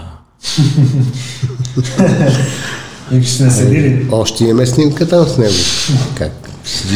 [3.12, 4.08] И че сме седили.
[4.12, 5.54] Още имаме снимка там с него.
[6.16, 6.50] Как?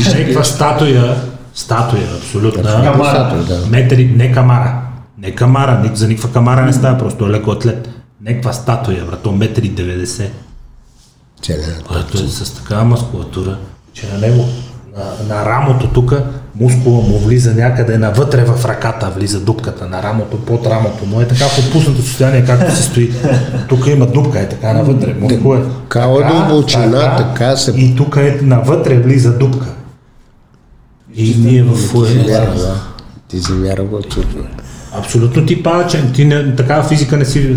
[0.07, 1.21] Някаква статуя,
[1.53, 2.63] статуя, абсолютно.
[2.63, 3.45] Камара.
[3.47, 3.65] Да.
[3.69, 4.81] Метри, не камара.
[5.17, 7.89] Не камара, за никаква камара не става, просто е леко атлет.
[8.21, 10.29] Някаква статуя, брато, метри 90.
[11.41, 11.83] Целият.
[11.83, 13.57] Което е с такава мускулатура,
[13.93, 14.45] че на него,
[14.97, 16.13] на, на рамото тук,
[16.55, 21.27] мускула му влиза някъде навътре в ръката, влиза дупката на рамото, под рамото му е
[21.27, 23.11] така в отпуснато състояние, както се стои.
[23.69, 25.13] Тук има дупка, е така навътре.
[25.13, 25.61] Мускул е.
[25.83, 26.85] Така, дълбочина,
[27.17, 29.67] така се- И тук е навътре влиза дупка.
[31.15, 31.75] И ние в.
[33.27, 34.27] Ти си вярва, чудо.
[34.93, 37.55] Абсолютно ти палачен, ти не, такава физика не си.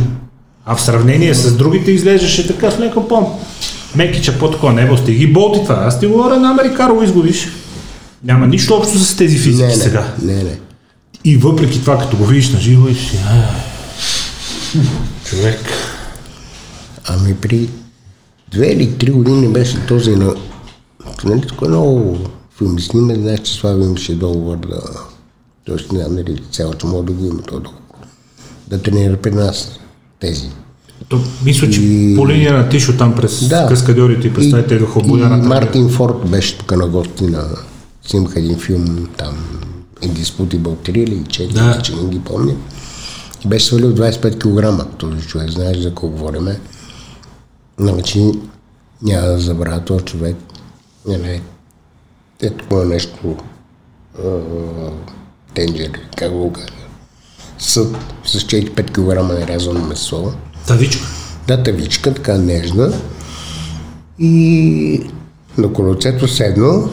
[0.66, 3.38] А в сравнение с другите изглеждаше така с леко по
[3.96, 5.74] мекича по такова небо, стиги болти това.
[5.74, 7.48] Аз ти говоря на Америкаро изгодиш.
[8.24, 10.14] Няма нищо общо с тези физики Не, не, сега.
[10.22, 10.58] не, не.
[11.24, 13.44] И въпреки това, като го видиш на живо и си, а,
[15.24, 15.60] човек.
[17.08, 17.68] Ами при
[18.52, 20.34] две или три години беше този на...
[21.24, 22.18] Нали, тук много
[22.58, 24.80] филми снима, знаеш, че Слави имаше договор да...
[25.64, 27.82] Тоест, не знам дали цялото мога да го има този договор.
[28.68, 29.78] Да тренира при нас
[30.22, 30.48] тези.
[31.08, 33.66] То, мисля, че И- по линия на Тишо там през Да.
[33.68, 35.48] каскадьорите и представите до и Хобояната.
[35.48, 37.44] Мартин Форд беше тук на гости на...
[38.02, 39.36] Снимаха един филм там
[40.02, 40.58] Indisputable
[40.90, 41.82] 3 или 4, Да.
[41.82, 42.54] че не ги помня.
[43.44, 44.38] И беше свалил 25
[44.80, 46.60] кг този човек, знаеш за какво говориме.
[47.78, 48.32] Значи
[49.02, 50.36] няма да забравя този човек.
[51.06, 51.40] Нали,
[52.42, 53.36] е такова нещо
[54.18, 54.28] а,
[55.54, 56.66] тенджер, как го кажа.
[57.62, 60.32] Съд с 4-5 кг нарязано месо.
[60.66, 61.06] Тавичка.
[61.48, 62.92] Да, тавичка, така нежна.
[64.18, 65.00] И
[65.58, 66.90] на колецето седно,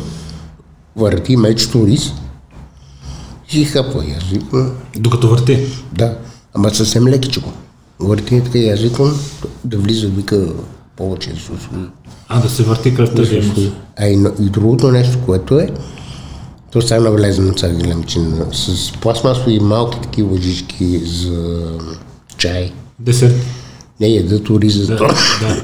[0.95, 2.13] върти мечето рис.
[3.53, 4.71] И хапва язика.
[4.97, 5.67] Докато върти.
[5.93, 6.17] Да,
[6.53, 7.53] ама съвсем лекичко.
[7.99, 9.03] Върти е така язика,
[9.63, 10.47] да влиза, вика
[10.95, 11.57] повече усвои.
[12.27, 13.23] А, да се върти кръвта.
[13.97, 15.69] А и, и другото нещо, което е,
[16.71, 21.61] то стана влезено сега големчина, с пластмасови малки такива лъжички за
[22.37, 22.71] чай.
[22.99, 23.35] Десерт.
[23.99, 25.07] Не ядат ориза, Да, да.
[25.41, 25.61] да.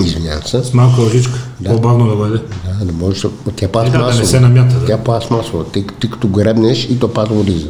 [0.04, 0.62] извинявам се.
[0.64, 1.38] С малка лъжичка.
[1.64, 2.38] По-бавно да бъде.
[2.78, 3.30] Да, да може да...
[3.56, 4.26] Тя е И да, да не пластмасова.
[4.26, 4.74] се намята.
[4.74, 4.86] Да.
[4.86, 5.64] Тя е пластмасова.
[5.64, 7.68] Ти, ти като гребнеш и то пада ориза.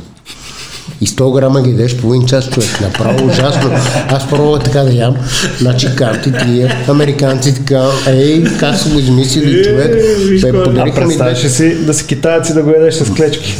[1.01, 2.81] И 100 грама ги ядеш половин час човек.
[2.81, 3.71] Направо ужасно.
[4.09, 5.17] Аз пробвах така да ям.
[5.59, 9.95] Значи карти тия, американци така, ей, как са го измислили човек.
[10.29, 10.51] виж Бе, е.
[10.51, 13.57] А подариха ми представяш ли си да си китаец и да го ядеш с клечки?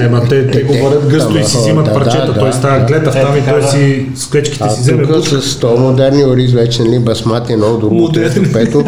[0.00, 2.32] Ема те, те го варят гъсто и си взимат да, парчета.
[2.32, 2.84] да, Той става да.
[2.84, 6.52] гледав Е, там и той си с клечките си вземе тук с 100 модерни ориз
[6.52, 8.84] вече, нали, басмати, едно, друго, трето, пето.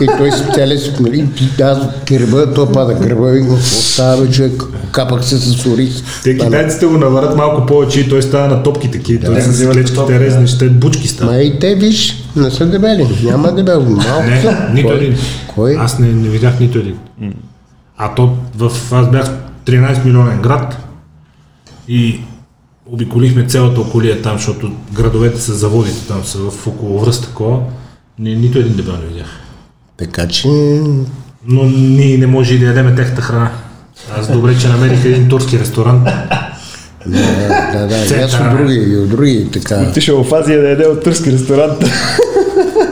[0.00, 1.28] И той си цели, нали,
[1.62, 4.62] аз гърба, то пада гърба и остава бе, човек,
[4.92, 6.02] капак се с ориз.
[6.24, 9.24] Те китайците го наварят малко повече и той става на топки такива.
[9.24, 11.34] Той да, с взимат на клечките резнеш, те бучки стават.
[11.34, 13.06] Ма и те, виж, не са дебели.
[13.24, 13.80] Няма дебел.
[13.80, 14.68] Малко Не, са.
[14.74, 14.96] нито Кой?
[14.96, 15.18] един.
[15.54, 15.76] Кой?
[15.78, 16.96] Аз не, не видях нито един.
[17.96, 18.70] А то в...
[18.92, 19.30] Аз бях
[19.66, 20.78] 13 милионен град
[21.88, 22.20] и
[22.86, 27.58] обиколихме цялата околия там, защото градовете са заводите там, са в околовръст такова.
[28.18, 29.28] Ни, нито един дебел не видях.
[29.96, 30.48] Така че...
[31.46, 33.50] Но ние не може и да ядеме техната храна.
[34.18, 36.08] Аз добре, че намерих един турски ресторант.
[37.06, 37.18] Да,
[37.72, 38.14] да, да.
[38.16, 39.86] И аз от други, и от други, така.
[39.90, 41.84] Отишъл в Азия да яде от турски ресторант.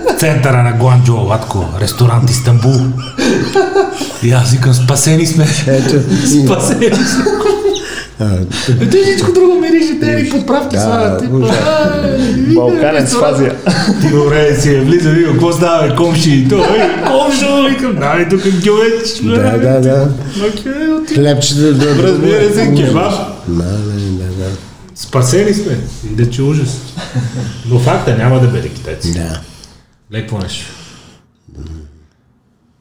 [0.07, 2.81] В центъра на Гуанджо, Латко, ресторант Истанбул.
[4.23, 5.47] И аз викам, спасени сме.
[5.67, 5.95] Ето,
[6.45, 7.25] Спасени сме.
[8.21, 8.29] а,
[8.83, 11.21] Ето и всичко друго мирише, те ни подправки Да, слагат.
[11.21, 11.63] Типа, ужасно.
[12.05, 13.55] «Ай, Балканец в Азия.
[14.01, 16.47] Ти добре си е влиза, викам, какво става, комши?
[16.49, 19.21] Той, «Ей, комшо, викам, давай тук гювеч.
[19.23, 20.09] Да, да, да.
[21.15, 22.03] Хлебчета да...
[22.03, 23.13] Разбира се, кебаб.
[23.49, 24.51] Да, да, да.
[24.95, 25.79] Спасени сме.
[26.11, 26.81] И да че ужас.
[27.69, 29.13] Но факта няма да бъде китайци.
[29.13, 29.41] Да.
[30.13, 30.67] Леко нещо.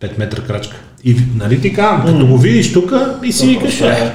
[0.02, 0.76] 5 метра крачка.
[1.04, 2.92] И нали ти казвам, като го видиш тук
[3.24, 4.14] и си викаш, е,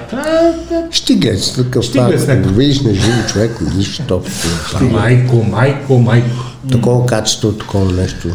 [0.91, 2.53] Штиглец, такъв Штиглец някакъв.
[2.53, 4.85] Го видиш на живо човек, нищо общо.
[4.85, 6.37] майко, майко, майко.
[6.73, 8.29] Такова качество, такова нещо.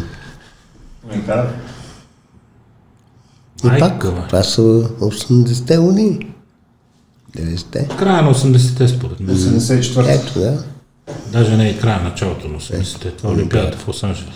[3.64, 4.60] И Майка, пак, това са
[5.00, 6.26] 80-те години.
[7.42, 7.88] 90-те.
[7.98, 9.36] Края на 80-те според мен.
[9.36, 10.06] 74.
[10.08, 10.64] Ето, да.
[11.32, 13.10] Даже не и края, началото на 80-те.
[13.10, 14.32] Това е Олимпиадата в Лос-Анджелес.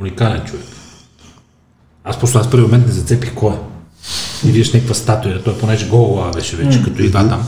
[0.00, 0.66] Уникален човек.
[2.04, 3.58] Аз просто аз първи момент не зацепих кой е.
[4.44, 7.46] И виждаш някаква статуя, той понеже гол глава беше вече, като идва там.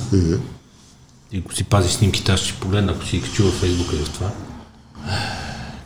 [1.33, 3.99] И ако си пази снимките, аз ще погледна, ако си ги качил във Фейсбука и
[3.99, 4.31] в това.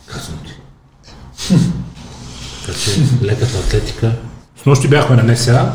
[0.05, 0.53] Казвам ти.
[2.65, 4.15] Така че леката атлетика.
[4.63, 5.73] С нощи бяхме на НСА,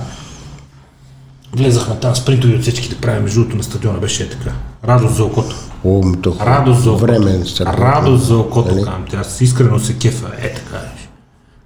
[1.53, 4.53] Влезахме там спринтови отсечки да правим между другото на стадиона, беше е така.
[4.85, 5.57] Радост за окото.
[5.85, 6.51] О, ми то хубаво.
[6.51, 7.07] Радост за окото.
[7.07, 7.45] Време.
[7.61, 8.85] Радост за окото, Нали?
[8.85, 9.05] казвам.
[9.17, 10.31] Аз искрено се кефа.
[10.39, 10.77] Е така.
[10.77, 11.09] е.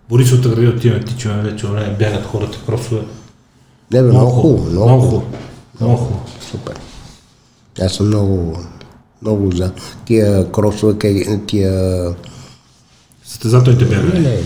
[0.09, 3.03] Борисовата гради отиваме, тичаме вече, време, бягат хората, кросове.
[3.93, 4.71] Не, бе, много хубаво.
[4.71, 5.25] Много хубаво.
[5.81, 6.25] Много хубаво.
[6.51, 6.75] Супер.
[7.83, 8.59] Аз съм много,
[9.23, 9.73] много за
[10.05, 10.95] тия кросове,
[11.47, 12.05] тия...
[13.25, 14.21] Състезателните бягане.
[14.21, 14.39] Не,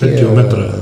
[0.00, 0.72] 5 км.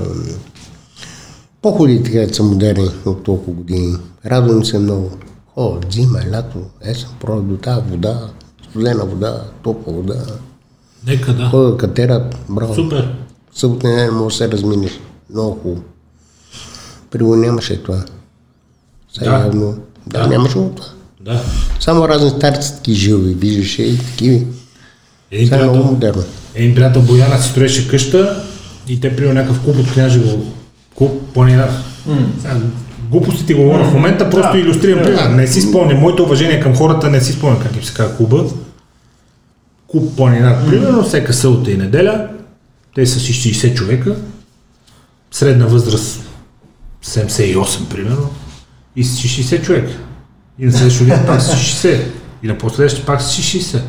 [1.65, 3.97] Походите, където са модерни от толкова години.
[4.27, 5.11] Радвам се много.
[5.57, 8.29] О, зима, лято, есен, пролет, до тази вода,
[8.71, 10.15] студена вода, топла вода.
[11.07, 11.45] Нека да.
[11.45, 12.75] Хода катерат, браво.
[12.75, 13.15] Супер.
[13.55, 15.01] Събота не може да се разминеш.
[15.31, 15.83] Много хубаво.
[17.19, 18.05] Го нямаше това.
[19.13, 19.45] Сега Да.
[19.45, 19.79] явно.
[20.07, 20.27] Да, Да.
[20.29, 20.89] нямаше го това.
[21.21, 21.43] Да.
[21.81, 24.41] Само разни старци таки жилви, виждаше и такива.
[25.31, 26.23] Един Сега е много приятел, модерно.
[26.55, 28.43] един приятел Бояна си строеше къща
[28.89, 30.45] и те приема някакъв клуб от Княжево.
[30.95, 31.69] Клуб планина.
[32.41, 32.55] Сега,
[33.11, 35.29] Глупостите го говоря в момента, просто иллюстрирам пример.
[35.29, 38.45] Не си спомням, моето уважение към хората не си спомням как им се казва клуба.
[39.87, 42.29] Клуб планина, примерно, всека събота и неделя.
[42.95, 44.17] Те са си 60 човека.
[45.31, 46.21] Средна възраст
[47.05, 48.31] 78, примерно.
[48.97, 49.93] И си 60 човека.
[50.59, 52.01] И на следващия ден пак си 60.
[52.43, 53.81] И на последващия пак си 60.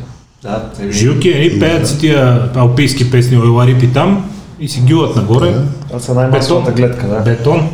[0.42, 4.30] Да, Жилки, едни пеят си тия алпийски песни Ойларипи там
[4.60, 5.54] и си гюлат нагоре.
[5.86, 7.20] Това са най-масовата гледка, да.
[7.20, 7.70] Бетон.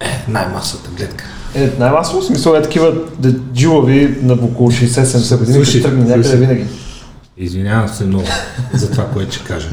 [0.00, 1.24] Е, най-масата гледка.
[1.54, 2.94] Е, най-масово смисъл е такива
[3.52, 6.66] джилави на около 60-70 години, като тръгне някъде винаги.
[7.36, 8.24] Извинявам се много
[8.74, 9.68] за това, което ще кажа.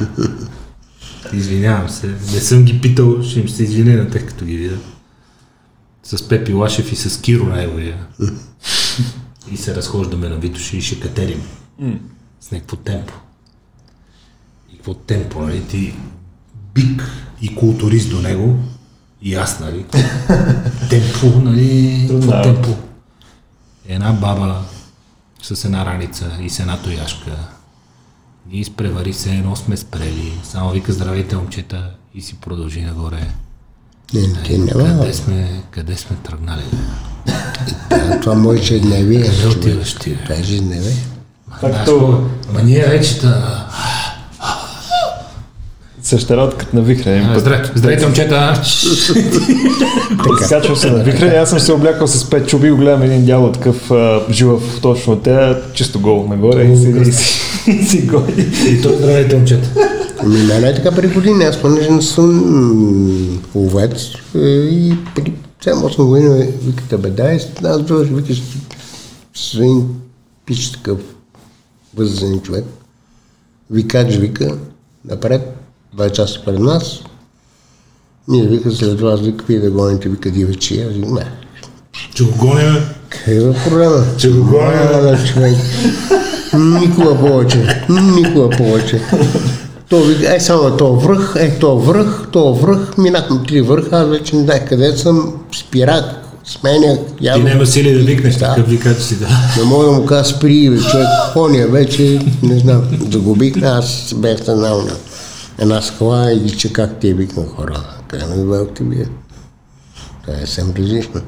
[1.33, 2.07] Извинявам се.
[2.07, 4.77] Не съм ги питал, ще им се извиня на тях, като ги видя.
[6.03, 7.97] С Пепи Лашев и с Киро неговия.
[9.51, 11.41] и се разхождаме на Витоша и ще катерим.
[12.41, 13.13] С някакво темпо.
[14.83, 15.63] Какво темпо, нали?
[15.63, 15.93] Ти
[16.75, 17.03] бик
[17.41, 18.55] и културист до него
[19.21, 19.83] И аз, нали,
[20.89, 22.41] темпо, нали, какво Да.
[22.41, 22.69] темпо.
[23.87, 24.61] Една баба
[25.43, 27.31] с една раница и с една тояшка
[28.51, 30.33] ни изпревари се, едно сме спрели.
[30.43, 33.27] Само вика здравейте, момчета, и си продължи нагоре.
[34.13, 34.99] Не, те няма.
[34.99, 36.63] Къде сме, къде сме тръгнали?
[37.89, 39.21] Да, това може ежедневие.
[39.21, 39.57] Къде човек.
[39.57, 40.17] отиваш ти?
[40.23, 40.95] Това е ежедневие.
[41.61, 43.19] Както Ма ние вече
[46.13, 46.19] та...
[46.19, 47.35] същерат като на вихря.
[47.37, 48.61] Здравейте, здравейте, момчета!
[50.23, 53.01] Прескачвам се на вихря и аз съм се облякал с пет чуби и го гледам
[53.01, 53.91] един дядо такъв
[54.29, 57.41] жилав точно от тея, чисто гол нагоре и си, и си,
[57.71, 58.45] и си гони.
[58.67, 59.69] И той здравейте, момчета!
[60.19, 61.43] Ами, мен е така при години.
[61.43, 65.33] Аз понеже не съм м, ловец е, и при
[65.63, 68.41] 7-8 години викате бе, дай, аз дойдеш, викаш
[69.33, 69.87] с един
[70.45, 70.97] пич такъв
[71.95, 72.65] възрастен човек.
[73.71, 74.57] Викач вика,
[75.05, 75.62] напред,
[75.93, 76.99] два часа пред нас.
[78.27, 80.81] Ние вика след вас, вика, вие да гоните, вика дивечи.
[80.81, 81.25] Аз викам, не,
[82.15, 82.77] Че го гоним,
[83.09, 84.05] къде е проблема?
[84.17, 84.43] Че го
[85.33, 85.55] човек.
[86.53, 87.85] Никога повече.
[87.89, 89.01] Никога повече.
[89.89, 93.97] То вика, е само е то връх, е то връх, то връх, минахме три върха,
[93.97, 96.05] аз вече не знаех къде съм, спирах,
[96.45, 97.45] сменях, Ти явно.
[97.45, 98.39] няма сили да викнеш, Да.
[98.55, 99.27] такъв викач си да.
[99.57, 104.47] Не мога да му кажа спри, бе, човек, коня вече, не знам, загубих, аз бях
[104.47, 104.55] на
[105.59, 107.83] една скала и че как те викна хора.
[108.07, 109.05] Къде ме довелохте вие?
[110.21, 111.21] Това е съвсем различно.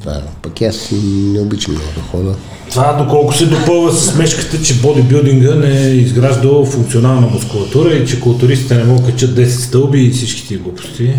[0.00, 0.90] Това, пък аз
[1.32, 2.34] не обичам много да хода.
[2.70, 8.20] Това доколко се допълва с мешката, че бодибилдинга не е изгражда функционална мускулатура и че
[8.20, 11.14] културистите не могат качат 10 стълби и всички тия глупости.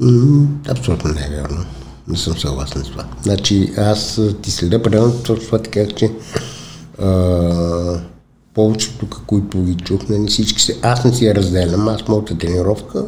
[0.00, 1.64] М, Абсолютно не е вярно.
[2.08, 3.04] Не съм съгласен с това.
[3.22, 6.10] Значи аз ти следя предавам точно това ти казах, че
[7.02, 7.06] а,
[8.56, 10.78] повечето които ги чух, не всички се.
[10.82, 13.04] Аз не си я разделям, аз моята тренировка,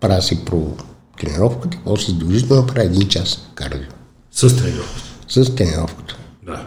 [0.00, 0.76] правя си про
[1.20, 3.80] тренировката после задължително правя един час кардио.
[4.32, 5.04] С тренировката.
[5.28, 6.16] С тренировката.
[6.46, 6.66] Да.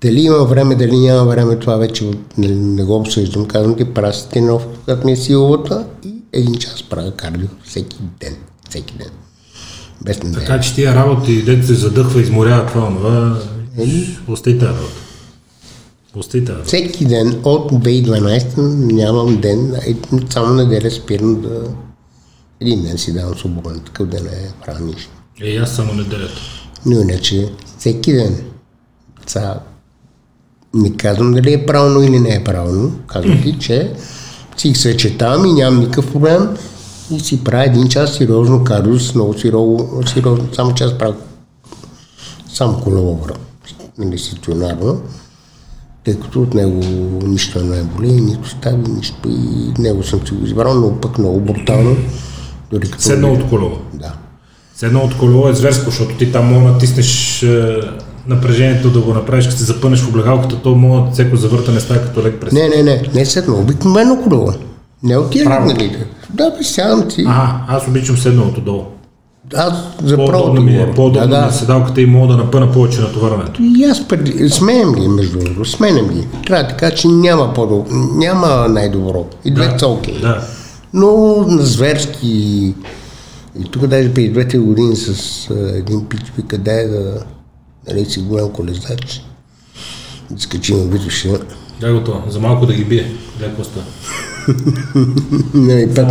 [0.00, 3.46] Дали има време, дали няма време, това вече не, не го обсъждам.
[3.46, 7.96] Казвам ти, правя си тренировка, когато ми е силовата и един час правя кардио всеки
[8.20, 8.36] ден.
[8.68, 9.10] Всеки ден.
[10.04, 10.40] Без неделя.
[10.40, 13.38] Така че тия работи, дете се задъхва, изморява това, това,
[14.28, 15.11] остай тази работа.
[16.16, 16.64] Работа.
[16.64, 18.58] Всеки ден от 2012
[18.92, 19.96] нямам ден, е,
[20.30, 21.62] само неделя спирам да...
[22.60, 25.10] Един ден си давам свободен, такъв ден не правя нищо.
[25.42, 26.40] Е, аз само неделята.
[26.86, 28.44] Но иначе всеки ден.
[29.26, 29.54] Са,
[30.74, 32.92] не казвам дали е правилно или не е правилно.
[33.06, 33.92] Казвам ти, че
[34.56, 36.56] си съчетавам и нямам никакъв проблем
[37.10, 41.16] и си правя един час сериозно кардио с много сериозно, сериозно само час правя
[42.54, 43.20] само колело
[43.98, 45.00] нали, стационарно,
[46.04, 46.80] тъй като от него
[47.26, 51.18] нищо не е боли, нито стави, нищо и него съм си го избрал, но пък
[51.18, 51.96] много брутално.
[52.70, 53.02] Дори като...
[53.02, 53.76] Седна от колова.
[53.94, 54.12] Да.
[54.74, 57.80] Седна от колова е зверско, защото ти там мога натиснеш е,
[58.26, 62.22] напрежението да го направиш, като се запънеш в облегалката, то мога всеко завъртане става като
[62.22, 62.52] лек през.
[62.52, 64.52] Не, не, не, не седна, обикновено колело.
[65.02, 65.66] Не отивам, Право.
[65.66, 65.96] нали?
[66.30, 67.24] Да, бе, сядам си.
[67.28, 68.84] А, аз обичам седналото долу.
[69.56, 69.72] Аз
[70.04, 71.52] за правото ми е, по-удобно да, ми е да.
[71.52, 73.62] седалката и мога да напъна повече натоварването.
[73.62, 74.50] И аз преди...
[74.50, 76.26] Сменям ги, между другото, сменям ги.
[76.46, 79.26] Трябва да кажа, че няма по няма най-добро.
[79.44, 80.20] И двете са окей.
[80.20, 80.46] Да.
[80.94, 82.74] Но на зверски...
[83.60, 87.24] И тук даже преди двете години с а, един пич вика, дай да
[87.88, 89.24] нали, си голям колезач.
[90.30, 91.28] Да скачим на Витоша.
[91.80, 93.12] Дай го това, за малко да ги бие.
[93.38, 93.86] Дай какво става.
[95.54, 96.06] Нали, пет.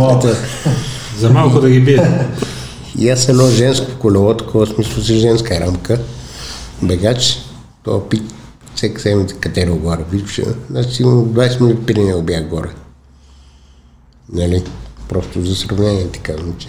[1.18, 2.28] За малко да ги бие.
[2.98, 6.00] И аз едно женско колело, такова смисъл с женска рамка,
[6.82, 7.38] бегач,
[7.82, 8.22] то пик,
[8.74, 10.40] всеки седмица катерил горе, виждаш,
[10.70, 12.68] значи сигурно 20 минути преди него бях горе.
[14.32, 14.62] Нали?
[15.08, 16.68] Просто за сравнение ти казвам, че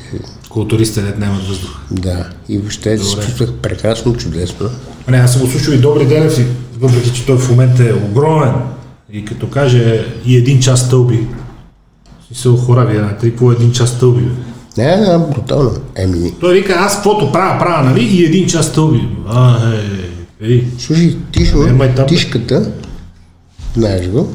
[0.49, 1.79] Културистите дет нямат въздух.
[1.91, 2.29] да.
[2.49, 4.69] И въобще се чувствах прекрасно, чудесно.
[5.07, 6.39] А Не, аз съм го слушал и Добри Денев,
[6.79, 8.53] въпреки че той в момента е огромен
[9.11, 11.27] и като каже и един час стълби,
[12.27, 14.27] си се охорави едната и по един час стълби.
[14.77, 15.71] Не, не, брутално.
[15.95, 18.03] Еми, Той вика, аз каквото правя, правя, нали?
[18.03, 19.07] И един час стълби.
[19.27, 19.81] А, е,
[20.41, 20.67] ей.
[20.79, 22.07] слушай, тишо, Не, майтап.
[22.07, 22.71] тишката,
[23.77, 24.33] знаеш го,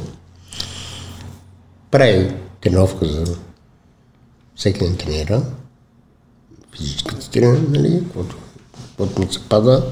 [1.91, 3.25] прави тренировка за
[4.57, 5.43] всеки ден тренира,
[6.77, 8.37] физическата тренира, нали, каквото,
[8.89, 9.85] каквото му се пада,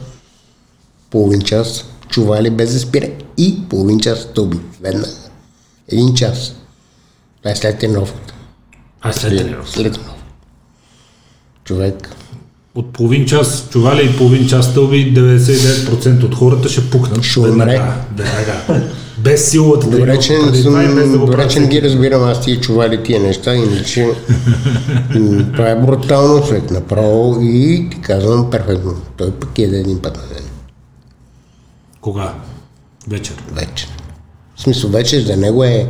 [1.11, 3.09] половин час чували без да спира
[3.39, 5.09] и половин час стълби, веднага.
[5.89, 6.55] Един час.
[7.39, 8.35] Това е след тренировката.
[9.01, 9.71] А след тренировка.
[9.71, 10.16] След тренировка.
[11.67, 12.11] Човек,
[12.75, 17.23] От половин час чували и половин час стълби, 99% от хората ще пукнат.
[17.23, 17.51] Ще умре.
[17.51, 17.95] веднага.
[18.17, 18.91] Веднага.
[19.19, 19.91] без силата.
[19.91, 24.07] Добре, че, го добре, че не ги разбирам аз тия чували тия неща, иначе
[25.53, 28.95] това е брутално човек направо и ти казвам перфектно.
[29.17, 30.45] Той пък еде един път на ден.
[32.01, 32.35] Кога?
[33.09, 33.35] Вечер.
[33.53, 33.89] Вече.
[34.57, 35.87] В смисъл вече за него е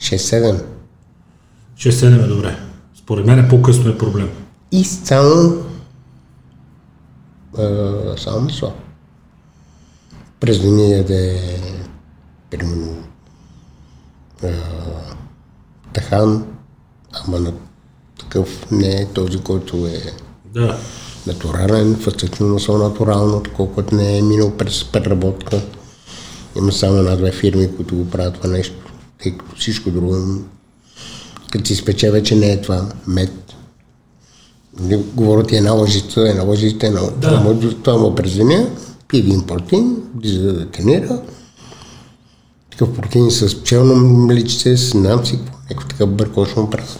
[0.00, 0.62] 6-7.
[1.78, 2.56] 6-7 е добре.
[2.98, 4.28] Според мен е по-късно е проблем.
[4.72, 5.62] И само
[7.58, 8.72] а, само месо.
[10.40, 11.40] През деня яде
[12.50, 13.04] примерно
[14.42, 14.48] а,
[15.92, 16.46] тахан,
[17.12, 17.52] ама на
[18.20, 20.12] такъв не е този, който е
[20.44, 20.78] Да.
[21.26, 25.60] натурален, фастично месо натурално, колкото не е минал през преработка.
[26.56, 28.92] Има само една-две фирми, които го правят това нещо,
[29.22, 30.16] тъй като всичко друго,
[31.50, 33.49] като си спече вече не е това мед.
[34.78, 37.10] Нали, Говоря ти една лъжица, една лъжица, една Да.
[37.20, 38.38] това му- това му през
[39.08, 41.20] пие един протеин, влиза да тренира,
[42.70, 46.98] такъв протеин с пчелно млечце, с намци, някакъв такъв бъркош му правят.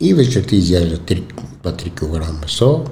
[0.00, 0.96] И вечерта изяжда
[1.62, 2.84] 2-3 кг месо.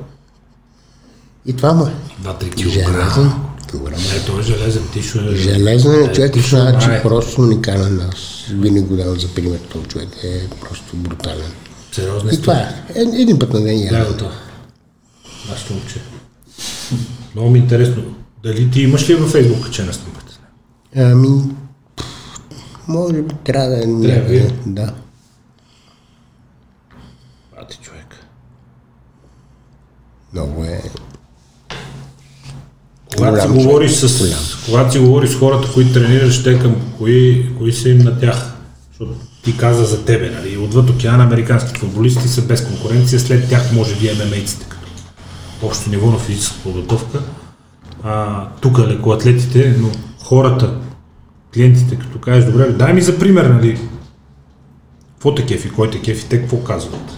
[1.46, 2.24] И това е.
[2.24, 3.36] 2-3 Железен килограма.
[3.70, 4.00] килограм.
[4.00, 4.82] Не, той е железен.
[4.92, 5.36] Тишо е...
[5.36, 7.02] Железен е човек, Тишо, значи май.
[7.02, 8.00] просто уникален.
[8.00, 8.16] Аз
[8.50, 9.58] винаги го давам за пример.
[9.58, 11.52] Този човек е просто брутален.
[11.94, 12.84] Сериозна И това е.
[12.94, 14.32] Е- Един път на ден Да, готов.
[15.50, 16.00] Нашето момче.
[17.34, 18.02] Много ми е интересно.
[18.42, 20.38] Дали ти имаш ли във Фейсбук качена снимката?
[20.96, 21.28] Ами,
[22.88, 24.50] може би трябва да е някъде.
[24.66, 24.94] Да.
[27.56, 28.16] Бати човек.
[30.32, 30.82] Много е.
[33.16, 34.34] Когато си, говориш с,
[34.66, 38.52] когато си говориш с хората, които тренираш, те към кои, кои са им на тях?
[38.90, 40.56] Защото ти каза за тебе, нали?
[40.56, 44.86] Отвъд океана американските футболисти са без конкуренция, след тях може би ММА-ците като
[45.62, 47.18] общо ниво на физическа подготовка.
[48.02, 49.88] А, тук лекоатлетите, но
[50.24, 50.74] хората,
[51.54, 53.80] клиентите, като кажеш, добре, дай ми за пример, нали?
[55.12, 57.16] Какво те кефи, кой те кефи, те какво казват?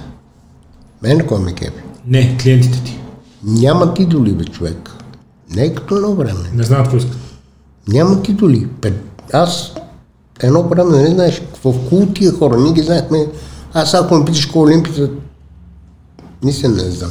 [1.03, 1.83] Мен кой ме кепи?
[2.07, 2.99] Не, клиентите ти.
[3.45, 4.91] Няма титули, бе, човек.
[5.51, 6.51] Не е като едно време.
[6.55, 7.19] Не знаят какво искат.
[7.89, 8.69] Няма титули.
[8.81, 8.93] Пе-
[9.33, 9.75] Аз
[10.41, 13.27] едно време не знаеш в кул тия хора, ние ги знаехме.
[13.75, 15.09] Аз ако ме питаш кой е Олимпията,
[16.43, 17.11] наистина не знам.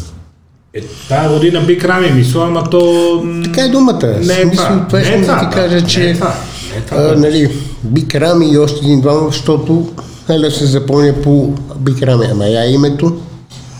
[0.74, 3.24] Е, тая година би крами мисъл, ама то...
[3.44, 4.00] Така е думата.
[4.04, 4.86] Не е Смисъл, това.
[4.88, 6.34] това Не е искам да това, ти кажа, Не е че това.
[6.72, 7.52] Не е това, а, нали,
[7.84, 9.90] Бикрами и още един-двама, защото
[10.28, 12.26] Хеля се запомня по Бикрами.
[12.32, 13.18] Ама я името,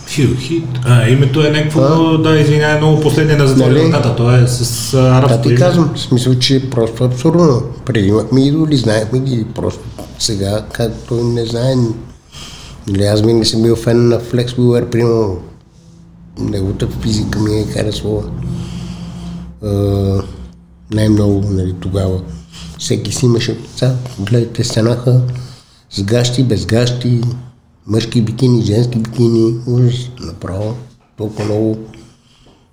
[0.08, 0.64] хит.
[0.84, 3.90] А, името е някакво, да, извинявай, много последния на затвори Нали?
[3.90, 4.16] вратата.
[4.16, 7.62] То е с а, да арабско ти казвам, в смисъл, че е просто абсурдно.
[7.84, 9.80] Преди имахме идоли, знаехме ги, просто
[10.18, 11.94] сега, както не знаем,
[12.88, 15.38] нали, аз винаги съм бил фен на Flex Wheeler, примерно,
[16.38, 18.22] неговата физика ми е харесвала.
[20.92, 22.20] Най-много, нали, тогава.
[22.78, 25.20] Всеки си имаше деца, гледайте, станаха
[25.90, 27.20] с гащи, без гащи,
[27.86, 30.74] мъжки бикини, женски бикини, ужас, направо,
[31.16, 31.78] толкова много.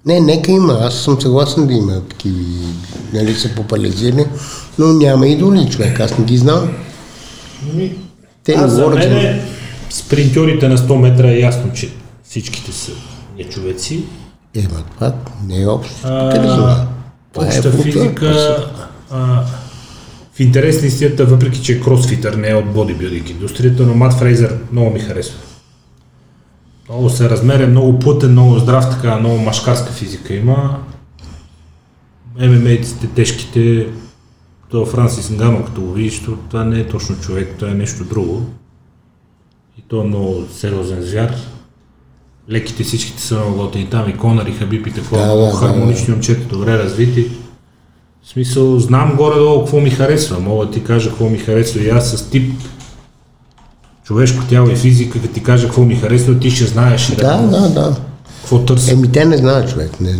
[0.05, 2.37] Не, нека има, аз съм съгласен да има такива,
[3.13, 4.25] нали, са популяризирани,
[4.79, 6.69] но няма идоли, човек, аз не ги знам.
[8.43, 9.41] Те не говорят за- мен
[9.89, 11.89] спринтьорите на 100 метра е ясно, че
[12.23, 12.91] всичките са
[13.37, 14.03] нечовеци.
[14.55, 15.13] Е, ма това
[15.47, 15.93] не е общо.
[16.01, 16.87] Харизма.
[17.33, 18.57] Това Обща бутва, физика.
[19.11, 19.43] А,
[20.33, 24.13] в интерес на истината, въпреки че е кросфитър, не е от бодибилдинг индустрията, но Мат
[24.13, 25.39] Фрейзър много ми харесва.
[26.89, 30.79] Много се размерен, много плътен, много здрав, така, много машкарска физика има.
[32.39, 33.87] ММА-ците, тежките,
[34.73, 38.03] то Франсис Нганно, като го видиш, то това не е точно човек, това е нещо
[38.03, 38.41] друго.
[39.79, 41.35] И то е много сериозен звяр.
[42.49, 45.53] Леките всичките са много готини там, и Конър, и Хабиб, и такова, Да, да, да,
[45.53, 47.31] хармонични момчета, добре развити.
[48.23, 51.89] В смисъл, знам горе-долу какво ми харесва, мога да ти кажа какво ми харесва и
[51.89, 52.53] аз с тип
[54.03, 57.51] човешко тяло и физика, като ти кажа какво ми харесва, ти ще знаеш Да, реално
[57.51, 57.95] да, да.
[58.41, 58.91] какво търся.
[58.91, 60.13] Еми, те не знаят човек, не,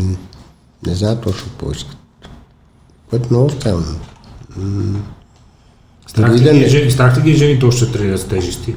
[0.88, 1.98] не знаят точно какво искат.
[3.10, 3.96] Което много странно.
[6.08, 8.76] Страх да ги, не- е жени, страх ли ги е жените още тренират с тежести?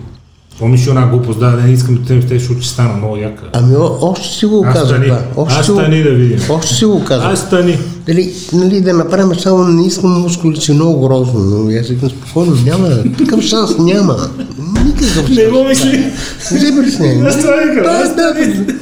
[0.59, 3.45] Помниш една глупост, да, да не искам да с тежести, защото ще стана много яка.
[3.53, 5.05] Ами, о- още си го стани.
[5.05, 5.23] това.
[5.37, 6.41] Още Аз стани да видим.
[6.51, 7.27] Още си го казах.
[7.27, 7.79] Аз стани.
[8.07, 12.11] Дали, нали, да направим само не искам мускули, че е много грозно, но аз викам
[12.11, 12.89] спокойно, няма,
[13.19, 14.17] такъв шанс няма.
[14.85, 15.51] Никакъв Не шанс.
[15.51, 15.99] го мисли.
[16.53, 17.23] Не се притесняй.
[17.23, 18.75] Аз това викам, Да, да, да.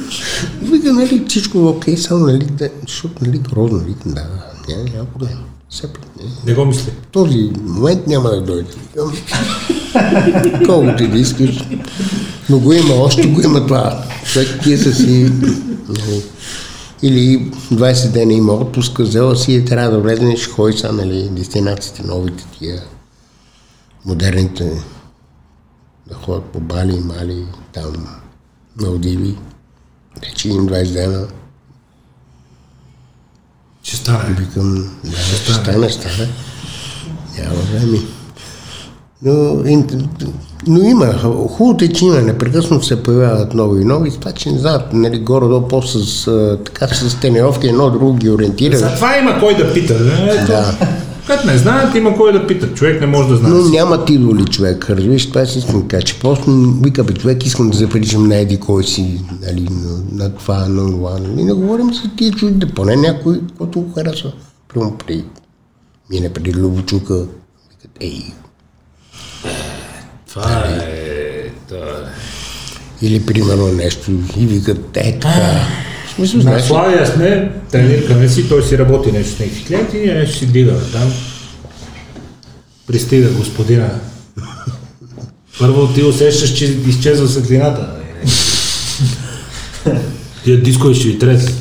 [0.63, 4.21] Вика, нали, всичко е окей, само, нали, да, защото, нали, грозно, викам, да,
[4.69, 5.37] няма, няма проблем.
[5.69, 6.25] Все пак, не.
[6.45, 6.91] Не го мисли.
[7.11, 8.71] Този момент няма да дойде.
[8.89, 11.63] Викам, Колкото и да искаш.
[12.49, 14.05] Но го има, още го има това.
[14.25, 15.31] Човек тия са си...
[15.89, 16.23] нали.
[17.01, 21.29] Или 20 дена има отпуска, взела си и трябва да влезе, ще ходи са, нали,
[21.29, 22.83] дестинациите, новите тия,
[24.05, 24.83] модерните,
[26.07, 28.07] да ходят по Бали, Мали, там,
[28.81, 29.35] Малдиви.
[30.21, 31.27] Вече им 20 дена.
[33.85, 34.35] Ще стане.
[34.39, 36.29] Викам, да, ще стане, стане.
[37.37, 37.97] Няма време.
[39.21, 39.63] Но,
[40.67, 41.13] но има,
[41.49, 45.19] хубавото е, че има, непрекъснато се появяват нови и нови, това, че не знаят, нали,
[45.19, 46.25] горе-долу по с,
[46.65, 48.77] така, с тренировки, едно друго ги ориентира.
[48.77, 49.93] За това има кой да пита.
[49.99, 50.45] Не?
[50.47, 50.77] Да.
[51.27, 52.73] Като не знаят, има кой да пита.
[52.73, 53.51] Човек не може да знае.
[53.51, 56.51] Но нямат идоли човек, разбираш, това е истинка, че просто
[56.83, 60.91] вика бе човек, искам да заприличам на еди кой си, нали, на, на това, на
[60.91, 64.31] това, нали, не говорим за тия чуждите, поне някой, който го харесва.
[64.73, 65.23] Прямо при,
[66.09, 68.23] мине преди Любочука, викат, ей,
[70.29, 71.49] Това е...
[71.69, 73.05] това е.
[73.05, 75.67] или примерно нещо, и викат, е така.
[76.19, 76.59] На?
[76.59, 80.47] Славия сме, трениркаме си, той си работи нещо с някакви клиенти и ние нещо си
[80.47, 81.13] дигаме там.
[82.87, 83.89] Пристига господина.
[85.59, 87.87] Първо ти усещаш, че изчезва светлината.
[90.43, 91.53] Тия дискове ще ви трябват ли?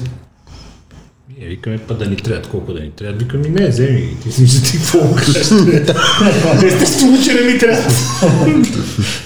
[1.38, 3.22] Ние викаме, па да ни трябват, колко да ни трябват.
[3.22, 5.36] Викаме, не, вземи ги, ти си ти какво му кажеш?
[6.64, 7.92] Естествено, че не ми трябват.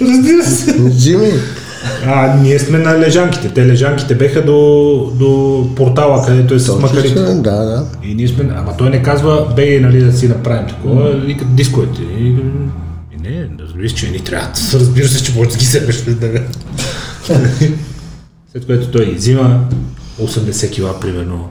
[0.00, 0.72] Разбира се.
[0.72, 1.32] Взими.
[2.06, 3.48] А, ние сме на лежанките.
[3.54, 7.20] Те лежанките беха до, до портала, където е с макарите.
[7.20, 7.86] Да, да.
[8.02, 12.02] И ние сме, ама той не казва, бей, нали, да си направим такова, вика дисковете.
[12.02, 12.26] И,
[13.12, 14.48] и не, разбира се, че ни трябва.
[14.74, 16.42] Разбира се, че може да ги вземеш веднага.
[18.52, 19.64] След което той ги взима
[20.20, 21.48] 80 кила, примерно,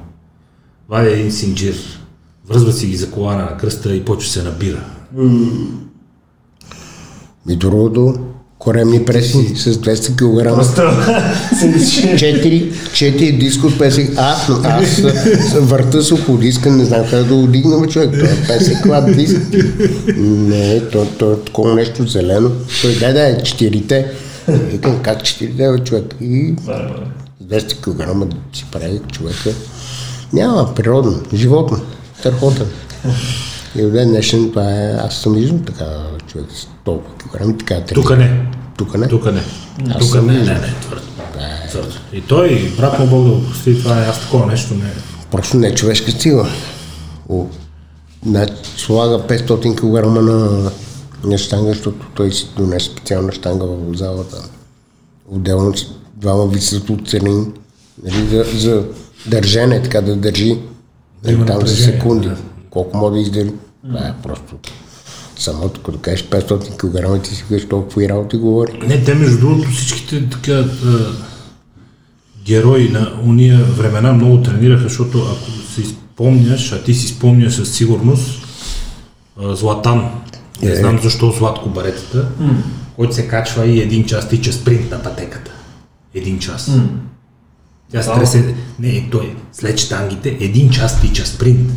[0.89, 1.76] вади един синджир,
[2.49, 4.84] връзва си ги за колана на кръста и почва се набира.
[7.49, 8.15] И другото,
[8.59, 10.55] коремни преси с 200 кг.
[10.55, 10.81] Просто
[11.59, 12.19] седиш.
[12.19, 14.13] Четири, четири диска от 50.
[14.17, 18.09] Аз, аз върта с около диска, не знам как да го дигна, бе, човек.
[18.11, 19.41] Това е 50 клад диск.
[20.17, 22.51] Не, то, то е такова нещо зелено.
[22.81, 24.11] Той, да, да, четирите.
[24.47, 26.15] Викам, как четирите, бе, човек?
[26.21, 26.55] И
[27.41, 29.49] с 200 кг си прави човека.
[30.34, 31.79] Няма, природно, животно,
[32.19, 32.67] страхотен.
[33.75, 35.85] И от ден днешен това е, аз съм виждал така
[36.49, 37.93] с толкова килограми, така трябва.
[38.09, 38.45] Тук не.
[38.77, 39.07] Тук не.
[39.07, 39.41] Тук не.
[39.89, 40.55] Аз Тук не, не, виждал.
[40.55, 41.01] не, твърдо.
[41.69, 41.89] Твърдо.
[42.14, 44.93] И той, брат му Бог да го прости, това е, аз такова нещо не.
[45.31, 46.47] Просто не е човешка сила.
[47.30, 47.45] О,
[48.26, 48.47] на,
[48.77, 50.72] слага 500 кг на,
[51.23, 54.38] на штанга, защото той си донесе специална штанга в залата.
[55.30, 55.85] Отделно с-
[56.15, 57.45] двама висят от цени,
[58.03, 58.84] нали, за, за
[59.26, 60.59] държане, така да държи.
[61.23, 62.27] Да има там за секунди.
[62.27, 62.38] да.
[62.69, 63.51] Колко може да издържи.
[63.88, 64.55] Това е просто
[65.39, 66.77] самото, като кажеш 500
[67.18, 68.80] кг, ти си кажеш толкова и работи говори.
[68.88, 70.65] Не, те между другото всичките така
[72.45, 77.73] герои на уния времена много тренираха, защото ако си спомняш, а ти си спомняш със
[77.73, 78.47] сигурност,
[79.39, 80.09] Златан,
[80.61, 80.76] не Е.
[80.76, 82.27] знам защо Златко Баретата,
[82.95, 85.51] който се качва и един час тича спринт на пътеката.
[86.14, 86.72] Един час.
[87.91, 88.55] Тя стресе...
[88.80, 91.72] Не, той след штангите един час тича спринт.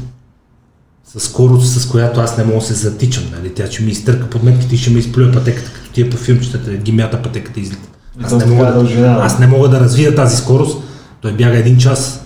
[1.16, 3.24] С скорост, с която аз не мога да се затичам.
[3.32, 3.54] Нали?
[3.54, 6.92] Тя ще ми изтърка подметките и ще ме изплюе пътеката, като тия по филмчетата, ги
[6.92, 7.88] мята пътеката и излита.
[8.22, 9.18] Аз не, мога да, да.
[9.22, 10.78] аз не мога да развия тази скорост.
[11.20, 12.24] Той бяга един час.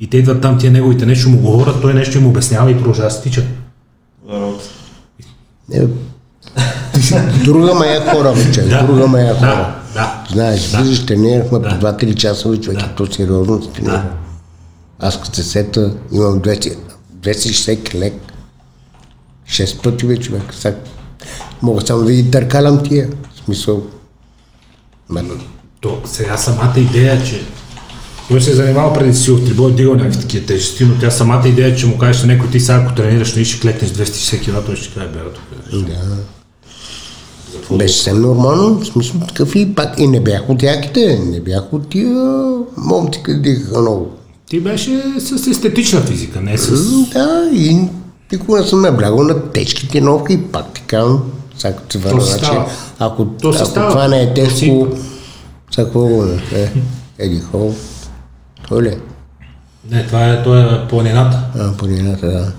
[0.00, 3.08] И те идват там, тия неговите нещо му говорят, той нещо им обяснява и продължава
[3.08, 3.44] да се тича.
[5.72, 5.86] Е,
[7.44, 9.74] друга мая хора, бе, човек, друга мая хора.
[9.94, 10.24] да, да.
[10.32, 10.78] Знаеш, Да.
[10.78, 11.68] влизаш, тренирахме Да.
[11.68, 12.86] по 2-3 часа, човек, Да.
[12.92, 13.92] и то сериозно се тренира.
[13.92, 14.04] Да.
[15.00, 16.76] Аз като се сета, имам 200,
[17.22, 18.14] 260 лек.
[19.48, 20.42] 6 пъти, бе, човек.
[20.54, 20.76] Сега,
[21.62, 23.08] мога само да ги търкалям тия.
[23.34, 23.82] В смисъл,
[25.08, 25.22] ма,
[25.80, 27.44] То, сега самата идея, че
[28.28, 31.48] той се е занимавал преди си в трибой, дигал някакви такива тежести, но тя самата
[31.48, 34.66] идея, че му кажеш на някой ти сега, ако тренираш, нали ще клекнеш 260 кг,
[34.66, 35.18] той ще каже, бе,
[35.70, 35.86] тук.
[35.86, 36.16] да.
[37.76, 39.98] Беше съвсем нормално, в смисъл такъв и пак.
[39.98, 42.14] И не бях от яките, не бях от тия
[42.76, 44.10] момци, къде дихаха много.
[44.52, 46.90] Ти беше с естетична физика, не с...
[47.12, 47.88] Да, и
[48.32, 51.22] никога не съм наблягал на тежки тренировки и пак ти казвам,
[51.92, 52.70] се върна, си значи, става.
[52.98, 53.90] ако, То ако става.
[53.90, 54.88] това не е То тежко,
[55.76, 56.72] какво го не е?
[57.18, 57.74] Еди хол.
[58.68, 58.98] Той ли?
[59.90, 62.52] Не, това е, това е планината, А, планината, да.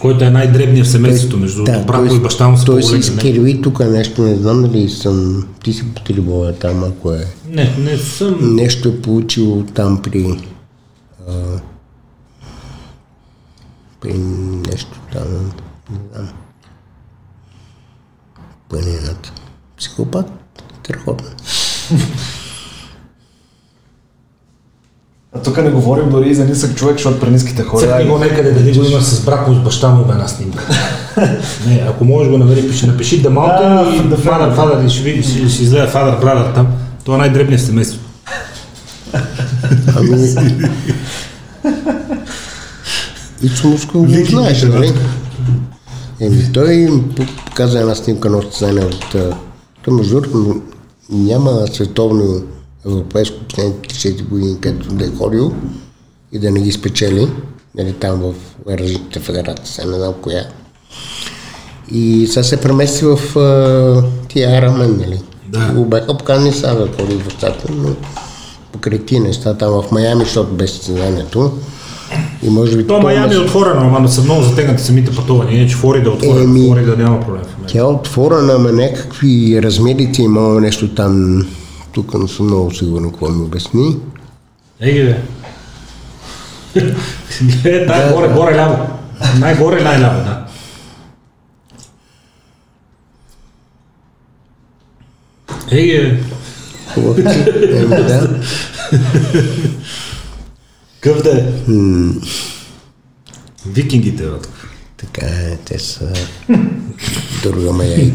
[0.00, 1.86] Който е най-дребният в семейството, между другото.
[1.86, 5.48] Брат му и баща му са той си изкерви тук нещо, не знам дали съм,
[5.64, 7.26] ти си по трибоя там, ако е.
[7.48, 8.54] Не, не съм...
[8.54, 10.40] Нещо е получил там при,
[11.28, 11.32] а,
[14.00, 14.18] при
[14.70, 15.52] нещо там,
[15.90, 16.28] не знам.
[18.68, 19.32] Планината.
[19.76, 20.26] Психопат,
[20.82, 21.28] страхотно.
[25.36, 27.86] А тук не говорим дори и за нисък човек, защото при ниските хора...
[27.86, 30.64] Цъкни го някъде дали го има с брат му, с баща му в една снимка.
[31.66, 35.02] не, ако можеш го намери, пиши, напиши да малко Да, и да Father, и ще,
[35.02, 36.68] види, ще, ще изгледа Father, Brother там.
[37.04, 38.00] Това е най-дребният семейство.
[39.96, 40.34] Ами...
[43.42, 44.92] Ицо го знаеш, нали?
[46.20, 47.02] Еми, той
[47.46, 49.16] показа една снимка на състезание от...
[49.82, 50.62] Той между другото
[51.10, 52.42] няма световно
[52.86, 55.52] европейско последните 4 години, където да е ходил
[56.32, 57.28] и да не ги спечели.
[57.74, 58.34] Нали, там в
[58.70, 60.44] различните федерации, сега не знам коя.
[61.92, 65.20] И сега се премести в а, тия Айрамен, нали?
[65.48, 65.72] Да.
[65.74, 67.88] Го бяха поканени сега да ходи в децата, но
[68.72, 71.52] покрай тия неща там в Майами, защото без състезанието.
[72.42, 76.10] И може би То Майами е отворено, ама са много затегнати самите пътувания, иначе Флорида
[76.10, 77.42] е отворена, Еми- Флорида няма проблем.
[77.68, 81.46] Тя е отворена, ама някакви размерите има нещо там.
[81.92, 83.96] Тук не съм много сигурен какво ми обясни.
[84.80, 85.22] Ей ги бе.
[87.62, 88.88] Гледай, тай горе, горе ляво.
[89.38, 90.46] Най-горе, най-ляво, да.
[95.70, 96.22] Ей ги бе.
[96.94, 97.22] Хубав ти.
[97.76, 98.40] Еми, да.
[101.00, 101.52] Къв да е?
[103.66, 104.30] Викингите, бе.
[105.00, 106.12] Така е, те са
[107.42, 108.12] друга мая.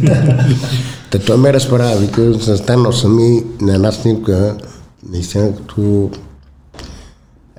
[1.12, 4.58] Та той ме разправя, вика, съм станал сами на една снимка,
[5.10, 6.10] наистина като...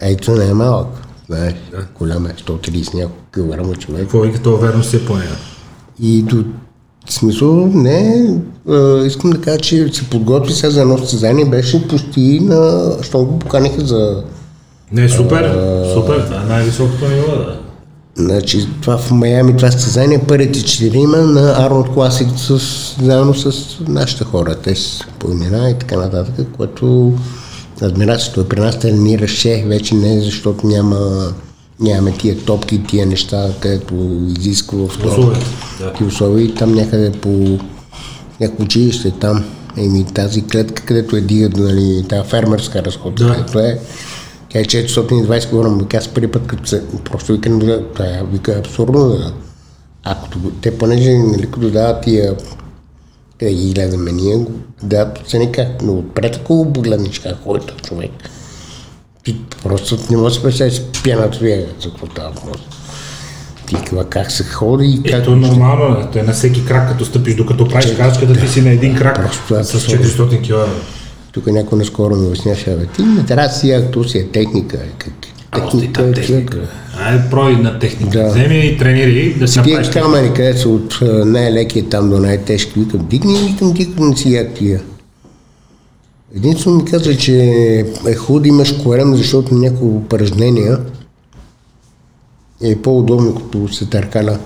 [0.00, 0.88] Ето не е малък,
[1.26, 1.54] знаеш,
[1.98, 4.00] голям е, 130 няколко килограма човек.
[4.00, 5.36] Какво вика, това верно си е планира.
[6.02, 6.44] И до
[7.08, 8.30] смисъл, не,
[8.68, 13.24] а, искам да кажа, че се подготви сега за едно състезание, беше почти на, що
[13.24, 14.24] го поканиха за,
[14.92, 15.50] Не, супер,
[15.94, 17.65] супер, това е най-високото ниво, да.
[18.16, 22.58] Значи това в Майами, това състезание, първите четирима на Арнолд Класик с,
[23.02, 27.12] заедно с нашите хора, те с по имена и така нататък, което
[27.82, 31.32] адмирацията е при нас тренираше, вече не защото няма,
[31.80, 33.94] нямаме тия топки тия неща, където
[34.38, 34.98] изисква в
[35.78, 36.44] такива условия.
[36.44, 37.58] И там някъде по
[38.40, 39.44] някакво училище там.
[39.78, 43.32] Еми тази клетка, където е дигат, нали, тази фермерска разходка, Да.
[43.32, 43.78] където е,
[44.64, 48.04] тя е 420 кг, вика аз първи път, като се, просто вика, не гледа, това
[48.04, 49.32] е, вика, е абсурдно, да.
[50.04, 52.36] А като го- те, понеже, нали, като дават тия,
[53.38, 54.46] къде ги гледаме ние,
[54.82, 58.10] дават оцени как, но отпред, ако погледнеш как ходи човек,
[59.24, 62.60] ти просто не можеш да представиш пяната вие, за какво става въпрос.
[63.66, 63.76] Ти
[64.10, 66.10] как се ходи и как Ето е нормално, е.
[66.12, 69.64] Той на всеки крак, като стъпиш, докато правиш крачката, ти си на един крак е
[69.64, 70.04] с абсурдно.
[70.04, 70.70] 400 кг.
[71.36, 74.76] Тук някой наскоро ми обясняваше, бе, ти не трябва да си ако си е техника.
[74.76, 75.14] е, Как,
[75.62, 76.58] техника е техника.
[76.98, 78.18] Ай, прой на техника.
[78.18, 78.28] Да.
[78.28, 79.86] Вземи и тренирай да си Тия направиш.
[79.86, 80.06] техника.
[80.06, 84.54] камери, където са от а, най-лекия там до най-тежки, викам, дигни, викам, дигни си як
[84.54, 84.80] тия.
[86.36, 87.36] Единствено ми каза, че
[88.06, 90.78] е хубаво да имаш корем, защото някои упражнения
[92.62, 94.38] е по-удобно, като се търкаля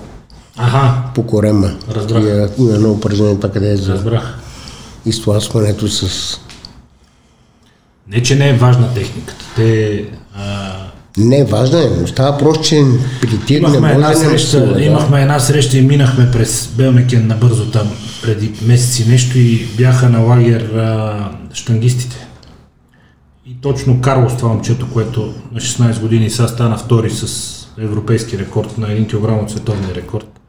[0.57, 1.71] Аха, по корема.
[1.91, 2.23] Разбрах.
[2.23, 4.37] Тия- Има едно упражнение, това къде е за разбрах.
[5.05, 6.37] изтласкването с...
[8.07, 9.45] Не, че не е важна техниката.
[9.55, 10.05] Те,
[10.35, 10.71] а,
[11.17, 11.45] Не, е,
[11.99, 12.83] но става просто, че
[13.21, 14.81] при тия имахме, една среща, да.
[14.81, 17.91] имахме една среща и минахме през Белмекен набързо там
[18.21, 22.27] преди месеци нещо и бяха на лагер а, штангистите.
[23.45, 28.77] И точно Карлос, това момчето, което на 16 години сега стана втори с европейски рекорд
[28.77, 30.39] на 1 кг от световния рекорд.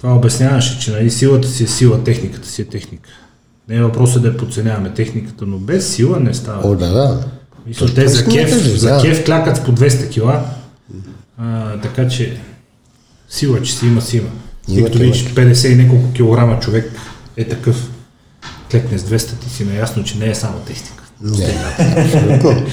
[0.00, 3.10] Това обясняваше, че нали, силата си е сила, техниката си е техника.
[3.68, 6.68] Не е въпросът да я подценяваме техниката, но без сила не става.
[6.70, 7.24] О, да, да.
[7.66, 9.02] Мисля, То- те за да кеф, кажа, за да.
[9.02, 10.44] кеф клякат с по 200 кила,
[11.38, 12.40] а, така че
[13.28, 14.28] сила, че си има си има.
[14.68, 16.92] Има, като видиш 50 и няколко килограма човек
[17.36, 17.90] е такъв,
[18.70, 21.04] клекне с 200, ти си наясно, че не е само техника.
[21.22, 22.64] Не.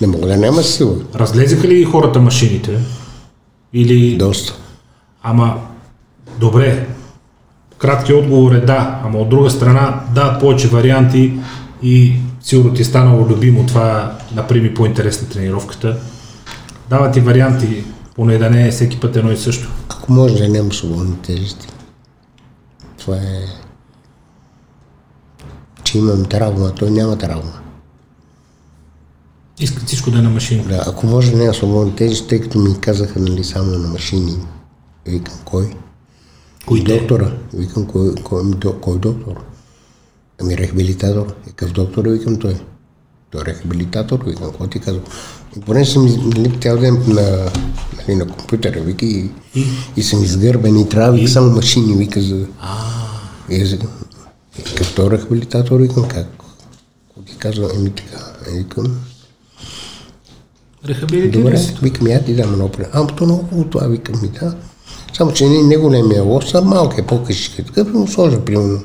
[0.00, 0.96] Не мога да няма сила.
[1.14, 2.78] Разлезеха ли хората машините?
[3.72, 4.16] Или...
[4.16, 4.54] Доста.
[5.22, 5.60] Ама,
[6.40, 6.86] добре,
[7.80, 11.40] краткият отговор е да, ама от друга страна дават повече варианти
[11.82, 15.96] и сигурно ти е станало любимо това, направи по-интересна тренировката.
[16.90, 17.84] Дават ти варианти,
[18.14, 19.68] поне да не е всеки път едно и също.
[19.88, 21.68] Ако може да няма свободни тежести.
[22.98, 23.40] Това е...
[25.84, 27.52] Че имам травма, той няма травма.
[29.60, 30.64] Искат всичко да е на машина.
[30.68, 34.36] Да, ако може да няма свободни тежести, тъй като ми казаха нали, само на машини.
[35.06, 35.70] Викам, кой?
[36.68, 36.98] Те?
[36.98, 37.32] Доктора.
[37.54, 39.44] Викам, кой, кой, ами, кой доктор?
[40.40, 41.34] Ами рехабилитатор.
[41.46, 42.56] И какъв доктор е, викам той.
[43.30, 45.04] Той е рехабилитатор, викам, какво ти казвам?
[45.56, 47.50] И поне съм нали, цял ден на,
[47.98, 49.64] нали, на компютъра, вика, и, и?
[49.96, 52.46] и съм изгърбен и трябва, вика, само машини, вика, за...
[53.50, 53.90] И аз викам,
[54.58, 56.26] и като рехабилитатор, викам, как?
[56.26, 57.70] Какво ти казвам?
[57.76, 59.00] Еми така, е, викам,
[60.88, 62.70] Рехабилитира Добре, викам, я ти дам едно.
[62.92, 64.56] Ама то много това, викам ми, да.
[65.12, 67.62] Само, че не, не големия лос, а малък е, по-къщик е.
[67.62, 68.80] Такъв му сложа, примерно,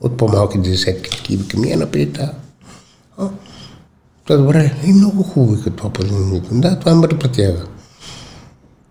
[0.00, 1.42] от по-малки десетки такива.
[1.42, 2.30] Викам, я напред тази.
[3.18, 3.28] А,
[4.26, 6.30] Та добре, и много хубаво, пазин.
[6.32, 7.64] Викам, да, това е мъртва тяга.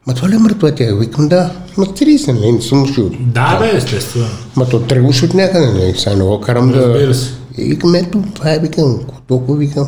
[0.08, 0.96] Ма това ли е мъртва тяга?
[0.96, 1.52] Викам, да.
[1.78, 3.10] Ма 30, не, не съм чул.
[3.20, 4.28] Да, бе, естествено.
[4.56, 6.88] Ма то тръгваш от някъде, не, сега не го карам да...
[6.88, 7.30] Разбира се.
[7.58, 9.88] И викам, ето, това е, викам, толкова викам.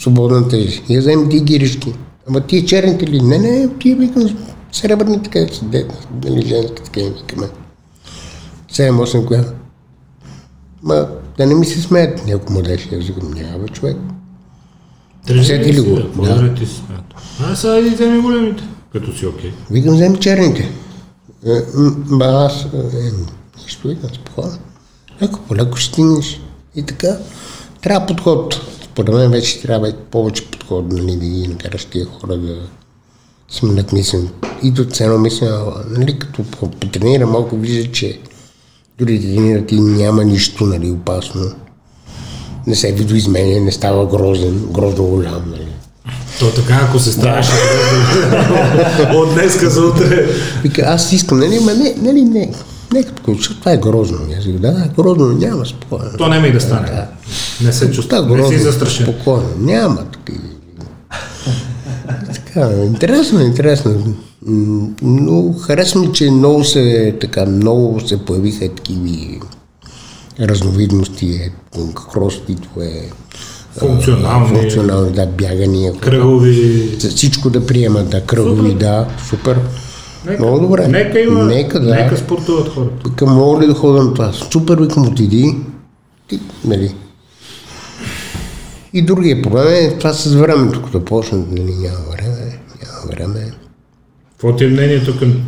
[0.00, 0.82] Свободна тежест.
[0.90, 1.94] Я вземем ти гиришки.
[2.28, 3.20] Ама тия черните ли?
[3.20, 4.36] Не, не, тия викам,
[4.72, 5.88] сребърни така са, де,
[6.24, 7.48] нали, женски така им викаме.
[8.72, 9.44] 7-8 коя.
[10.82, 11.08] Ма,
[11.38, 12.88] да не ми се смеят някой младеж.
[12.92, 13.96] Аз викам, няма човек.
[15.42, 16.22] Сети ли го?
[16.22, 16.54] Да.
[16.54, 17.16] ти си смята?
[17.42, 19.52] А, сега иди вземи големите, като си окей.
[19.70, 20.72] Викам, вземи черните.
[21.46, 21.60] Е,
[22.10, 23.12] Ба, аз, е,
[23.62, 24.58] нищо викам, спокойно.
[25.22, 26.40] Леко по леко ще стигнеш.
[26.76, 27.18] И така,
[27.82, 28.60] трябва подход.
[28.84, 32.58] Според мен вече трябва повече подход, нали, да ги накараш тия хора да
[33.50, 34.28] сменят мислен.
[34.62, 38.18] И до цено мисля, нали, като по- потренира малко, вижда, че
[38.98, 41.40] дори да тренират и няма нищо, нали, опасно.
[42.66, 45.66] Не се видоизменя, не става грозен, грозно голям, нали.
[46.38, 47.52] То така, ако се ставаше
[49.14, 50.26] от днеска за утре.
[50.62, 52.52] Вика, аз искам, нали, ма не, нали, не,
[52.92, 54.18] не като коуч, защото това е грозно.
[54.38, 56.10] Аз викам, да, грозно, но няма спокойно.
[56.18, 57.02] То няма и да стане.
[57.60, 58.16] Не се чувства.
[58.16, 59.06] е Не си грозно, застрашен.
[59.06, 60.44] спокойно, няма такива.
[62.48, 64.14] Така, интересно, интересно.
[65.02, 69.46] Но харесва ми, че много се, така, много се появиха такива
[70.40, 71.50] разновидности, е,
[72.12, 73.10] кросфитове,
[73.78, 76.96] Функционални, функционални, да, бягания, кръгови.
[76.98, 79.60] всичко да приемат, да, кръгови, да, супер.
[80.26, 80.88] Нека, Много добре.
[80.88, 81.44] Нека има.
[81.44, 81.94] Нека, да.
[81.94, 83.08] Нека спортуват хората.
[83.08, 84.32] Викам, мога ли да ходя на това?
[84.32, 85.56] Супер, викам, отиди.
[86.28, 86.94] Ти, нали.
[88.92, 92.27] И другия проблем е това с времето, като почнат, нали, няма време,
[93.06, 93.52] време.
[94.30, 95.42] Какво ти е мнението към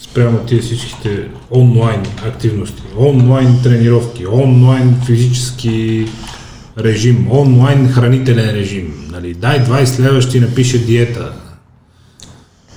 [0.00, 6.06] спрямо тия всичките онлайн активности, онлайн тренировки, онлайн физически
[6.78, 9.08] режим, онлайн хранителен режим.
[9.10, 11.32] Нали, дай 20 лева, ще ти напише диета.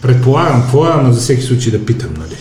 [0.02, 2.36] Предполагам, какво е, ама за всеки случай да питам, нали?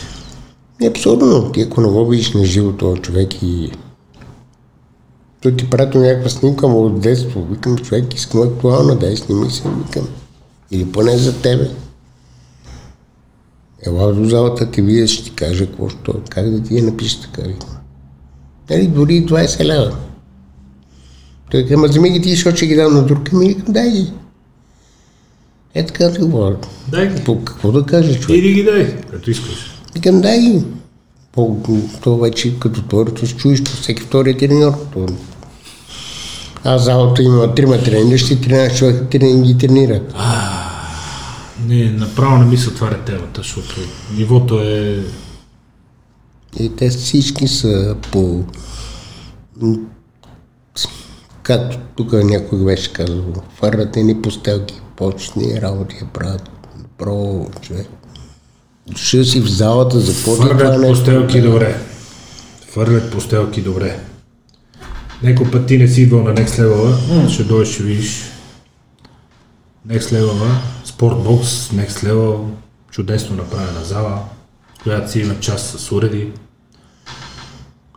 [0.80, 1.52] Не, абсурдно.
[1.52, 3.70] Ти ако не го видиш на живо този човек и
[5.42, 7.46] той ти прати някаква снимка му от детство.
[7.50, 10.08] Викам, човек, искам актуална, дай сними се, викам.
[10.74, 11.70] Или поне за тебе.
[13.86, 17.20] Ела до залата, ти видя, ще ти кажа какво ще, как да ти я напишеш
[17.20, 17.68] така, викам.
[18.70, 19.96] Нали, дори и 20 лева.
[21.50, 23.32] Той каза, ма вземи ги ти, защото ще ги дам на друг.
[23.32, 24.12] Ами, викам, дай ги.
[25.74, 26.56] Е така да говоря.
[26.88, 27.24] Дай ги.
[27.24, 28.38] По какво да кажа, човек?
[28.38, 29.82] Иди ги дай, като искаш.
[29.94, 30.64] Викам, дай ги.
[31.32, 31.56] По,
[32.02, 34.72] то вече като второто се чуеш, то всеки втори треньор.
[34.92, 35.06] То...
[36.64, 40.12] Аз залата има трима трениращи, 13 човека трени, ги тренират.
[41.60, 43.80] Не, направо не ми се отваря темата, защото
[44.16, 45.04] нивото е...
[46.60, 48.44] И те всички са по...
[51.42, 53.24] Както тук някой беше казал,
[53.60, 56.50] фърват ни постелки, почни работи я правят.
[56.98, 57.86] Про, човек.
[58.86, 61.04] Дошъл си в залата, за какво ти е това Фърлят нещо?
[61.04, 61.80] постелки добре.
[62.68, 64.00] Фърлят постелки добре.
[65.22, 68.22] Некой път ти не си идвал на Next Level, ще дойдеш, ще видиш.
[69.88, 70.58] Next Level,
[71.04, 72.44] спортбокс, Next Level,
[72.90, 74.22] чудесно направена зала,
[74.82, 76.32] която си има част с уреди.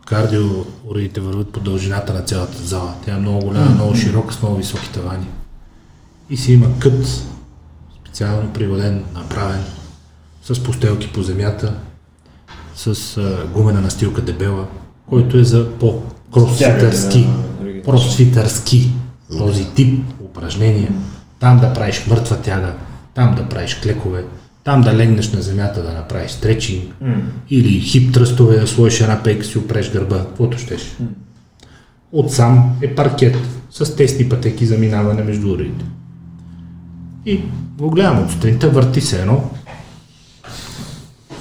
[0.06, 0.44] Кардио
[0.84, 2.94] уредите върват по дължината на цялата зала.
[3.04, 5.26] Тя е много голяма, много широка, с много високи тавани.
[6.30, 7.06] И си има кът,
[8.00, 9.64] специално пригоден, направен,
[10.42, 11.74] с постелки по земята,
[12.76, 14.66] с а, гумена настилка дебела,
[15.10, 17.28] който е за по-кросфитърски,
[17.84, 18.92] кросфитърски,
[19.38, 20.92] този тип упражнения.
[21.40, 22.74] Там да правиш мъртва тяга,
[23.18, 24.24] там да правиш клекове,
[24.64, 26.94] там да легнеш на земята да направиш стречинг,
[27.50, 30.96] или хип тръстове, да сложиш една пейка си опреш гърба, каквото щеш.
[32.12, 33.36] Отсам е паркет
[33.70, 35.84] с тесни пътеки за минаване между уредите.
[37.26, 37.40] И
[37.78, 39.50] го гледам от сутринта, върти се едно,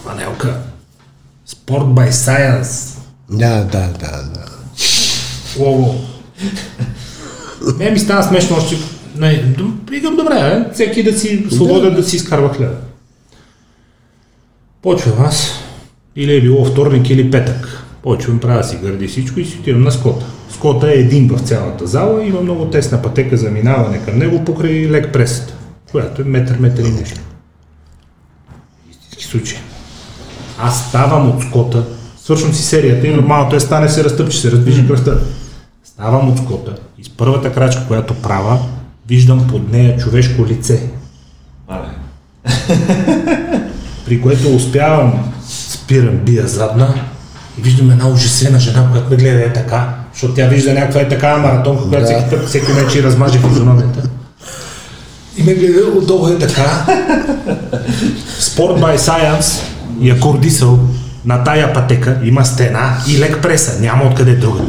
[0.04, 0.62] Фанелка.
[1.46, 2.98] Спорт by Science.
[3.30, 4.46] Да, да, да, да.
[5.60, 5.96] Лого.
[7.78, 8.97] Не ми стана смешно още.
[9.20, 9.56] Не,
[9.90, 12.76] викам добре, е, всеки да си свободен да си изкарва хляба.
[14.82, 15.52] Почвам аз,
[16.16, 17.84] или е било вторник или петък.
[18.04, 20.26] Почвам, правя си гърди всичко и си отивам на скота.
[20.50, 24.90] Скота е един в цялата зала, има много тесна пътека за минаване към него покрай
[24.90, 25.54] лек пресата,
[25.92, 27.20] която е метър, метър и нещо.
[28.92, 29.58] Истински случай.
[30.60, 31.84] Аз ставам от скота,
[32.18, 35.20] свършвам си серията и нормалното е стане се разтъпче, се раздвижи кръста.
[35.84, 38.60] Ставам от скота и с първата крачка, която правя,
[39.10, 40.80] виждам под нея човешко лице,
[41.68, 41.88] Абе.
[44.06, 46.94] при което успявам, спирам, бия задна
[47.60, 51.08] и виждам една ужасена жена, която ме гледа е така, защото тя вижда някаква е
[51.10, 52.14] такава маратонка, която Да.
[52.14, 54.10] всеки път, всеки вече размаже физиономията.
[55.38, 56.86] И ме гледа отдолу е така.
[58.40, 59.62] Sport by Science
[60.02, 60.80] я кордисал
[61.26, 64.62] на тая пътека, има стена и лек преса, няма откъде друга.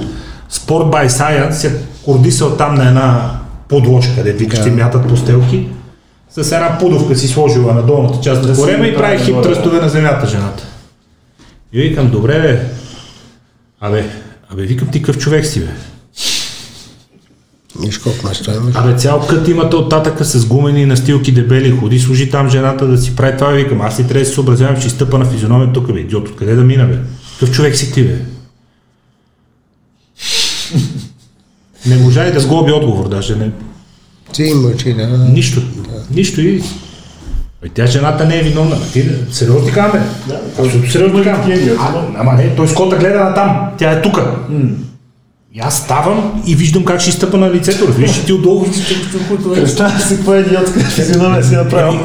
[0.53, 1.73] Sport by Science я
[2.05, 3.31] кордисал там на една
[3.69, 4.71] подложка, къде викаш, да.
[4.71, 5.69] мятат постелки.
[6.31, 9.89] С една пудовка си сложила на долната част на корема и прави хип тръстове на
[9.89, 10.67] земята жената.
[11.73, 12.67] И викам, добре бе,
[13.81, 14.05] абе,
[14.53, 15.71] абе, викам ти какъв човек си бе.
[17.81, 18.75] Виж колко место имаш.
[18.77, 22.99] Абе, цял кът имате от татъка с гумени настилки дебели, ходи, служи там жената да
[22.99, 25.93] си прави това, викам, аз ли трябва да се съобразявам, че изтъпа на физиономия тук,
[25.93, 26.99] бе, идиот, откъде да мина, бе?
[27.41, 28.19] Какъв човек си ти, бе?
[31.87, 33.51] Не можа и да сглоби отговор, даже не.
[34.33, 35.07] Ти мълчи, да.
[35.07, 35.63] Нищо.
[36.11, 36.63] Нищо и...
[37.63, 38.77] Бе, тя жената не е виновна.
[38.93, 40.35] Ти, сериозно ти казвам, бе?
[40.59, 41.71] Абсолютно сериозно ти.
[41.79, 43.71] А, Ама не, той Скота гледа на там.
[43.79, 44.37] Тя е тука.
[45.55, 47.93] И аз ставам и виждам как ще изтъпа на лицето.
[47.93, 48.65] Виж, ти отдолу
[49.55, 52.01] Представя си какво е идиотска физиономия си направил.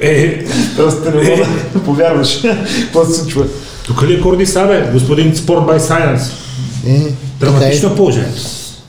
[0.00, 0.44] Е,
[0.76, 2.42] Просто не мога да повярваш.
[2.82, 3.44] Какво се случва?
[3.86, 6.32] тук ли е Корди Сабе, господин Sport by Science?
[6.86, 8.42] Е, Драматично е положението.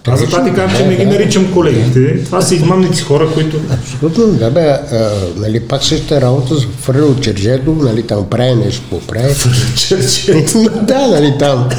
[0.08, 2.24] Аз затова ти казвам, че не ги наричам колегите.
[2.24, 3.60] Това са измамници хора, които...
[3.72, 8.82] Абсолютно, да бе, а, нали, пак същата работа с от чержето, нали, там прави нещо,
[8.82, 9.34] какво прави.
[9.78, 10.34] Черче.
[10.82, 11.70] да, нали, там.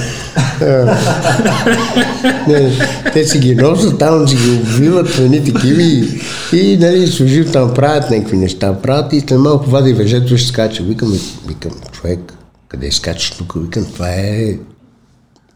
[2.48, 2.72] Не,
[3.12, 6.20] те си ги носят, там си ги обвиват, нали, такива и,
[6.52, 10.82] и нали, служил там правят някакви неща, правят и след малко вади въжето ще скача.
[10.82, 12.34] Викам, викам, човек,
[12.68, 13.55] къде скачаш тук?
[13.56, 14.59] Викам, това е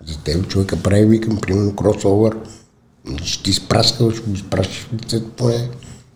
[0.07, 2.37] за теб човека прави, викам, примерно кросовър.
[3.25, 5.69] Ще ти изпраскал, ще го изпращаш в лицето поне.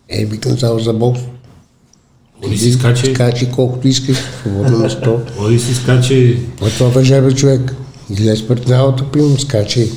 [0.09, 1.19] Е, викам, само за бокс.
[2.45, 5.19] Оди си скачи, Скачи колкото искаш, свободно место.
[5.39, 6.39] оди си скачи.
[6.59, 7.75] Кой това въже, бе, човек?
[8.09, 9.91] Излез пред залата, примерно, скачи.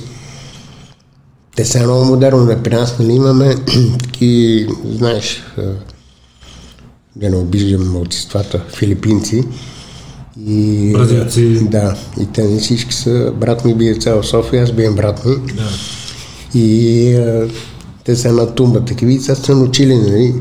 [1.56, 3.54] Те са много модерно, при нас нали имаме
[4.02, 5.42] таки, знаеш,
[7.16, 9.42] да не обиждам младсинствата, филипинци.
[10.46, 11.68] И, Бразилци.
[11.68, 15.36] Да, и те не всички са, брат ми бие цял София, аз бием брат ми.
[15.54, 15.70] Да.
[16.54, 17.48] И а,
[18.04, 20.34] те са на тумба, такива и са се научили, нали,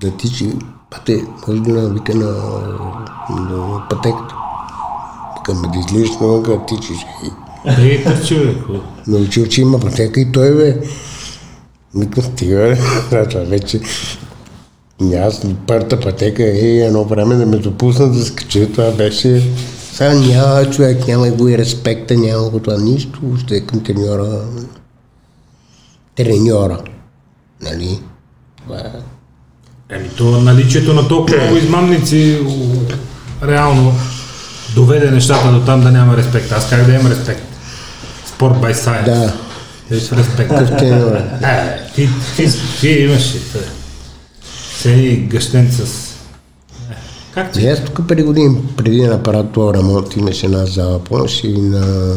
[0.00, 0.52] да тичи.
[0.90, 2.26] Пате, може да на вика на,
[3.30, 4.34] на пътеката.
[5.38, 7.06] Викаме да излизаш навън, да тичиш.
[8.44, 8.74] Какво?
[9.06, 10.80] научил, че има пътека и той бе.
[11.94, 12.76] Викам, стига,
[13.10, 13.80] това вече
[15.14, 19.42] аз на първата пътека, е, едно време да ме допусна да скача, това беше...
[19.92, 24.40] Сега няма човек, няма го и респекта, няма го това нищо, въобще към треньора.
[26.16, 26.78] Треньора.
[27.62, 27.98] Нали?
[28.62, 28.92] Това е.
[29.90, 32.46] Еми, то наличието на толкова много измамници
[33.42, 33.94] реално
[34.74, 36.52] доведе нещата до там да няма респект.
[36.52, 37.42] Аз как да имам респект?
[38.26, 39.04] Спорт by science.
[39.04, 39.32] Да,
[40.00, 40.48] С респект.
[40.50, 41.12] такъв треньор.
[41.42, 42.46] Е, ти, ти,
[42.80, 43.34] ти имаш.
[44.76, 45.80] Сени гъщен с...
[45.80, 46.94] Е,
[47.34, 47.68] Как ти?
[47.68, 52.14] Аз тук преди години, преди да направя този ремонт, имаше една зала, помниш и на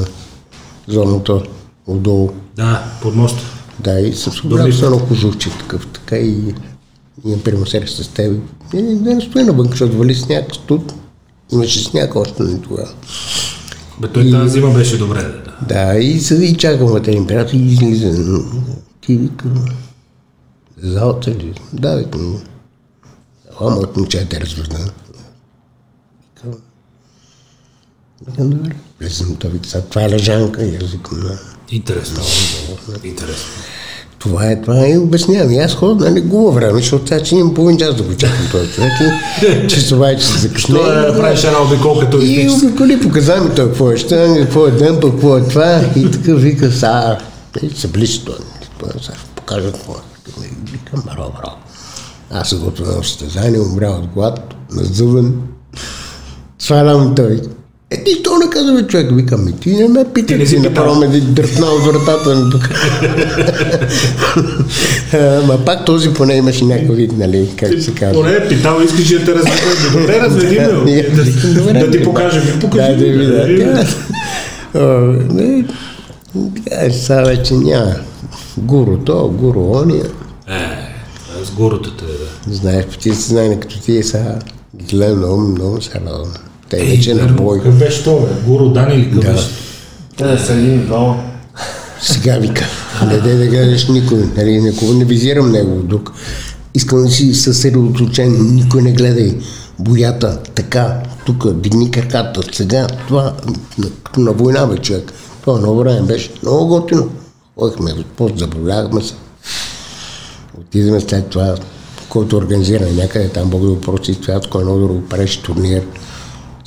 [0.88, 1.42] зоната
[1.88, 2.30] отдолу.
[2.56, 3.44] Да, под моста.
[3.80, 4.28] Да, и с
[4.84, 6.56] едно кожухче такъв, така и
[7.26, 8.42] имам пример с теб.
[8.74, 10.94] И да не стои навън, защото вали сняг, студ.
[11.52, 12.94] Имаше сняг още на тогава.
[14.02, 15.22] Бе, той тази зима беше добре.
[15.22, 15.50] Да.
[15.68, 18.44] Да, и седи и чакам материн приятел и излиза.
[19.02, 19.66] Ти викам,
[20.78, 21.54] залата ли?
[21.74, 22.42] Да, викам.
[23.60, 24.92] Ама моят момче те развърна.
[28.28, 28.76] Викам, добре.
[29.00, 30.64] Влезам, той вика, «Сега това е лежанка.
[30.64, 31.40] И аз викам, да.
[31.72, 32.22] Интересно.
[33.04, 33.50] Интересно.
[34.20, 35.52] Това е, това е, и обяснявам.
[35.52, 38.48] И аз ходя, нали, губа време, защото сега че имам половин час да го чакам
[38.52, 38.92] този човек
[39.64, 40.76] и часова и че се закъсне.
[40.76, 42.68] Що да правиш една обиколка И туристическа?
[42.68, 45.82] обиколи, показа ми той какво е щан, какво е дъмпа, какво е това.
[45.96, 47.18] И така вика, са,
[47.62, 48.36] и се близо той.
[49.02, 50.50] Сега ще покажа какво е.
[50.72, 51.58] Викам, браво, браво.
[52.32, 55.34] Аз се готвя на състезание, умря от глад, назъван.
[56.60, 57.42] Свалям той.
[57.92, 59.12] Е, ти що не казва, бе, човек?
[59.12, 61.66] Викам, ми ти не ме питай, Ти не ти, си ти направо ме да дръпна
[61.66, 62.70] от вратата ми тук.
[65.48, 68.22] Ма пак този поне имаше някакъв вид, нали, как се казва.
[68.22, 69.58] Поне е питал, искаш да те разведе.
[70.00, 71.04] Добре, разведи ме.
[71.74, 72.44] Да, да ти покажем.
[72.46, 72.96] Ми Покажи.
[72.96, 73.86] Да, да ми, да,
[74.74, 75.64] да.
[76.72, 77.96] Е, сега вече няма.
[78.58, 80.06] Гуру то, гуру ония.
[80.48, 82.56] Е, с горутата е, да.
[82.56, 84.40] Знаеш, ти си знае, като ти е сега.
[84.90, 86.34] Гледам много, много се радвам.
[86.70, 87.58] Те вече на бой.
[87.58, 88.28] Какъв беше то, бе?
[88.46, 89.32] Гуру Дан или какъв Да.
[89.32, 89.48] беше?
[90.18, 91.24] Те да са един, двама.
[92.02, 92.66] Сега вика,
[93.08, 96.12] не дай да гледаш никой, нали, никога не визирам него друг.
[96.76, 99.38] Искам да си съсредоточен, никой не гледай.
[99.80, 100.94] Боята, така,
[101.26, 103.34] тук, дигни краката, сега, това,
[103.78, 105.14] на- като на война бе човек.
[105.42, 107.10] Това много време беше много готино.
[107.58, 109.14] Ходихме, после забавлявахме се.
[110.60, 111.56] Отидеме след това,
[112.10, 115.84] който организира някъде там, Бог да го прости, Цвятко едно да го правеше турнир.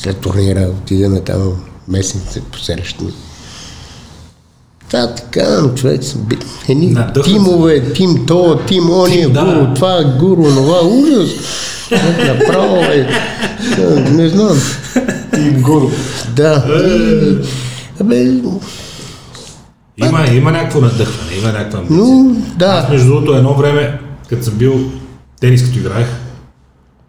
[0.03, 1.53] След турнира отидеме там
[1.89, 3.13] местните посрещни.
[4.91, 6.19] Да, така, човек, са
[6.69, 7.35] едни Надъха се.
[7.35, 9.45] тимове, тим то, тим ония, Тим, да.
[9.45, 11.31] гуру, това, гуру, това, ужас.
[12.27, 13.09] Направо, е,
[13.77, 14.61] да, не знам.
[15.35, 15.91] Тим Гуру.
[16.37, 16.65] Да.
[16.69, 17.39] И,
[18.01, 18.25] Абе,
[19.97, 22.05] Има, има някакво надъхване, има някаква амбиция.
[22.05, 22.87] Аз, да.
[22.91, 24.81] между другото, едно време, като съм бил
[25.41, 26.07] тенис, като играех,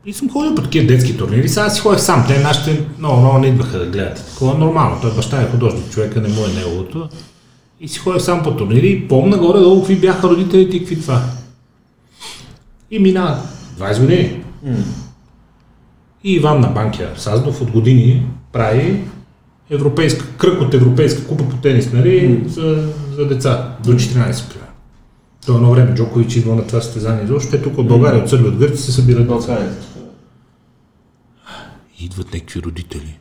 [0.05, 3.37] и съм ходил по такива детски турнири, сега си ходех сам, те нашите много, много
[3.37, 4.25] не идваха да гледат.
[4.25, 7.09] Такова е нормално, той баща е художник, човека не му е неговото.
[7.79, 11.21] И си ходех сам по турнири и помня горе-долу какви бяха родителите и какви това.
[12.91, 13.41] И мина
[13.79, 14.43] 20 години.
[16.23, 19.03] И Иван на Банкия Саздов от години прави
[19.69, 24.67] европейска, кръг от европейска купа по тенис, нали, за, за деца до 14 примерно.
[25.45, 28.57] То едно време Джокович идва на това състезание, защото тук от България, от Сърбия, от
[28.57, 29.92] Гърция се събират деца.
[32.03, 33.17] Идват някакви родители.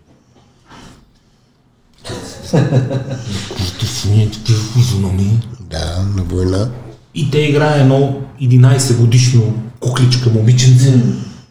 [4.33, 5.39] такива физиономии.
[5.61, 6.71] Да, на война.
[7.15, 11.03] И те играе едно 11 годишно кукличка момиченце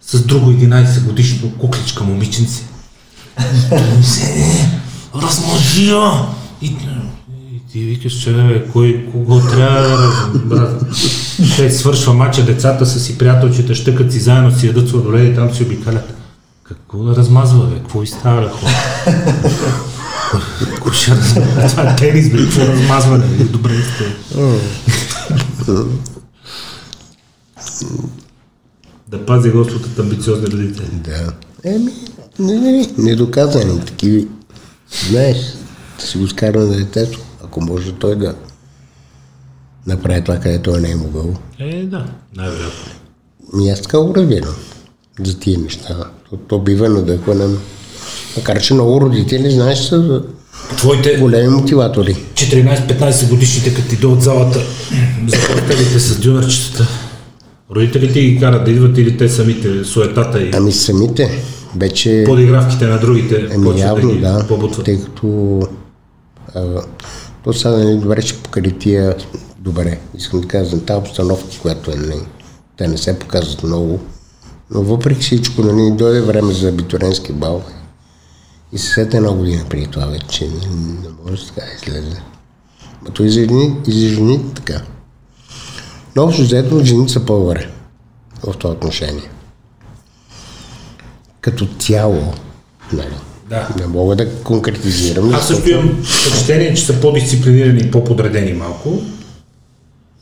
[0.01, 2.63] с друго 11 годишно кукличка момиченце.
[3.99, 4.69] И се е,
[5.15, 6.25] размъжи я!
[6.61, 6.75] И,
[7.71, 10.85] ти викаш, че бе, кой, кого трябва да разбрат.
[11.55, 15.63] Те свършва мача, децата са си приятелчета, щъкат си заедно, си ядат сладоледи там си
[15.63, 16.20] обикалят.
[16.73, 17.75] Какво да размазва, бе?
[17.75, 18.71] Какво и става, бе, хора?
[20.59, 21.67] Какво ще размазва?
[21.69, 23.25] Това е тенис, бе, какво размазване?
[23.27, 23.43] бе?
[23.43, 24.15] Добре сте.
[29.07, 30.89] Да пази Господ от амбициозни родители.
[30.91, 31.33] Да.
[31.63, 31.91] Еми,
[32.39, 34.27] не, не, не, недоказани такива.
[35.09, 35.37] Знаеш,
[35.99, 38.35] да си го скара на детето, ако може той да
[39.87, 41.33] направи това, където не е могъл.
[41.59, 42.91] Е, да, най-вероятно.
[43.53, 44.55] Ми аз така разбирам
[45.19, 46.11] за тия неща.
[46.31, 47.55] То, то бива надъхване.
[48.37, 50.23] Макар, че много родители, знаеш, са
[50.77, 52.15] Твоите големи мотиватори.
[52.33, 54.59] 14-15 годишните, като ти дойдат от залата
[55.27, 56.87] за портелите с дюнерчетата,
[57.75, 61.43] родителите ги карат да идват или те самите, суетата и Ами самите,
[61.75, 62.23] вече...
[62.27, 64.85] подигравките на другите Ами явно, ги да, побутват.
[64.85, 65.59] тъй като
[66.55, 66.81] а,
[67.43, 69.15] то сега нали, добре, че покрай тия,
[69.59, 72.19] добре, искам да кажа тази обстановка, която е, нали,
[72.77, 73.99] те не се показват много,
[74.73, 77.63] но въпреки всичко, нали, дойде време за абитуренски бал
[78.73, 82.21] и се сете една година преди това вече, че не, не може така да излезе.
[83.07, 84.81] А то и за жени, и за жени така.
[86.15, 87.69] Но общо взето жените са по-добре
[88.43, 89.29] в това отношение.
[91.41, 92.33] Като цяло,
[92.93, 93.15] нали,
[93.49, 93.69] Да.
[93.79, 95.33] не мога да конкретизирам.
[95.33, 99.01] Аз също имам впечатление, че са по-дисциплинирани и по-подредени малко.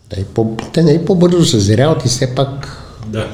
[0.09, 3.27] Да, и по, те не и по-бързо съзряват и все пак, Да.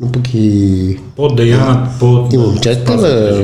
[0.00, 2.28] Но пък и, По-деянат, по...
[2.32, 2.96] и момчета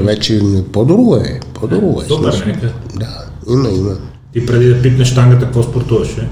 [0.04, 0.40] вече
[0.72, 2.08] по-друго е, по-друго е.
[2.08, 2.72] Супер, нека.
[2.94, 3.96] Да, има, има.
[4.32, 6.28] Ти преди да пипнеш штангата, какво спортуваш, е?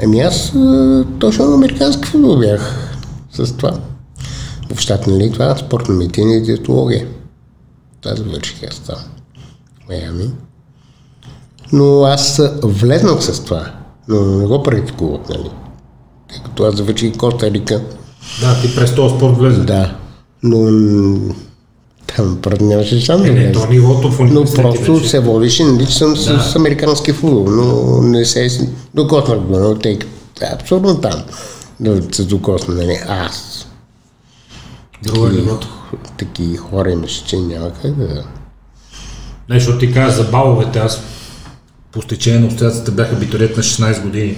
[0.00, 0.52] Еми аз
[1.18, 2.92] точно на американски футбол бях
[3.32, 3.72] с това.
[4.74, 7.06] В щат, нали, това спортна медицина и диетология.
[8.00, 8.98] Това завърших аз там.
[9.88, 10.30] Майами.
[11.72, 13.72] Но аз влезнах с това,
[14.08, 15.50] но не го практикувах, нали.
[16.28, 17.82] Тъй като аз завърших Коста Рика.
[18.40, 19.60] Да, ти през този спорт влезе.
[19.60, 19.96] Да,
[20.42, 21.18] но
[22.16, 25.08] там нямаше шанс Е, не, то нивото в Но просто вече.
[25.08, 26.16] се водеше, нали, съм Да.
[26.16, 29.98] с, с американски футбол, но не се докоснах го, но тъй
[30.52, 31.22] абсурдно там
[31.80, 33.66] да се докосна, нали, аз.
[35.02, 35.68] Друго е нивото.
[36.18, 38.24] Таки хора имаше, че няма как да...
[39.48, 41.00] Не, защото ти каза за баловете, аз
[41.92, 44.36] по стечение на обстоятелствата бях абитуриент на 16 години.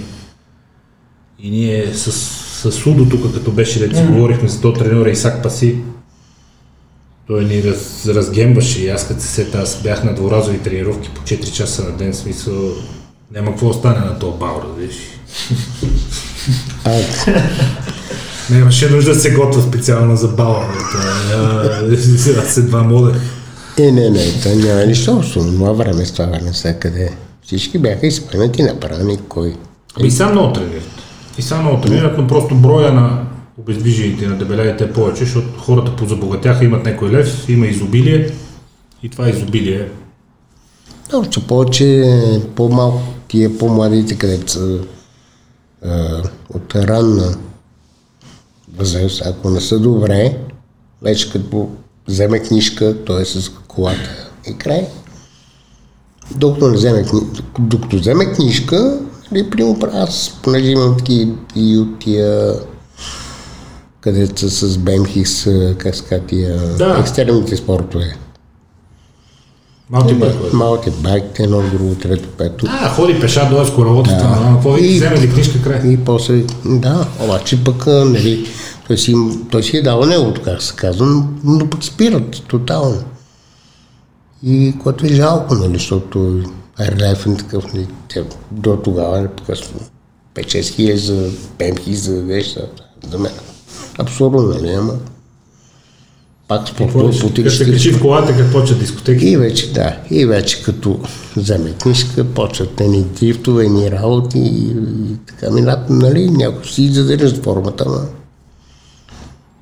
[1.39, 2.11] И ние с,
[2.61, 5.75] с Судо тук, като беше да си говорихме за този треньор Исак Паси,
[7.27, 11.21] той ни раз, разгемваше и аз като се сета, аз бях на дворазови тренировки по
[11.21, 12.53] 4 часа на ден, смисъл
[13.31, 14.95] няма какво остане на този бал, разбираш.
[16.85, 16.99] А,
[18.49, 20.65] Нямаше нужда да се готва специално за бала.
[21.33, 23.21] а, Аз едва модех.
[23.77, 27.11] е, не, не, това няма нищо общо, но това време с това време всякъде.
[27.43, 29.55] Всички бяха изпънати, направени кой.
[29.99, 30.98] Ами и сам много тренират.
[31.39, 33.25] И сам много тренират, но просто броя на
[33.57, 38.31] обездвижените, на дебелядите е повече, защото хората позабогатяха, имат някой лев, има изобилие.
[39.03, 39.87] И това изобилие
[41.13, 42.03] Общо повече,
[42.55, 44.79] по-малко, тия по-младите, където са
[45.85, 47.37] а, от ранна
[48.77, 50.37] възраст, ако не са добре,
[51.01, 51.69] вече като
[52.07, 54.87] вземе книжка, той е с колата и край.
[56.35, 57.05] Докато не вземе,
[57.59, 58.99] докато вземе книжка,
[59.31, 62.53] нали, примерно аз, понеже имам таки и от тия
[64.01, 65.47] където са с Бемхис,
[65.77, 66.97] как се казва, тия Да.
[66.99, 68.15] екстремните спортове.
[70.53, 72.65] Малките байките, едно, друго, трето, пето.
[72.69, 74.51] А, ходи пеша, дойде с колелото, Да.
[74.53, 75.81] какво ви И- вземе ли книжка край?
[75.85, 78.47] И после, да, обаче пък, а, нали,
[78.87, 79.15] той си,
[79.51, 83.03] той си е дал неговото, как се казва, но, но пък спират тотално.
[84.43, 86.39] И което е жалко, нали, защото
[86.79, 89.79] релефен такъв, нали, те, до тогава, нали, по-късно,
[90.35, 92.61] 5-6 хиляди за пемхи, за неща,
[93.11, 93.31] за мен.
[93.97, 94.93] Абсурдно, нали, ама
[96.47, 99.27] пак спортува по Като се качи в колата, като почва дискотеки.
[99.27, 100.99] и вече, да, и вече като
[101.37, 104.71] вземе книжка, почват ни дрифтове, ни работи и,
[105.11, 107.99] и така минат, нали, някой си задържат формата, но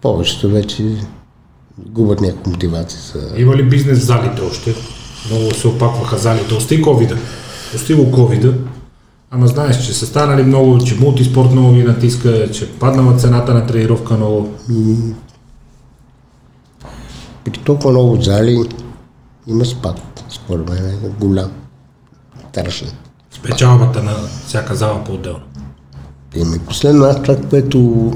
[0.01, 0.83] повечето вече
[1.77, 3.41] губят някаква мотивация за...
[3.41, 4.75] Има ли бизнес залите още?
[5.29, 6.53] Много се опакваха залите.
[6.53, 7.17] Ости ковида.
[7.75, 8.53] Ости го ковида.
[9.31, 13.65] Ама знаеш, че са станали много, че мултиспорт много ги натиска, че паднала цената на
[13.65, 14.53] тренировка много.
[17.43, 18.57] При толкова много зали
[19.47, 21.51] има спад, според мен, голям,
[22.49, 22.91] страшен.
[23.31, 24.13] Спечалбата на
[24.47, 25.39] всяка зала по-отделно.
[26.35, 28.11] Има и последно аз това, което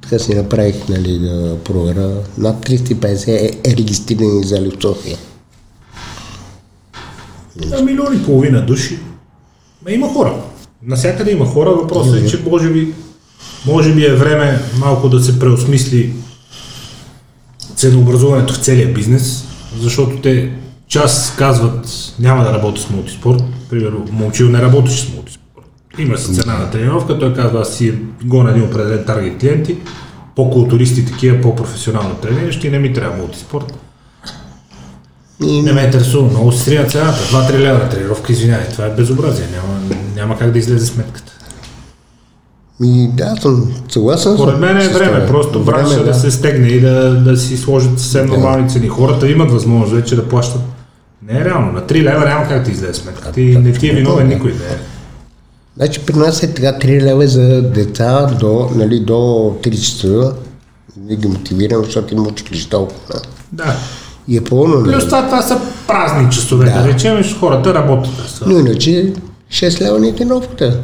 [0.00, 5.16] така си направих, нали, да проверя, над 350 е, е регистрирани зали в София.
[7.78, 8.98] А милион и половина души.
[9.84, 10.34] Ма има хора.
[10.82, 11.70] Насякъде има хора.
[11.70, 12.94] Въпросът е, че може би,
[13.66, 16.12] може би е време малко да се преосмисли
[17.76, 19.44] ценообразуването в целия бизнес,
[19.80, 20.52] защото те
[20.88, 23.42] част казват няма да работя с мултиспорт.
[23.70, 25.64] Примерно, Момчил не работеше с мултиспорт.
[25.98, 27.94] Има си цена на тренировка, той казва, аз си
[28.24, 29.76] гоня един определен таргет клиенти,
[30.36, 33.77] по-културисти такива, по-професионално трениращи, не ми трябва мултиспорт.
[35.44, 37.18] И Не ме интересува, много се срина цената.
[37.18, 39.80] 2-3 лева тренировка, извинявай, това е безобразие, няма,
[40.16, 41.32] няма как да излезе сметката.
[42.82, 44.34] И да, съм съгласен.
[44.34, 46.14] Според мен е време, просто Време, бранша да.
[46.14, 48.88] се стегне и да, да си сложат съвсем нормални цени.
[48.88, 50.60] Хората имат възможност вече да плащат.
[51.22, 53.92] Не е реално, на 3 лева няма как да излезе сметката и не ти е
[53.92, 54.34] виновен да.
[54.34, 54.50] никой.
[54.50, 54.78] Не е.
[55.76, 59.14] Значи при нас е така 3 лева за деца до, нали, до
[59.62, 60.34] 3 часа.
[60.96, 63.20] Да ги мотивирам, защото има училище толкова.
[63.52, 63.76] Да.
[64.28, 64.84] И е пълно.
[64.84, 65.04] Плюс Нали?
[65.04, 66.88] това, това са празни часове, да, Да.
[66.88, 68.14] речем, хората работят.
[68.40, 68.46] да.
[68.46, 69.12] Но иначе
[69.50, 70.80] 6 лева ни е тренировката.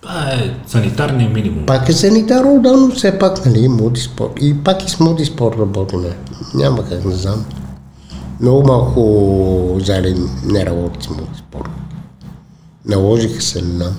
[0.00, 1.66] Това е санитарния минимум.
[1.66, 4.32] Пак е санитарно, да, но все пак, нали, мултиспорт.
[4.40, 6.08] И пак и с мултиспорт работиме.
[6.54, 7.44] Няма как, не знам.
[8.40, 11.68] Много малко зали не работят с мултиспорт.
[12.86, 13.92] Наложиха се на...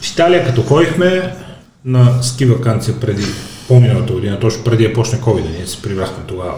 [0.00, 1.34] В Италия, като ходихме
[1.84, 3.24] на ски вакансия преди
[3.70, 6.54] по-миналата година, точно преди да почне COVID, ние се прибрахме тогава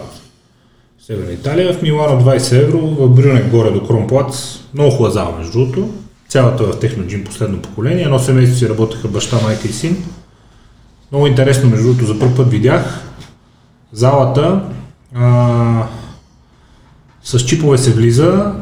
[0.99, 5.35] в Северна Италия, в Милано 20 евро, в Брюнек горе до Кронплац, много хубава зала
[5.39, 5.89] между другото,
[6.29, 10.05] цялата в Техноджим последно поколение, едно семейство си работеха баща, майка и син.
[11.13, 13.01] Много интересно, между другото, за първ път видях
[13.93, 14.63] залата,
[15.15, 15.87] а,
[17.23, 18.55] с чипове се влиза,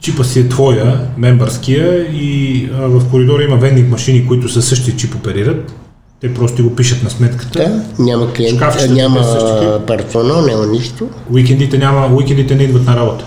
[0.00, 4.96] чипа си е твоя, мембърския и а, в коридора има вендинг машини, които със същия
[4.96, 5.74] чип оперират.
[6.20, 7.58] Те просто го пишат на сметката.
[7.58, 8.60] Да, няма клиент,
[8.90, 9.20] няма
[9.86, 11.08] персонал, няма нищо.
[11.30, 13.24] Уикендите няма, уикендите не идват на работа.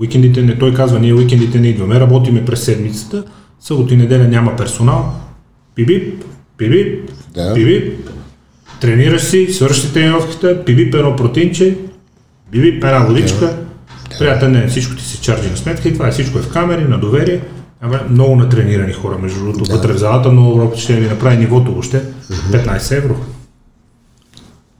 [0.00, 3.24] Уикендите не, той казва, ние уикендите не идваме, работиме през седмицата,
[3.60, 5.12] събота и неделя няма персонал,
[5.74, 6.24] пибип,
[6.56, 7.54] пибип, Да.
[7.54, 8.10] пибип,
[8.80, 11.76] тренираш си, свърши тренировката, пибип едно протеинче,
[12.52, 13.56] бибип една водичка,
[14.18, 16.84] приятен ден, всичко ти се чарджи на сметка и това е всичко е в камери,
[16.84, 17.40] на доверие.
[17.84, 21.72] Абе, много натренирани хора, между другото, вътре в залата, много урок ще ви направи нивото
[21.72, 22.12] въобще.
[22.30, 23.16] 15 евро.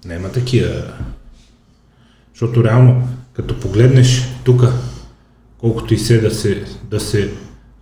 [0.04, 0.94] Нема такива.
[2.34, 4.64] Защото реално, като погледнеш тук,
[5.58, 7.34] колкото и се да се, да се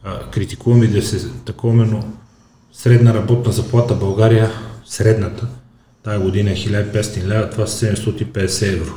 [0.05, 2.05] а, критикуваме и да се такова, но
[2.73, 4.51] средна работна заплата България,
[4.87, 5.49] средната,
[6.03, 8.95] тая година е 1500 лева, това са 750 евро.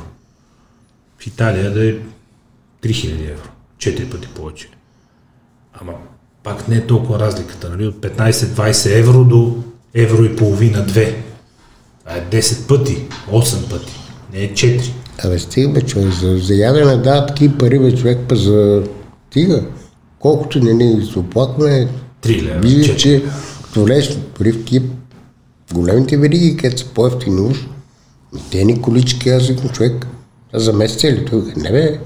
[1.18, 1.94] В Италия да е
[2.82, 3.48] 3000 евро,
[3.78, 4.68] 4 пъти повече.
[5.80, 5.92] Ама
[6.46, 7.86] пак не е толкова разликата, нали?
[7.86, 9.56] От 15-20 евро до
[9.94, 11.14] евро и половина, 2.
[12.04, 13.02] Това е 10 пъти,
[13.32, 13.92] 8 пъти,
[14.32, 14.92] не е 4.
[15.24, 18.82] Абе, стига, бе, човек, за, за ядене да такива пари, бе, човек, па за...
[19.30, 19.62] Стига.
[20.18, 21.88] Колкото не ни се оплакваме,
[22.22, 22.96] 3 лева, виждаш, 4.
[22.96, 23.22] че
[23.76, 24.82] влез дори в тия
[25.74, 27.68] големите вериги, където са по-ефтини уж,
[28.50, 30.06] те ни колички, аз викам, човек,
[30.52, 31.56] а за месец ли тук?
[31.56, 32.00] Не бе.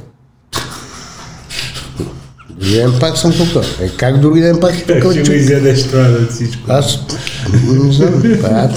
[2.61, 3.65] Ден пак съм тук.
[3.81, 5.13] Е, как други ден пак Как тук?
[5.13, 6.63] ще че- ми изядеш това да всичко?
[6.69, 6.99] Аз
[7.69, 8.23] не знам.
[8.45, 8.69] А,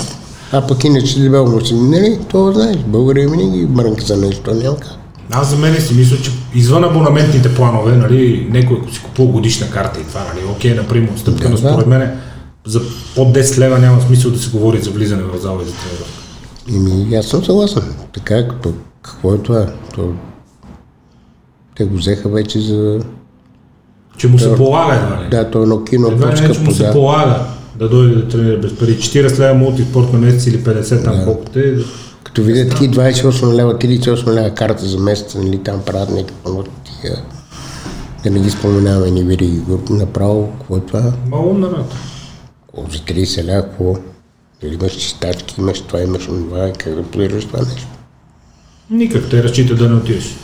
[0.52, 4.78] а пък иначе дебел му си, нали, то знаеш, българи винаги брънка за нещо, няма
[4.78, 4.92] как.
[5.32, 9.70] Аз за мен си мисля, че извън абонаментните планове, нали, някой ако си купува годишна
[9.70, 12.12] карта и това, нали, окей, например, стъпка, Да, но според мен
[12.66, 12.82] за
[13.16, 16.14] под 10 лева няма смисъл да се говори за влизане в зала и за тренировка.
[17.00, 17.84] Еми, аз съм съгласен.
[18.14, 18.48] Така,
[19.02, 19.66] какво е това?
[19.96, 20.14] То,
[21.76, 23.00] те го взеха вече за...
[24.18, 25.30] Че му се полага едва ли.
[25.30, 26.92] Да, то е едно кино, Едва ли не, че му се да.
[26.92, 27.40] полага
[27.76, 28.98] да дойде да тренира без пари.
[28.98, 31.76] 40 лева мултиспорт на месец или 50 там колкото е.
[32.24, 36.64] Като видят таки 28 лева, 38 лева карта за месец, нали, там правят някакви много
[36.64, 37.16] тия...
[38.24, 39.52] Да не ги споменаваме, ни вири
[39.90, 41.14] направо, какво е това?
[41.28, 41.96] Много умна работа.
[42.78, 43.96] О, за 30 лева, какво?
[44.62, 47.88] Дали имаш чистачки, имаш това, имаш това, как да подираш това нещо?
[48.90, 50.36] Никак те разчита да не отидеш.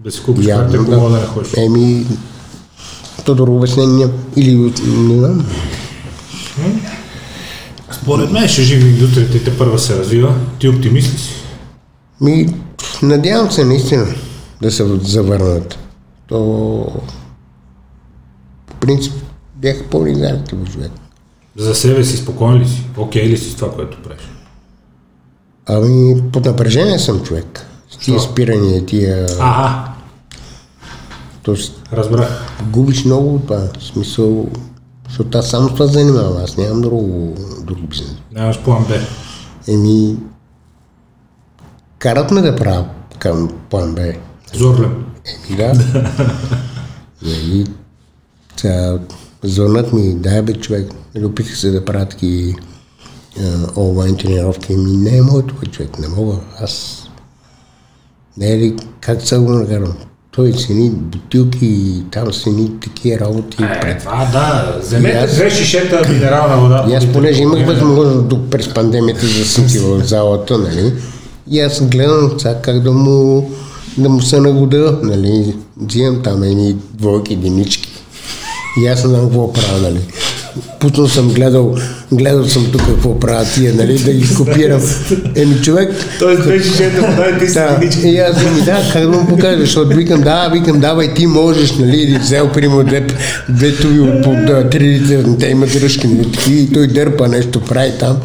[0.00, 1.52] Да си купиш карта, ако да не ходиш.
[1.56, 2.06] Еми,
[3.24, 5.46] то друго обяснение или не знам.
[7.92, 10.34] Според мен ще живи индустрията и те първа се развива.
[10.58, 11.34] Ти оптимист ли си?
[12.20, 12.54] Ми,
[13.02, 14.06] надявам се наистина
[14.62, 15.78] да се завърнат.
[16.26, 16.86] То,
[18.66, 19.12] по принцип,
[19.54, 20.90] бяха пълни залите в човек.
[21.56, 22.82] За себе си спокоен ли си?
[22.96, 24.22] Окей ли си с това, което правиш?
[25.66, 27.66] Ами, под напрежение съм човек.
[27.90, 29.26] С тия спирания, тия...
[29.40, 29.84] Ага,
[31.42, 31.56] То,
[31.96, 32.60] разбрах.
[32.70, 33.68] губиш много от това.
[33.78, 34.46] В смисъл,
[35.08, 36.42] защото аз само с това занимавам.
[36.42, 38.14] Аз нямам друго, друг бизнес.
[38.32, 38.94] Нямаш план Б.
[39.68, 40.16] Еми,
[41.98, 42.88] карат ме да правя
[43.18, 44.12] към план Б.
[44.54, 45.04] Зорлем.
[45.48, 45.72] Еми да.
[47.22, 47.66] Нали,
[48.56, 48.98] сега,
[49.42, 50.90] звънат ми, дай бе човек,
[51.24, 52.54] опитах се да правя таки
[53.76, 57.04] онлайн тренировки, ми не е моето човек, не мога, аз
[58.36, 59.94] не е ли, как се го накарам?
[60.36, 61.80] Той цени бутилки,
[62.10, 63.56] там цени такива работи.
[63.62, 63.98] Е, пред...
[63.98, 64.78] това да.
[64.80, 66.86] Вземете И аз- две шишета минерална вода.
[66.90, 70.92] И аз понеже имах възможност до през пандемията да си в залата, нали?
[71.50, 73.50] И аз гледам сега как да му,
[73.98, 75.54] да му се нагода, нали?
[75.76, 77.88] Взимам там едни двойки, единички.
[78.82, 80.00] И аз не знам какво правя, нали?
[80.80, 81.74] Путно съм гледал,
[82.12, 84.80] гледал съм тук какво правят тия, нали, да ги копирам.
[85.36, 87.46] Еми човек, Тоест две шишета вода и
[87.90, 91.14] ти да, и аз ми да, как да му покажа, защото викам, да, викам, давай,
[91.14, 93.06] ти можеш, нали, и взел, примерно, две,
[93.48, 97.92] две туби от да, три литра, те имат дръжки, нали, и той дърпа нещо, прави
[98.00, 98.16] там.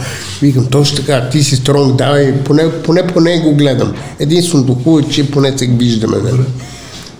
[0.41, 3.93] Викам, точно така, ти си стронг, давай, поне, поне, поне го гледам.
[4.19, 6.43] Единственото хубаво е, че поне се виждаме, нали.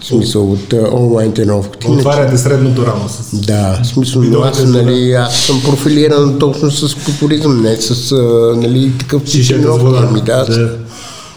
[0.09, 1.87] Смисъл от а, онлайн тренировките.
[1.87, 3.35] Отваряте средното рамо с...
[3.41, 8.15] да, смисъл, но аз, нали, аз съм профилиран точно с популизъм, не с, а,
[8.55, 10.03] нали, такъв тип тренировки.
[10.09, 10.71] Ами да, Да.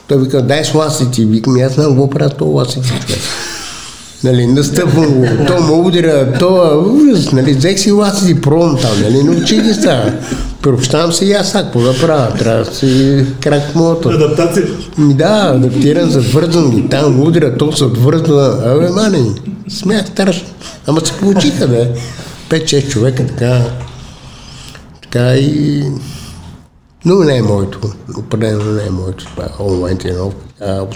[0.08, 1.24] той вика, дай с ластици.
[1.24, 3.20] Викам, аз знам какво правят то ластици, човек.
[4.24, 9.00] Нали, настъпвам го, то ме удря, то е ужас, нали, взех си ластици, пробвам там,
[9.02, 10.12] нали, научи ги става.
[10.62, 14.08] Приобщавам се и аз, какво да правя, трябва да си крак моето.
[14.08, 14.66] Адаптация.
[14.98, 18.62] Да, адаптиран, завързвам ги там, удря, то се отвързва.
[18.64, 19.34] Абе, мани,
[19.68, 20.48] смях страшно.
[20.86, 21.94] Ама се получиха, бе.
[22.48, 23.62] 5-6 човека, така.
[25.02, 25.84] Така и...
[27.04, 27.80] Но не е моето.
[28.18, 29.24] Определено не е моето.
[29.24, 30.44] Това е онлайн тренировка.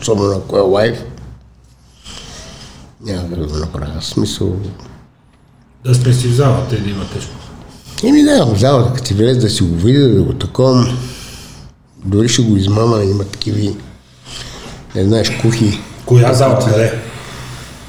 [0.01, 0.99] Особено ако е лайв.
[3.05, 4.03] Няма да го направя.
[4.03, 4.57] Смисъл...
[5.85, 7.33] Да сме си в залата и да има тежко.
[8.05, 10.99] Еми да, в залата, като ти влез да си го видя, да го таком.
[12.05, 13.75] Дори ще го измама, има такива,
[14.95, 15.79] не знаеш, кухи.
[16.07, 16.93] Коя залата да е?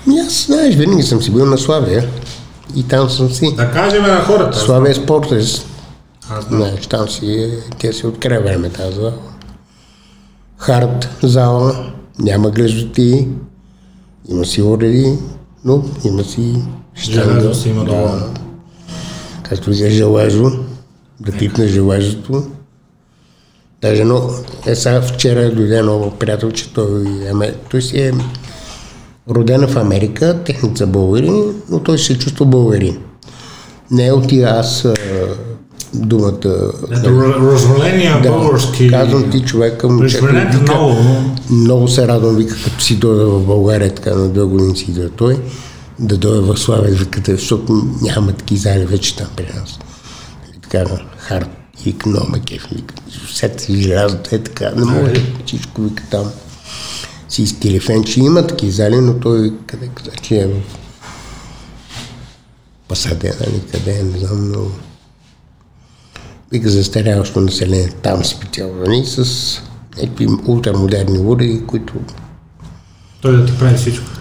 [0.08, 2.10] Ми аз, знаеш, винаги съм си бил на Славия
[2.76, 3.56] и там съм си.
[3.56, 4.58] Да кажем на хората.
[4.60, 5.66] Славия Спортес,
[6.30, 9.14] Аз знаеш, там си, е- тя си от край време тази зала.
[10.58, 13.28] Хард зала, няма глезоти,
[14.30, 15.14] има си уреди,
[15.66, 16.56] но има си
[16.98, 18.08] Железо си има долу.
[19.50, 19.56] Да.
[19.56, 20.52] Както взеш железо,
[21.20, 22.44] да пипнеш железото.
[23.82, 24.30] Даже но,
[24.66, 27.06] е сега вчера дойде ново приятелче, той,
[27.44, 28.14] е, той си е
[29.30, 31.32] роден в Америка, техните са българи,
[31.70, 32.98] но той се чувства българин.
[33.92, 34.94] Не е от тия аз а,
[35.94, 36.72] думата.
[36.92, 38.90] Ето, р- Разваления български.
[38.90, 41.34] Казвам ти човека, Развалете вика, много, но...
[41.50, 45.10] много се радвам, вика, като си дойде в България, така на две години си идва
[45.10, 45.38] той,
[46.00, 49.80] да дойде в Славец, викате, защото няма таки зали вече там при нас.
[50.48, 50.86] Нали, така,
[51.18, 51.50] хард,
[51.86, 51.96] и
[52.30, 52.68] ме кеф,
[53.58, 55.14] си желязото е така, не може
[55.46, 56.32] всичко, вика там.
[57.30, 60.62] Си с телефенче има такива зали, но той къде каза, че е в
[62.88, 64.66] Пасадена или къде, е, не знам, но
[66.52, 69.62] вика застаряващо население там специално, нали, с
[69.98, 71.94] някакви ултрамодерни уреди, които
[73.22, 74.17] Той да ти прави всичко.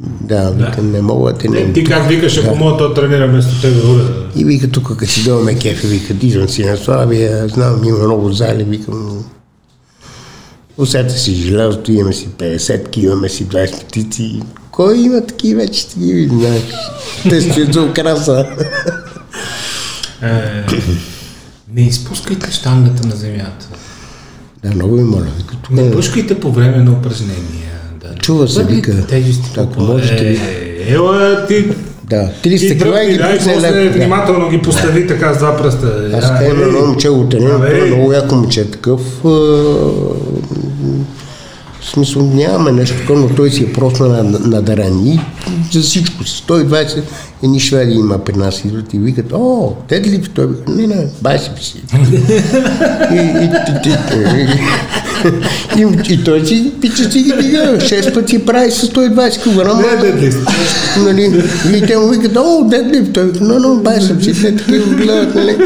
[0.00, 1.72] Да, вика, не мога да те Не, не...
[1.72, 4.02] ти как викаш, ако мога да тренира вместо тебе, добре.
[4.36, 8.32] И вика, тук като си дойме кефе, вика, идвам си на Славия, знам, има много
[8.32, 9.24] зали, викам,
[10.78, 14.42] Усета си желязото, имаме си 50 ки, имаме си 20 птици.
[14.70, 16.62] Кой има такива вече ще ги види, знаеш.
[17.28, 18.46] Те стоят за украса.
[20.22, 20.66] Е,
[21.72, 23.68] не изпускайте штангата на земята.
[24.62, 25.26] Да, много ви моля.
[25.70, 27.65] Не е- пъшкайте по време на упражнения.
[28.26, 29.06] Чува се, вика.
[29.06, 30.40] Тежести Ако можете, е, ви-
[30.88, 31.64] Ела, ти
[32.04, 33.74] Да, три Ти стъкла и ги пусне леп.
[33.84, 33.90] Да.
[33.90, 36.10] внимателно ги постави така с два пръста.
[36.14, 37.86] Аз А, казвам едно момче го тренирам, Абе, той е ей.
[37.88, 39.00] много яко момче, такъв.
[41.86, 45.06] В смисъл нямаме нещо такова, но той си е просто на, надарен.
[45.06, 45.20] И
[45.72, 46.44] за всичко си.
[46.48, 47.02] 120
[47.44, 51.58] едни шведи има при нас идват и викат, о, дедлив, той вика, не, не, байсип
[51.60, 51.82] си.
[53.12, 53.50] и, и,
[55.76, 59.66] и, и, и, той си, пича си ги дига, 6 пъти прави с 120 кг.
[60.98, 61.44] Нали,
[61.76, 65.56] и те му викат, о, дедлив, той но, но, байсип си, те такива гледат, нали.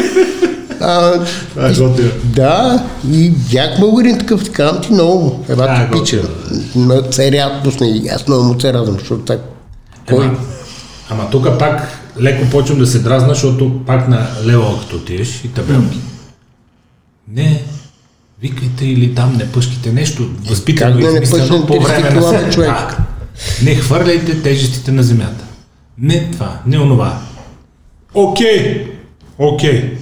[0.81, 2.11] А, Това е готино.
[2.25, 5.45] да, и бях българин такъв, така ти много.
[5.49, 6.23] Ева ти готино.
[6.23, 6.79] пича.
[6.79, 9.41] На царят пусна и аз много му се радвам, защото так.
[10.09, 10.25] Кой?
[10.25, 10.39] Ама,
[11.11, 11.89] ама тук пак
[12.21, 15.99] леко почвам да се дразна, защото пак на лево като отидеш и табелки.
[17.33, 17.63] Не,
[18.43, 20.29] викайте или там не пъшките нещо.
[20.49, 22.51] Възпитано да и не пъшнем по време 30 на се.
[22.51, 22.71] човек?
[22.71, 22.97] Да.
[23.65, 25.45] Не хвърляйте тежестите на земята.
[25.99, 27.19] Не това, не онова.
[28.15, 28.87] Окей,
[29.39, 29.99] окей.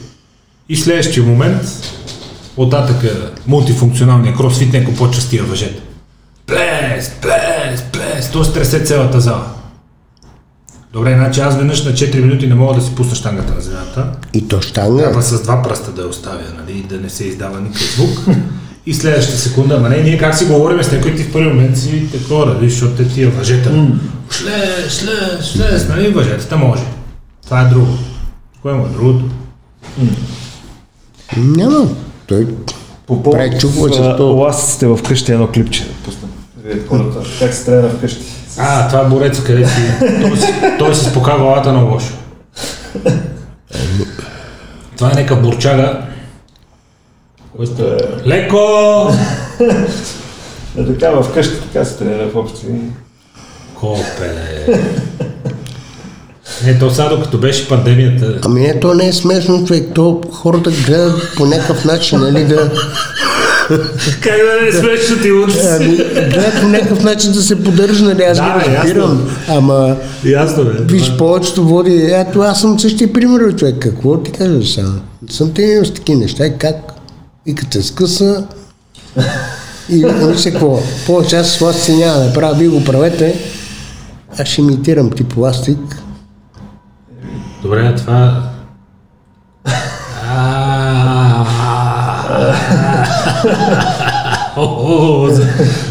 [0.69, 1.63] И следващия момент,
[2.57, 2.97] оттатък
[3.47, 5.83] мултифункционалния кросфит, неко почва с тия въжета.
[6.47, 9.47] Плес, плес, плес, то стресе цялата зала.
[10.93, 14.13] Добре, значи аз веднъж на 4 минути не мога да си пусна штангата на земята.
[14.35, 15.03] И то штанга.
[15.03, 18.37] Трябва с два пръста да я оставя, нали, да не се издава никакъв звук.
[18.87, 21.79] И следващата секунда, ама не, ние как си говорим с някой ти в първи момент
[21.79, 23.89] си такова, нали, защото те тия въжета.
[24.31, 26.83] Шле, шле, шле, нали, въжетата може.
[27.45, 27.99] Това е друго.
[28.63, 29.25] Кое му е другото?
[31.37, 31.89] Няма.
[32.27, 32.47] Той
[33.07, 34.37] По повод прави чукове с а, то.
[34.37, 36.31] ластиците в къщи едно клипче да пуснем.
[36.57, 38.23] да видят хората как се тренира вкъщи.
[38.59, 39.81] А, това е борец, къде си.
[40.21, 42.15] Той си, той си спука главата на лошо.
[44.97, 46.03] Това е нека бурчага.
[47.61, 48.59] Е, Леко!
[50.79, 52.67] е така в къщи, така се тренира в общи.
[53.75, 54.67] Копеле.
[56.67, 59.89] Не, то сега докато беше пандемията, Ами не, то не е смешно, човек.
[59.95, 62.71] То хората гледат по някакъв начин, нали, да...
[64.21, 68.23] Как да не смешно ти луд Ами, гледат по някакъв начин да се поддържа, нали,
[68.23, 69.31] аз Да, ги бе, разбирам.
[69.49, 70.71] Ама, Ясно бе.
[70.95, 72.11] виж, повечето води...
[72.13, 73.77] Ето, аз съм същия пример, човек.
[73.79, 74.89] Какво ти кажа сега?
[75.31, 76.47] Съм тренирал с такива неща.
[76.47, 76.77] И как?
[77.47, 78.45] И като се скъса...
[79.91, 83.35] И виж какво, повече аз с ластици няма да правя, вие го правете,
[84.39, 85.79] аз ще имитирам тип ластик.
[87.69, 88.43] Добре, това...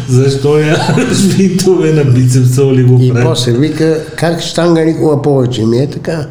[0.08, 0.76] Защо я
[1.14, 3.24] шпинтове на бицепса ли го И прави?
[3.24, 5.62] после вика, как штанга никога повече?
[5.66, 6.26] Ми е така.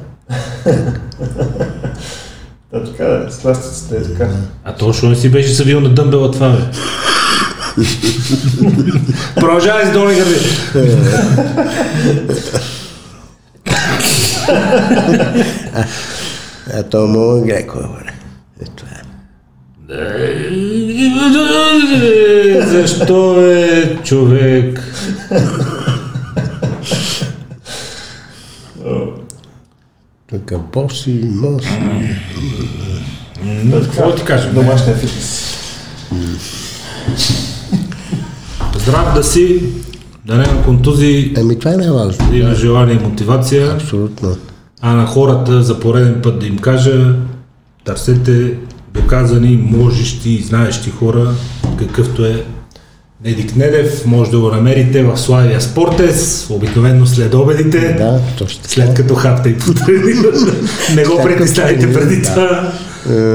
[2.73, 4.29] Да, така да, с ластиците е така.
[4.63, 6.57] А то, що не си беше събил на дъмбела това, бе?
[9.35, 10.39] Продължавай с долу гърди.
[16.73, 17.79] А то му греко.
[18.61, 19.01] Е, това е.
[22.65, 24.81] Защо е човек?
[30.29, 31.69] Тук боси, моси.
[33.71, 34.53] Какво ти кажем?
[34.53, 35.43] Домашния фитнес.
[38.75, 39.63] Здрав да си,
[40.27, 42.29] да няма контузии, Ами това е най-важно.
[42.31, 44.37] да има желание и мотивация, Абсолютно.
[44.81, 47.15] а на хората за пореден път да им кажа,
[47.85, 48.53] търсете
[48.93, 51.33] доказани, можещи и знаещи хора,
[51.79, 52.43] какъвто е
[53.23, 58.93] Недик Недев, може да го намерите в Славия Спортес, обикновено след обедите, Да, точно след
[58.93, 60.31] като хапте и потренира.
[60.95, 62.33] Не го притеснявайте преди да.
[62.33, 62.71] това.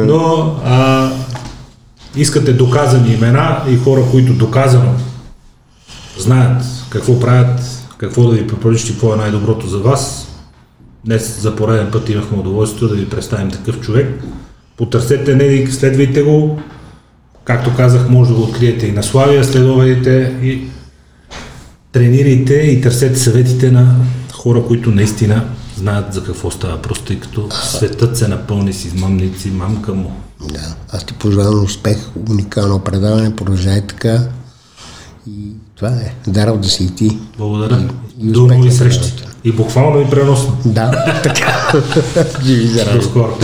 [0.06, 1.10] Но а,
[2.16, 4.92] искате доказани имена и хора, които доказано
[6.18, 6.62] знаят
[6.92, 7.60] какво правят,
[7.98, 10.28] какво да ви препоръчат какво е най-доброто за вас.
[11.04, 14.22] Днес за пореден път имахме удоволствие да ви представим такъв човек.
[14.76, 16.58] Потърсете Недик, следвайте го.
[17.44, 20.62] Както казах, може да го откриете и на Славия, следовете и
[21.92, 23.96] тренирайте и търсете съветите на
[24.32, 25.44] хора, които наистина
[25.76, 30.12] знаят за какво става въпрос, тъй като светът се напълни с измамници, мамка му.
[30.52, 30.76] Да.
[30.90, 31.98] Аз ти пожелавам успех,
[32.30, 34.28] уникално предаване, продължай така.
[35.26, 35.52] И
[35.82, 36.14] това е.
[36.26, 37.18] Здрав да си и ти.
[37.38, 37.88] Благодаря.
[38.20, 39.14] И До нови срещи.
[39.44, 40.56] И буквално и преносно.
[40.64, 40.90] Да,
[41.22, 41.72] така.
[42.44, 43.02] Живи До здрави.
[43.02, 43.38] скоро.